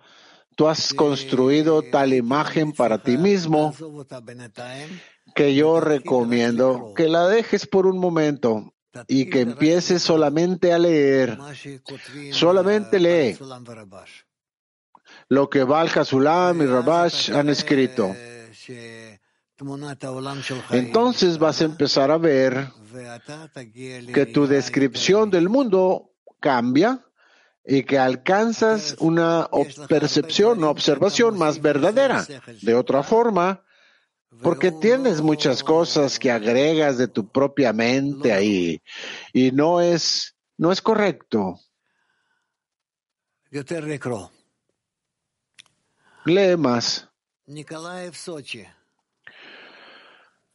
tú 0.55 0.69
has 0.69 0.95
construido 0.95 1.83
tal 1.83 2.13
imagen 2.13 2.73
para 2.73 3.03
ti 3.03 3.17
mismo 3.17 3.75
que 5.35 5.55
yo 5.55 5.81
recomiendo 5.81 6.93
que 6.97 7.09
la 7.09 7.29
dejes 7.29 7.67
por 7.67 7.87
un 7.87 7.99
momento 7.99 8.73
y 9.07 9.29
que 9.29 9.41
empieces 9.41 10.03
solamente 10.03 10.73
a 10.73 10.79
leer. 10.79 11.39
Solamente 12.33 12.99
lee. 12.99 13.37
Lo 15.29 15.51
que 15.51 15.63
Val 15.63 15.91
Hasulam 15.95 16.63
y 16.63 16.67
Rabash 16.67 17.31
han 17.33 17.49
escrito. 17.49 18.15
Entonces 20.71 21.39
vas 21.39 21.61
a 21.61 21.65
empezar 21.65 22.11
a 22.11 22.19
ver 22.19 22.69
que 24.13 24.27
tu 24.27 24.47
descripción 24.47 25.31
del 25.31 25.49
mundo 25.49 26.13
cambia 26.41 27.03
y 27.65 27.83
que 27.83 27.99
alcanzas 27.99 28.97
una 29.01 29.49
percepción, 29.89 30.59
una 30.59 30.71
observación 30.71 31.39
más 31.39 31.61
verdadera. 31.61 32.27
De 32.63 32.75
otra 32.75 33.03
forma, 33.03 33.65
porque 34.43 34.71
tienes 34.71 35.21
muchas 35.21 35.63
cosas 35.63 36.19
que 36.19 36.31
agregas 36.31 36.99
de 36.99 37.09
tu 37.09 37.29
propia 37.29 37.73
mente 37.73 38.33
ahí 38.33 38.83
y 39.33 39.51
no 39.53 39.81
es, 39.81 40.37
no 40.59 40.71
es 40.71 40.83
correcto. 40.83 41.59
Lee 46.27 46.57
más. 46.57 47.09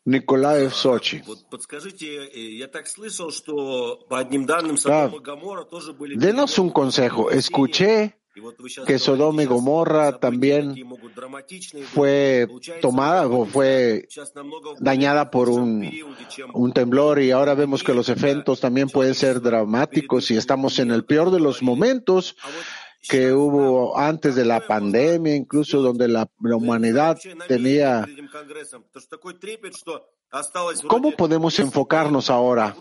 Николаев, 0.04 0.72
Сочи. 0.72 1.20
Denos 6.16 6.58
un 6.58 6.70
consejo. 6.70 7.30
Escuché 7.30 8.20
que 8.86 8.98
Sodoma 8.98 9.42
y 9.42 9.46
Gomorra 9.46 10.18
también 10.18 10.76
fue 11.92 12.46
tomada 12.80 13.26
o 13.26 13.46
fue 13.46 14.06
dañada 14.78 15.30
por 15.30 15.48
un, 15.48 15.90
un, 16.52 16.72
temblor 16.72 17.20
y 17.20 17.30
ahora 17.30 17.54
vemos 17.54 17.82
que 17.82 17.94
los 17.94 18.10
efectos 18.10 18.60
también 18.60 18.88
pueden 18.90 19.14
ser 19.14 19.40
dramáticos 19.40 20.30
y 20.30 20.36
estamos 20.36 20.78
en 20.78 20.90
el 20.90 21.04
peor 21.06 21.30
de 21.30 21.40
los 21.40 21.62
momentos 21.62 22.36
que 23.01 23.33
hubo 23.33 23.97
antes 23.97 24.35
de 24.35 24.45
la 24.45 24.65
pandemia, 24.65 25.35
incluso 25.35 25.81
donde 25.81 26.07
la, 26.07 26.29
humanidad 26.39 27.17
tenía... 27.47 28.07
¿Cómo 30.87 31.11
podemos 31.11 31.59
enfocarnos 31.59 32.29
ahora 32.29 32.75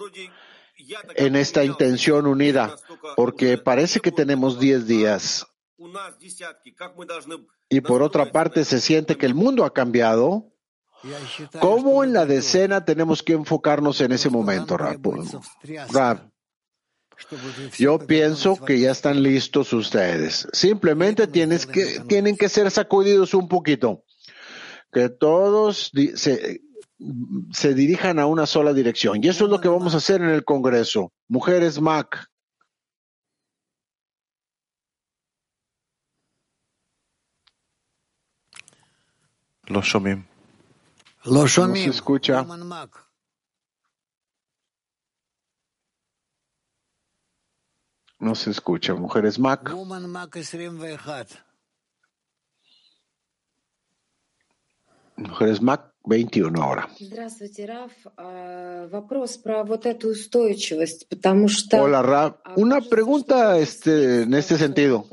en 1.17 1.37
esta 1.37 1.65
intención 1.65 2.27
unida? 2.27 2.77
Porque 3.17 3.59
parece 3.59 4.01
que 4.01 4.13
tenemos 4.13 4.61
10 4.61 4.87
días. 4.87 5.47
Y 7.69 7.81
por 7.81 8.03
otra 8.03 8.31
parte 8.31 8.65
se 8.65 8.81
siente 8.81 9.17
que 9.17 9.27
el 9.27 9.35
mundo 9.35 9.65
ha 9.65 9.73
cambiado. 9.73 10.53
¿Cómo 11.61 12.05
en 12.05 12.13
la 12.13 12.27
decena 12.27 12.85
tenemos 12.85 13.23
que 13.23 13.33
enfocarnos 13.33 14.01
en 14.03 14.13
ese 14.13 14.29
momento, 14.29 14.77
Rab? 14.77 15.01
Yo 17.79 17.99
pienso 17.99 18.57
que 18.57 18.81
ya 18.81 18.91
están 18.91 19.23
listos 19.23 19.73
ustedes. 19.73 20.49
Simplemente 20.53 21.27
tienes 21.27 21.67
que, 21.67 22.01
tienen 22.09 22.37
que 22.37 22.49
ser 22.49 22.71
sacudidos 22.71 23.35
un 23.35 23.49
poquito. 23.49 24.05
Que 24.93 25.09
todos 25.09 25.93
se, 26.15 26.61
se 27.53 27.75
dirijan 27.75 28.19
a 28.19 28.27
una 28.27 28.47
sola 28.47 28.73
dirección. 28.73 29.23
Y 29.23 29.29
eso 29.29 29.45
es 29.45 29.51
lo 29.51 29.61
que 29.61 29.69
vamos 29.69 29.95
a 29.95 29.99
hacer 29.99 30.21
en 30.23 30.31
el 30.31 30.45
Congreso. 30.45 31.13
Mujeres 31.29 31.81
MAC. 31.81 32.27
Los 39.67 39.87
Shomim. 39.87 40.25
Los 41.25 41.51
Shomim. 41.53 41.87
No 41.87 41.93
se 41.93 41.97
escucha. 41.97 42.45
No 48.21 48.35
se 48.35 48.51
escucha. 48.51 48.95
Mujeres 48.95 49.39
Mac. 49.39 49.71
Mujeres 55.17 55.63
Mac 55.63 55.95
21 56.05 56.63
ahora. 56.63 56.89
Hola, 61.83 62.03
Raf. 62.03 62.37
Una 62.57 62.81
pregunta 62.83 63.59
este, 63.59 64.23
en 64.23 64.35
este 64.35 64.57
sentido. 64.59 65.07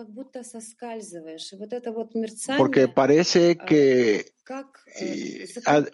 Porque 2.58 2.88
parece 2.88 3.58
que 3.58 4.34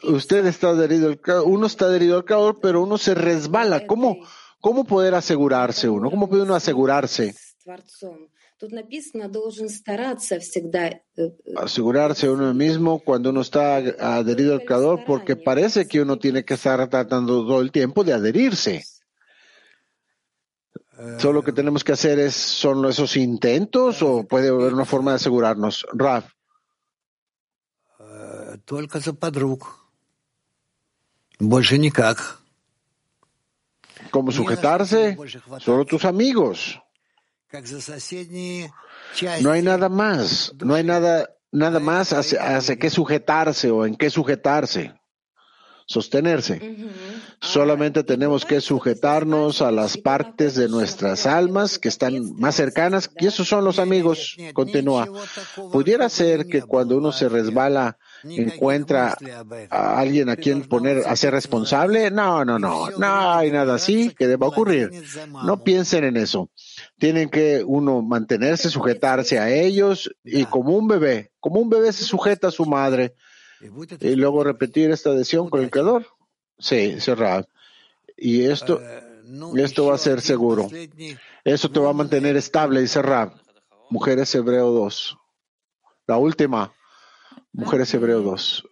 usted 0.04 0.46
está 0.46 0.70
adherido 0.70 1.10
al 1.10 1.20
uno 1.46 1.68
está 1.68 1.86
adherido 1.86 2.18
al 2.18 2.26
calor, 2.26 2.60
pero 2.62 2.82
uno 2.82 2.98
se 2.98 3.14
resbala. 3.16 3.86
¿Cómo? 3.86 4.18
¿Cómo 4.63 4.85
poder 4.85 5.15
asegurarse 5.15 5.89
uno? 5.89 6.11
¿Cómo 6.11 6.29
puede 6.29 6.43
uno 6.43 6.55
asegurarse? 6.55 7.35
Asegurarse 11.57 12.29
uno 12.29 12.55
mismo 12.55 12.99
cuando 13.01 13.31
uno 13.31 13.43
está 13.43 13.77
adherido 13.77 14.55
al 14.55 14.65
Creador, 14.65 15.05
porque 15.07 15.37
parece 15.37 15.87
que 15.87 16.01
uno 16.01 16.19
tiene 16.19 16.45
que 16.45 16.55
estar 16.55 16.89
tratando 16.89 17.47
todo 17.47 17.61
el 17.61 17.71
tiempo 17.71 18.03
de 18.03 18.15
adherirse. 18.15 18.85
Solo 21.19 21.35
lo 21.35 21.45
que 21.45 21.53
tenemos 21.53 21.85
que 21.85 21.93
hacer 21.93 22.19
es, 22.19 22.35
son 22.35 22.85
esos 22.87 23.17
intentos 23.17 24.03
o 24.03 24.25
puede 24.27 24.49
haber 24.49 24.75
una 24.75 24.85
forma 24.85 25.13
de 25.13 25.17
asegurarnos. 25.17 25.87
Raf. 25.93 26.33
Больше 31.39 31.79
никак. 31.79 32.19
¿Cómo 34.14 34.32
sujetarse? 34.32 35.18
Solo 35.58 35.86
tus 35.86 36.06
amigos. 36.06 36.80
No 39.42 39.52
hay 39.52 39.64
nada 39.64 39.90
más. 39.90 40.54
No 40.64 40.76
hay 40.76 40.84
nada, 40.84 41.32
nada 41.52 41.80
más 41.80 42.14
hacia, 42.14 42.76
qué 42.78 42.92
sujetarse 42.92 43.72
o 43.72 43.88
en 43.88 43.96
qué 43.96 44.12
sujetarse. 44.12 44.94
Sostenerse. 45.88 46.78
Solamente 47.42 48.04
tenemos 48.04 48.46
que 48.46 48.62
sujetarnos 48.62 49.64
a 49.64 49.72
las 49.72 49.98
partes 49.98 50.54
de 50.54 50.70
nuestras 50.70 51.26
almas 51.26 51.80
que 51.80 51.90
están 51.90 52.36
más 52.36 52.54
cercanas, 52.54 53.10
y 53.18 53.26
esos 53.26 53.48
son 53.48 53.66
los 53.66 53.80
amigos. 53.80 54.38
Continúa. 54.54 55.10
Pudiera 55.72 56.08
ser 56.08 56.46
que 56.46 56.62
cuando 56.62 56.98
uno 56.98 57.12
se 57.12 57.30
resbala 57.30 57.98
encuentra 58.24 59.18
a 59.70 60.00
alguien 60.00 60.30
a 60.30 60.36
quien 60.36 60.64
poner, 60.64 61.04
a 61.06 61.16
ser 61.16 61.34
responsable. 61.34 62.12
No, 62.12 62.46
no, 62.46 62.60
no, 62.60 62.90
no 62.92 63.34
hay 63.34 63.52
nada 63.52 63.76
así 63.76 64.14
que 64.18 64.28
deba 64.28 64.48
ocurrir. 64.48 64.92
No 65.44 65.64
piensen 65.64 66.04
en 66.04 66.18
eso. 66.18 66.50
Tienen 66.98 67.30
que 67.30 67.64
uno 67.66 68.02
mantenerse, 68.02 68.70
sujetarse 68.70 69.40
a 69.40 69.50
ellos 69.50 70.14
y 70.24 70.46
como 70.46 70.78
un 70.78 70.88
bebé, 70.88 71.32
como 71.40 71.60
un 71.60 71.70
bebé 71.70 71.92
se 71.92 72.04
sujeta 72.04 72.48
a 72.48 72.52
su 72.52 72.66
madre 72.66 73.16
y 74.00 74.16
luego 74.16 74.44
repetir 74.44 74.92
esta 74.92 75.12
adhesión 75.12 75.50
con 75.50 75.62
el 75.62 75.70
creador. 75.70 76.06
Sí, 76.58 77.00
cerrado. 77.00 77.48
Y 78.18 78.44
esto, 78.44 78.82
esto 79.56 79.86
va 79.88 79.96
a 79.96 79.98
ser 79.98 80.22
seguro. 80.22 80.70
Eso 81.44 81.72
te 81.72 81.80
va 81.80 81.90
a 81.90 81.94
mantener 81.94 82.36
estable, 82.36 82.82
y 82.82 82.88
cerrado. 82.88 83.34
Mujeres 83.90 84.34
Hebreo 84.36 84.72
2. 84.72 85.18
La 86.08 86.18
última. 86.18 86.74
Mujeres 87.54 87.94
Hebreo 87.94 88.22
2, 88.22 88.64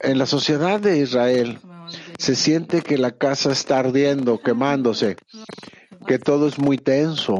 En 0.00 0.18
la 0.18 0.26
sociedad 0.26 0.80
de 0.80 0.98
Israel 0.98 1.60
se 2.18 2.34
siente 2.34 2.82
que 2.82 2.98
la 2.98 3.12
casa 3.12 3.52
está 3.52 3.78
ardiendo, 3.78 4.40
quemándose, 4.40 5.16
que 6.06 6.18
todo 6.18 6.48
es 6.48 6.58
muy 6.58 6.78
tenso. 6.78 7.38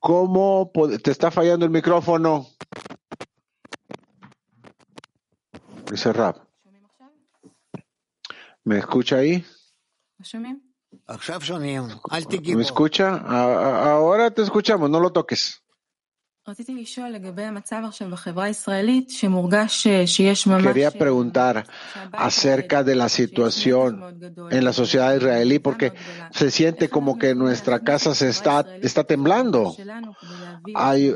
¿Cómo 0.00 0.70
te 1.02 1.10
está 1.10 1.32
fallando 1.32 1.64
el 1.64 1.72
micrófono? 1.72 2.46
Dice 5.90 6.12
Rab. 6.12 6.40
¿Me 8.62 8.78
escucha 8.78 9.16
ahí? 9.16 9.44
¿Me 12.56 12.62
escucha? 12.62 13.16
Ahora 13.16 14.30
te 14.30 14.42
escuchamos, 14.42 14.88
no 14.88 15.00
lo 15.00 15.10
toques. 15.10 15.62
Quería 20.62 20.90
preguntar 20.90 21.66
acerca 22.12 22.82
de 22.82 22.94
la 22.94 23.08
situación 23.08 24.18
en 24.50 24.64
la 24.64 24.72
sociedad 24.72 25.14
israelí 25.14 25.58
porque 25.58 25.92
se 26.30 26.50
siente 26.50 26.88
como 26.88 27.18
que 27.18 27.34
nuestra 27.34 27.80
casa 27.80 28.14
se 28.14 28.28
está, 28.28 28.64
está 28.80 29.04
temblando. 29.04 29.76
Hay, 30.74 31.14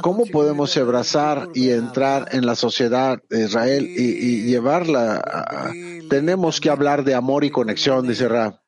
¿Cómo 0.00 0.24
podemos 0.26 0.74
abrazar 0.76 1.50
y 1.54 1.70
entrar 1.70 2.28
en 2.32 2.46
la 2.46 2.54
sociedad 2.54 3.22
de 3.28 3.44
Israel 3.44 3.86
y, 3.86 4.44
llevarla? 4.44 5.70
tenemos 6.08 6.60
que 6.60 6.70
hablar 6.70 7.04
de 7.04 7.14
amor 7.14 7.44
y 7.44 7.50
conexión, 7.50 8.06
dice 8.06 8.28
Ra. 8.28 8.62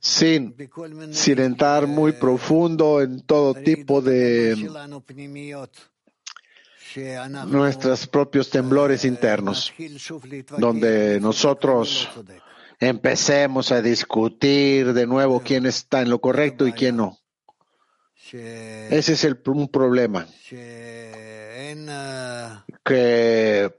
Sin, 0.00 0.54
sin 1.12 1.38
entrar 1.38 1.86
muy 1.86 2.12
profundo 2.12 3.00
en 3.00 3.20
todo 3.20 3.54
tipo 3.54 4.02
de 4.02 4.56
nuestros 7.46 8.06
propios 8.06 8.50
temblores 8.50 9.04
internos, 9.04 9.72
donde 10.58 11.20
nosotros 11.20 12.10
empecemos 12.80 13.72
a 13.72 13.80
discutir 13.80 14.92
de 14.92 15.06
nuevo 15.06 15.40
quién 15.40 15.64
está 15.64 16.02
en 16.02 16.10
lo 16.10 16.20
correcto 16.20 16.66
y 16.66 16.72
quién 16.72 16.96
no. 16.96 17.21
Ese 18.32 19.12
es 19.12 19.24
el, 19.24 19.40
un 19.46 19.68
problema. 19.68 20.26
Que 22.84 23.70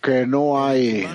que 0.00 0.26
no 0.26 0.64
hay 0.64 1.06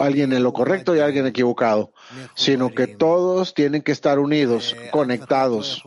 alguien 0.00 0.32
en 0.32 0.42
lo 0.42 0.52
correcto 0.52 0.94
y 0.94 1.00
alguien 1.00 1.26
equivocado, 1.26 1.92
sino 2.34 2.70
que 2.70 2.86
todos 2.86 3.54
tienen 3.54 3.82
que 3.82 3.92
estar 3.92 4.18
unidos, 4.18 4.76
conectados, 4.90 5.82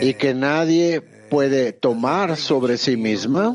y 0.00 0.14
que 0.14 0.34
nadie 0.34 1.00
puede 1.30 1.72
tomar 1.72 2.36
sobre 2.36 2.78
sí 2.78 2.96
misma, 2.96 3.54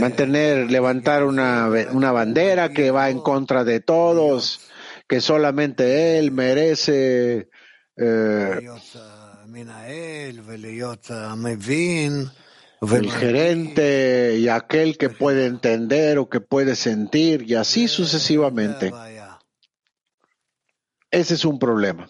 mantener, 0.00 0.70
levantar 0.70 1.24
una, 1.24 1.68
una 1.92 2.12
bandera 2.12 2.70
que 2.70 2.90
va 2.90 3.10
en 3.10 3.20
contra 3.20 3.64
de 3.64 3.80
todos, 3.80 4.60
que 5.06 5.20
solamente 5.20 6.18
él 6.18 6.32
merece 6.32 7.48
eh, 7.96 8.68
el 12.80 13.10
gerente 13.10 14.36
y 14.38 14.48
aquel 14.48 14.98
que 14.98 15.08
puede 15.08 15.46
entender 15.46 16.18
o 16.18 16.28
que 16.28 16.40
puede 16.40 16.76
sentir 16.76 17.42
y 17.48 17.54
así 17.54 17.88
sucesivamente. 17.88 18.92
Ese 21.10 21.34
es 21.34 21.44
un 21.44 21.58
problema. 21.58 22.08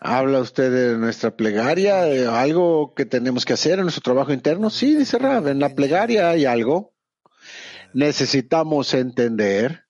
¿Habla 0.00 0.40
usted 0.40 0.72
de 0.72 0.96
nuestra 0.96 1.36
plegaria, 1.36 2.40
algo 2.40 2.94
que 2.94 3.04
tenemos 3.04 3.44
que 3.44 3.52
hacer 3.52 3.74
en 3.78 3.82
nuestro 3.82 4.00
trabajo 4.00 4.32
interno? 4.32 4.70
Sí, 4.70 4.96
dice 4.96 5.18
Rab, 5.18 5.48
en 5.48 5.60
la 5.60 5.74
plegaria 5.74 6.30
hay 6.30 6.46
algo. 6.46 6.94
Necesitamos 7.92 8.94
entender 8.94 9.84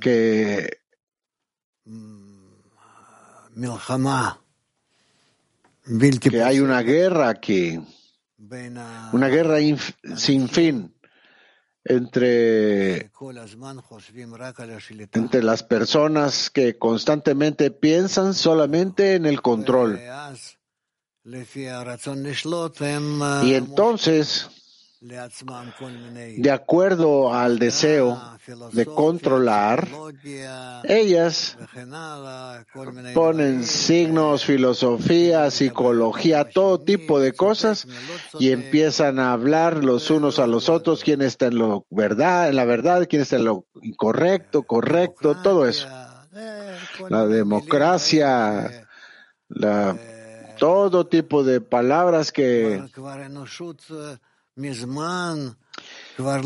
que 0.00 0.78
que 6.20 6.42
hay 6.42 6.60
una 6.60 6.82
guerra 6.82 7.30
aquí, 7.30 7.80
una 9.12 9.28
guerra 9.28 9.56
sin 10.16 10.50
fin 10.50 10.94
entre, 11.84 13.10
entre 15.12 15.42
las 15.42 15.62
personas 15.62 16.50
que 16.50 16.78
constantemente 16.78 17.70
piensan 17.70 18.34
solamente 18.34 19.14
en 19.14 19.26
el 19.26 19.42
control. 19.42 19.98
Y 23.44 23.54
entonces 23.54 24.50
de 25.02 26.50
acuerdo 26.52 27.34
al 27.34 27.58
deseo 27.58 28.20
de 28.72 28.86
controlar, 28.86 29.88
ellas 30.84 31.58
ponen 33.12 33.64
signos, 33.64 34.44
filosofía, 34.44 35.50
psicología, 35.50 36.48
todo 36.48 36.80
tipo 36.80 37.18
de 37.18 37.32
cosas 37.32 37.88
y 38.38 38.52
empiezan 38.52 39.18
a 39.18 39.32
hablar 39.32 39.82
los 39.82 40.08
unos 40.08 40.38
a 40.38 40.46
los 40.46 40.68
otros, 40.68 41.02
quién 41.02 41.20
está 41.20 41.46
en 41.46 41.58
lo 41.58 41.84
verdad, 41.90 42.48
en 42.48 42.54
la 42.54 42.64
verdad, 42.64 43.08
quién 43.10 43.22
está 43.22 43.36
en 43.36 43.46
lo 43.46 43.66
incorrecto, 43.82 44.62
correcto, 44.62 45.36
todo 45.42 45.66
eso. 45.66 45.88
La 47.08 47.26
democracia, 47.26 48.86
la, 49.48 49.96
todo 50.58 51.08
tipo 51.08 51.42
de 51.42 51.60
palabras 51.60 52.30
que 52.30 52.84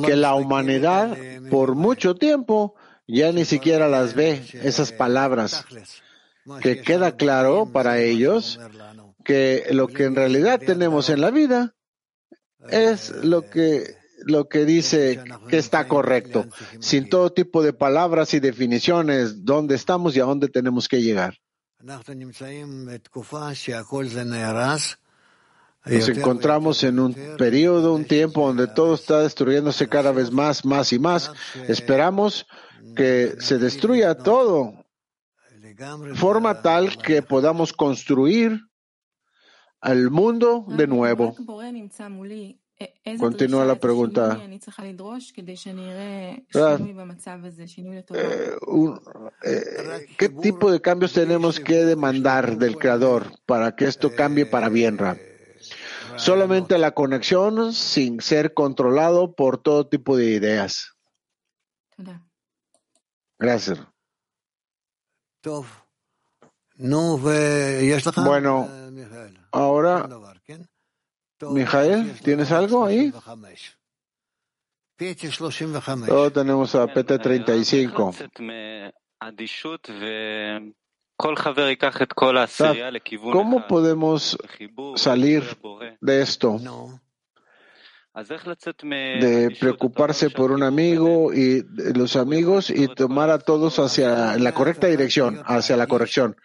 que 0.05 0.17
la 0.17 0.35
humanidad 0.35 1.17
por 1.51 1.75
mucho 1.75 2.15
tiempo 2.15 2.75
ya 3.07 3.33
ni 3.33 3.45
siquiera 3.45 3.89
las 3.89 4.15
ve, 4.15 4.45
esas 4.53 4.93
palabras, 4.93 5.65
que 6.61 6.81
queda 6.81 7.17
claro 7.17 7.67
para 7.73 8.01
ellos 8.01 8.61
que 9.25 9.67
lo 9.71 9.89
que 9.89 10.05
en 10.05 10.15
realidad 10.15 10.61
tenemos 10.65 11.09
en 11.11 11.21
la 11.21 11.31
vida 11.31 11.75
es 12.69 13.11
lo 13.11 13.49
que 13.49 13.97
lo 14.25 14.49
que 14.49 14.65
dice 14.65 15.23
que 15.49 15.59
está 15.59 15.87
correcto, 15.87 16.47
sin 16.81 17.09
todo 17.09 17.33
tipo 17.33 17.63
de 17.63 17.73
palabras 17.73 18.35
y 18.35 18.41
definiciones, 18.41 19.45
dónde 19.45 19.75
estamos 19.75 20.17
y 20.17 20.21
a 20.21 20.25
dónde 20.25 20.49
tenemos 20.49 20.89
que 20.89 21.03
llegar. 21.03 21.39
Nos 25.87 26.09
encontramos 26.09 26.83
en 26.83 26.99
un 26.99 27.15
periodo, 27.39 27.95
un 27.95 28.05
tiempo 28.05 28.47
donde 28.47 28.67
todo 28.67 28.95
está 28.95 29.21
destruyéndose 29.21 29.89
cada 29.89 30.11
vez 30.11 30.33
más, 30.33 30.65
más 30.65 30.93
y 30.93 30.99
más. 30.99 31.31
Esperamos 31.69 32.47
que 32.97 33.37
se 33.39 33.59
destruya 33.59 34.17
todo, 34.17 34.85
forma 36.15 36.63
tal 36.63 36.97
que 36.99 37.23
podamos 37.23 37.73
construir 37.73 38.61
el 39.83 40.11
mundo 40.11 40.65
de 40.69 40.87
nuevo. 40.87 41.37
Continúa 43.19 43.65
la 43.65 43.77
pregunta. 43.77 44.39
Eh, 48.13 48.57
eh, 49.45 50.07
¿Qué 50.19 50.29
tipo 50.29 50.71
de 50.71 50.81
cambios 50.81 51.13
tenemos 51.15 51.59
que 51.59 51.85
demandar 51.85 52.59
del 52.59 52.77
Creador 52.77 53.33
para 53.47 53.75
que 53.75 53.87
esto 53.87 54.15
cambie 54.15 54.45
para 54.45 54.69
bien, 54.69 54.99
Rab? 54.99 55.36
Solamente 56.19 56.79
la 56.79 56.93
conexión 56.93 57.73
sin 57.73 58.21
ser 58.21 58.55
controlado 58.55 59.35
por 59.35 59.59
todo 59.63 59.89
tipo 59.89 60.17
de 60.17 60.27
ideas. 60.27 60.97
Gracias. 63.39 63.79
Bueno, 68.25 68.69
ahora, 69.53 70.09
Mijael, 71.41 72.21
¿tienes 72.21 72.51
algo 72.53 72.85
ahí? 72.85 73.13
Todos 76.07 76.33
tenemos 76.33 76.75
a 76.75 76.87
PT35. 76.87 78.31
¿Cómo 83.33 83.67
podemos 83.67 84.39
salir 84.97 85.43
de 86.01 86.23
esto? 86.23 86.61
De 89.21 89.57
preocuparse 89.59 90.31
por 90.31 90.53
un 90.53 90.63
amigo 90.63 91.33
y 91.33 91.65
los 91.95 92.17
amigos 92.17 92.71
y 92.71 92.89
tomar 92.89 93.31
a 93.31 93.39
todos 93.39 93.79
hacia 93.79 94.37
la 94.37 94.53
correcta 94.53 94.87
dirección, 94.89 95.43
hacia 95.45 95.77
la 95.77 95.87
corrección. 95.87 96.37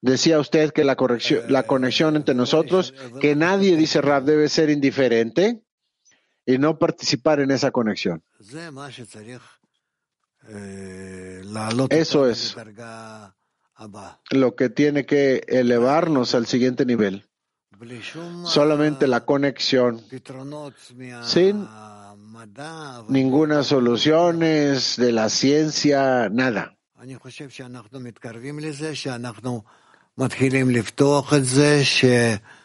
Decía 0.00 0.38
usted 0.38 0.72
que 0.72 0.84
la 0.84 0.96
corrección, 0.96 1.44
la 1.48 1.64
conexión 1.64 2.14
entre 2.16 2.34
nosotros, 2.34 2.94
que 3.20 3.34
nadie 3.34 3.76
dice 3.76 4.00
Rab 4.00 4.24
debe 4.24 4.48
ser 4.48 4.70
indiferente 4.70 5.62
y 6.46 6.58
no 6.58 6.78
participar 6.78 7.40
en 7.40 7.50
esa 7.50 7.70
conexión. 7.70 8.22
Eso 11.90 12.28
es 12.28 12.56
lo 14.30 14.56
que 14.56 14.68
tiene 14.68 15.06
que 15.06 15.44
elevarnos 15.48 16.34
al 16.34 16.46
siguiente 16.46 16.84
nivel. 16.84 17.24
Solamente 18.44 19.06
la 19.06 19.24
conexión, 19.24 20.02
sin 21.22 21.66
ninguna 23.08 23.62
soluciones 23.62 24.96
de 24.96 25.12
la 25.12 25.28
ciencia, 25.28 26.28
nada. 26.28 26.76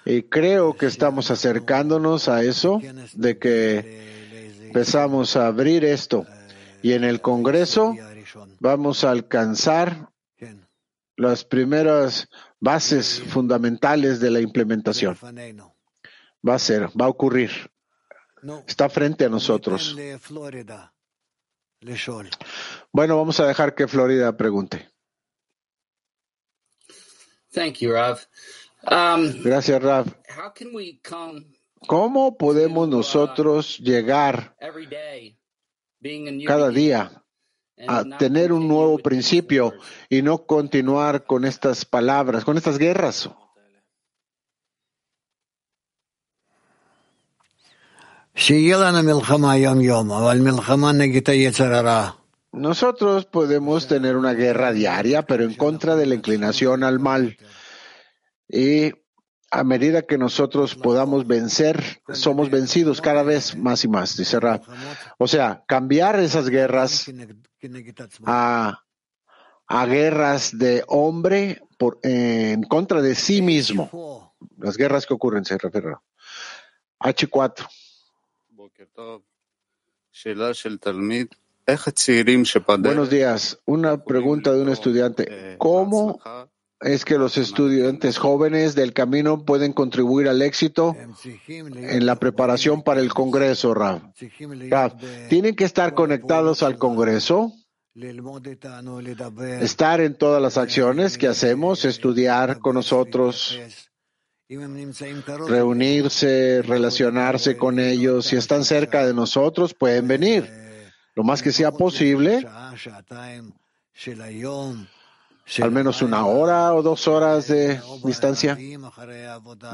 Y 0.05 0.23
creo 0.23 0.75
que 0.75 0.85
estamos 0.87 1.29
acercándonos 1.29 2.27
a 2.27 2.43
eso, 2.43 2.81
de 3.13 3.37
que 3.37 4.57
empezamos 4.65 5.35
a 5.35 5.45
abrir 5.45 5.85
esto. 5.85 6.25
Y 6.81 6.93
en 6.93 7.03
el 7.03 7.21
Congreso 7.21 7.95
vamos 8.59 9.03
a 9.03 9.11
alcanzar 9.11 10.12
las 11.15 11.45
primeras 11.45 12.27
bases 12.59 13.21
fundamentales 13.21 14.19
de 14.19 14.31
la 14.31 14.39
implementación. 14.39 15.17
Va 16.47 16.55
a 16.55 16.59
ser, 16.59 16.89
va 16.99 17.05
a 17.05 17.09
ocurrir. 17.09 17.51
Está 18.67 18.89
frente 18.89 19.25
a 19.25 19.29
nosotros. 19.29 19.95
Bueno, 22.91 23.17
vamos 23.17 23.39
a 23.39 23.47
dejar 23.47 23.75
que 23.75 23.87
Florida 23.87 24.35
pregunte. 24.35 24.89
Um, 28.83 29.43
Gracias, 29.43 29.81
Rav. 29.81 30.07
¿Cómo 31.87 32.37
podemos 32.37 32.87
nosotros 32.87 33.77
llegar 33.79 34.55
cada 36.47 36.69
día 36.69 37.22
a 37.87 38.03
tener 38.17 38.51
un 38.51 38.67
nuevo 38.67 38.97
principio 38.97 39.73
y 40.09 40.21
no 40.21 40.45
continuar 40.45 41.25
con 41.25 41.45
estas 41.45 41.85
palabras, 41.85 42.45
con 42.45 42.57
estas 42.57 42.77
guerras. 42.77 43.29
Nosotros 52.51 53.25
podemos 53.25 53.87
tener 53.87 54.15
una 54.15 54.33
guerra 54.33 54.71
diaria, 54.71 55.23
pero 55.23 55.43
en 55.43 55.53
contra 55.53 55.95
de 55.95 56.05
la 56.05 56.15
inclinación 56.15 56.83
al 56.83 56.99
mal. 56.99 57.37
Y 58.47 58.91
a 59.51 59.63
medida 59.63 60.01
que 60.01 60.17
nosotros 60.17 60.75
podamos 60.75 61.27
vencer, 61.27 62.01
somos 62.11 62.49
vencidos 62.49 63.01
cada 63.01 63.21
vez 63.21 63.55
más 63.55 63.83
y 63.83 63.87
más, 63.87 64.17
dice 64.17 64.39
Rab. 64.39 64.61
O 65.19 65.27
sea, 65.27 65.63
cambiar 65.67 66.19
esas 66.19 66.49
guerras 66.49 67.05
a, 68.25 69.85
guerras 69.85 70.57
de 70.57 70.83
hombre 70.87 71.61
por, 71.77 71.99
en 72.03 72.63
contra 72.63 73.01
de 73.01 73.15
sí 73.15 73.41
mismo. 73.41 74.33
Las 74.57 74.77
guerras 74.77 75.05
que 75.05 75.13
ocurren, 75.13 75.45
se 75.45 75.57
refiere. 75.57 75.95
H4. 76.99 77.67
Buenos 82.89 83.09
días. 83.09 83.59
Una 83.65 84.03
pregunta 84.03 84.51
de 84.53 84.61
un 84.61 84.69
estudiante. 84.69 85.55
¿Cómo 85.57 86.19
es 86.83 87.05
que 87.05 87.17
los 87.17 87.37
estudiantes 87.37 88.17
jóvenes 88.17 88.75
del 88.75 88.93
camino 88.93 89.45
pueden 89.45 89.73
contribuir 89.73 90.27
al 90.27 90.41
éxito 90.41 90.95
en 91.55 92.05
la 92.05 92.17
preparación 92.17 92.83
para 92.83 92.99
el 92.99 93.13
Congreso, 93.13 93.73
Rav? 93.73 94.01
tienen 95.29 95.55
que 95.55 95.63
estar 95.63 95.93
conectados 95.93 96.61
al 96.61 96.77
Congreso, 96.77 97.53
estar 99.61 100.01
en 100.01 100.15
todas 100.15 100.41
las 100.41 100.57
acciones 100.57 101.17
que 101.17 101.27
hacemos, 101.27 101.85
estudiar 101.85 102.59
con 102.59 102.75
nosotros, 102.75 103.59
reunirse, 105.47 106.61
relacionarse 106.63 107.55
con 107.55 107.79
ellos. 107.79 108.25
Si 108.25 108.35
están 108.35 108.65
cerca 108.65 109.05
de 109.05 109.13
nosotros, 109.13 109.73
pueden 109.73 110.07
venir 110.07 110.49
lo 111.15 111.23
más 111.23 111.41
que 111.41 111.51
sea 111.51 111.71
posible, 111.71 112.45
al 115.61 115.71
menos 115.71 116.01
una 116.01 116.25
hora 116.25 116.73
o 116.73 116.81
dos 116.81 117.07
horas 117.07 117.47
de 117.47 117.81
distancia, 118.03 118.55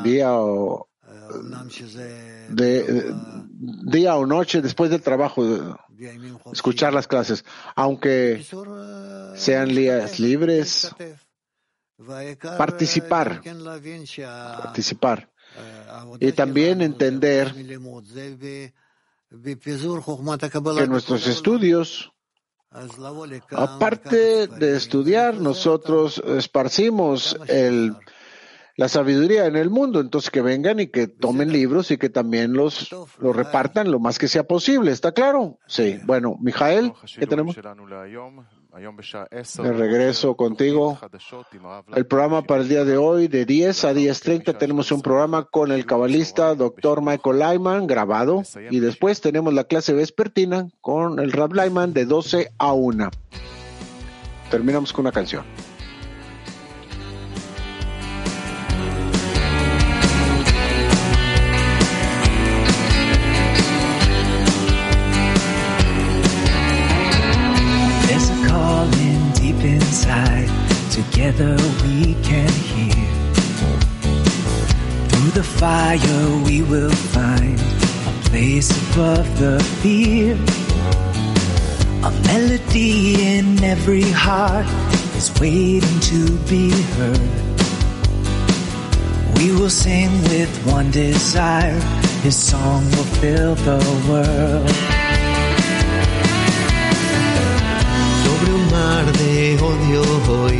día 0.03 0.33
o, 0.33 0.89
día 3.85 4.15
o 4.15 4.25
noche 4.25 4.61
después 4.61 4.89
del 4.89 5.01
trabajo, 5.01 5.77
escuchar 6.51 6.93
las 6.93 7.07
clases, 7.07 7.45
aunque 7.75 8.45
sean 9.35 9.69
días 9.69 10.19
libres, 10.19 10.95
participar, 12.57 13.41
participar. 14.63 15.29
Y 16.19 16.31
también 16.31 16.81
entender 16.81 17.53
que 20.75 20.87
nuestros 20.87 21.27
estudios, 21.27 22.11
aparte 23.51 24.47
de 24.47 24.75
estudiar, 24.75 25.35
nosotros 25.35 26.21
esparcimos 26.25 27.39
el, 27.47 27.95
la 28.75 28.87
sabiduría 28.87 29.45
en 29.45 29.55
el 29.55 29.69
mundo, 29.69 29.99
entonces 29.99 30.29
que 30.29 30.41
vengan 30.41 30.79
y 30.79 30.87
que 30.87 31.07
tomen 31.07 31.51
libros 31.51 31.91
y 31.91 31.97
que 31.97 32.09
también 32.09 32.53
los, 32.53 32.91
los 33.19 33.35
repartan 33.35 33.91
lo 33.91 33.99
más 33.99 34.19
que 34.19 34.27
sea 34.27 34.43
posible, 34.43 34.91
¿está 34.91 35.11
claro? 35.11 35.57
Sí. 35.67 35.99
Bueno, 36.05 36.37
Mijael, 36.39 36.93
¿qué 37.17 37.25
tenemos? 37.27 37.55
De 38.71 39.73
regreso 39.73 40.35
contigo. 40.35 40.99
El 41.95 42.05
programa 42.05 42.43
para 42.43 42.61
el 42.61 42.69
día 42.69 42.85
de 42.85 42.97
hoy, 42.97 43.27
de 43.27 43.45
10 43.45 43.85
a 43.85 43.93
10.30, 43.93 44.57
tenemos 44.57 44.91
un 44.91 45.01
programa 45.01 45.45
con 45.45 45.71
el 45.71 45.85
cabalista 45.85 46.53
Dr. 46.53 47.01
Michael 47.01 47.39
Lyman 47.39 47.87
grabado 47.87 48.43
y 48.69 48.79
después 48.79 49.21
tenemos 49.21 49.53
la 49.53 49.63
clase 49.63 49.93
vespertina 49.93 50.69
con 50.81 51.19
el 51.19 51.31
Rab 51.31 51.53
Lyman 51.53 51.93
de 51.93 52.05
12 52.05 52.51
a 52.59 52.73
1. 52.73 53.09
Terminamos 54.51 54.93
con 54.93 55.05
una 55.05 55.11
canción. 55.11 55.43
The 75.39 75.45
fire 75.45 76.43
we 76.43 76.61
will 76.63 76.91
find 77.15 77.57
a 78.11 78.29
place 78.29 78.69
above 78.91 79.25
the 79.39 79.57
fear. 79.79 80.35
A 82.03 82.11
melody 82.27 83.37
in 83.37 83.63
every 83.63 84.09
heart 84.25 84.67
is 85.15 85.31
waiting 85.39 85.99
to 86.11 86.21
be 86.51 86.71
heard. 86.95 87.31
We 89.37 89.53
will 89.55 89.69
sing 89.69 90.11
with 90.23 90.51
one 90.65 90.91
desire, 90.91 91.79
His 92.25 92.35
song 92.35 92.83
will 92.91 93.09
fill 93.21 93.55
the 93.55 93.81
world. 94.09 94.75
Sobre 98.23 98.49
un 98.59 98.65
mar 98.75 99.05
de 99.21 99.57
odio 99.69 100.03
hoy 100.27 100.59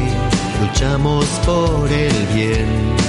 luchamos 0.61 1.25
por 1.45 1.91
el 1.91 2.17
bien. 2.33 3.08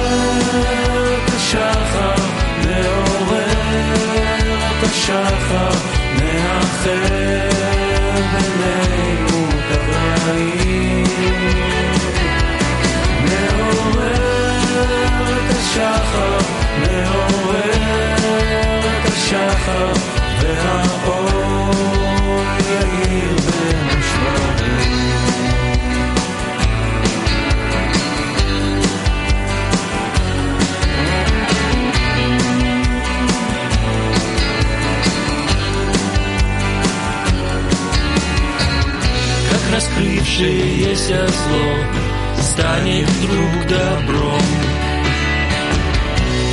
Раскрывшееся 39.81 41.27
зло 41.27 42.41
станет 42.41 43.07
вдруг 43.09 43.67
добром. 43.67 44.41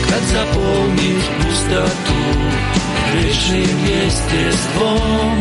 Как 0.09 0.23
заполнить 0.23 1.31
пустоту 1.43 2.78
дышим 3.13 3.85
естеством, 3.85 5.41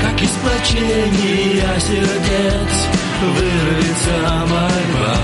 как 0.00 0.22
из 0.22 0.30
плачения 0.30 1.80
сердец 1.80 2.88
вырвется 3.22 4.46
мольба. 4.48 5.16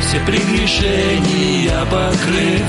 Все 0.00 0.20
прегрешения 0.20 1.84
покрыв 1.86 2.66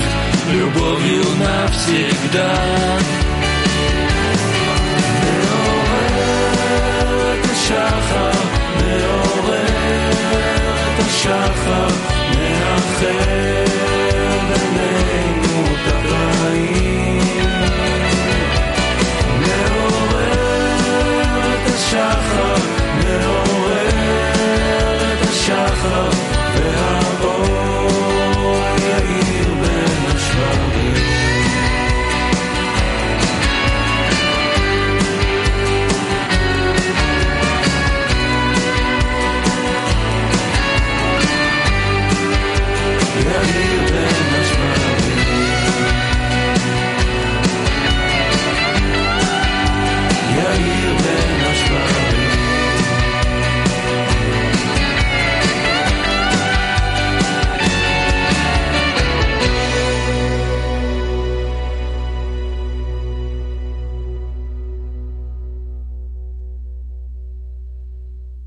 любовью 0.52 1.24
навсегда. 1.38 2.54
שחר, 7.64 8.32
מעורר 8.80 9.64
השחר, 10.98 11.88
מאחר 12.36 13.63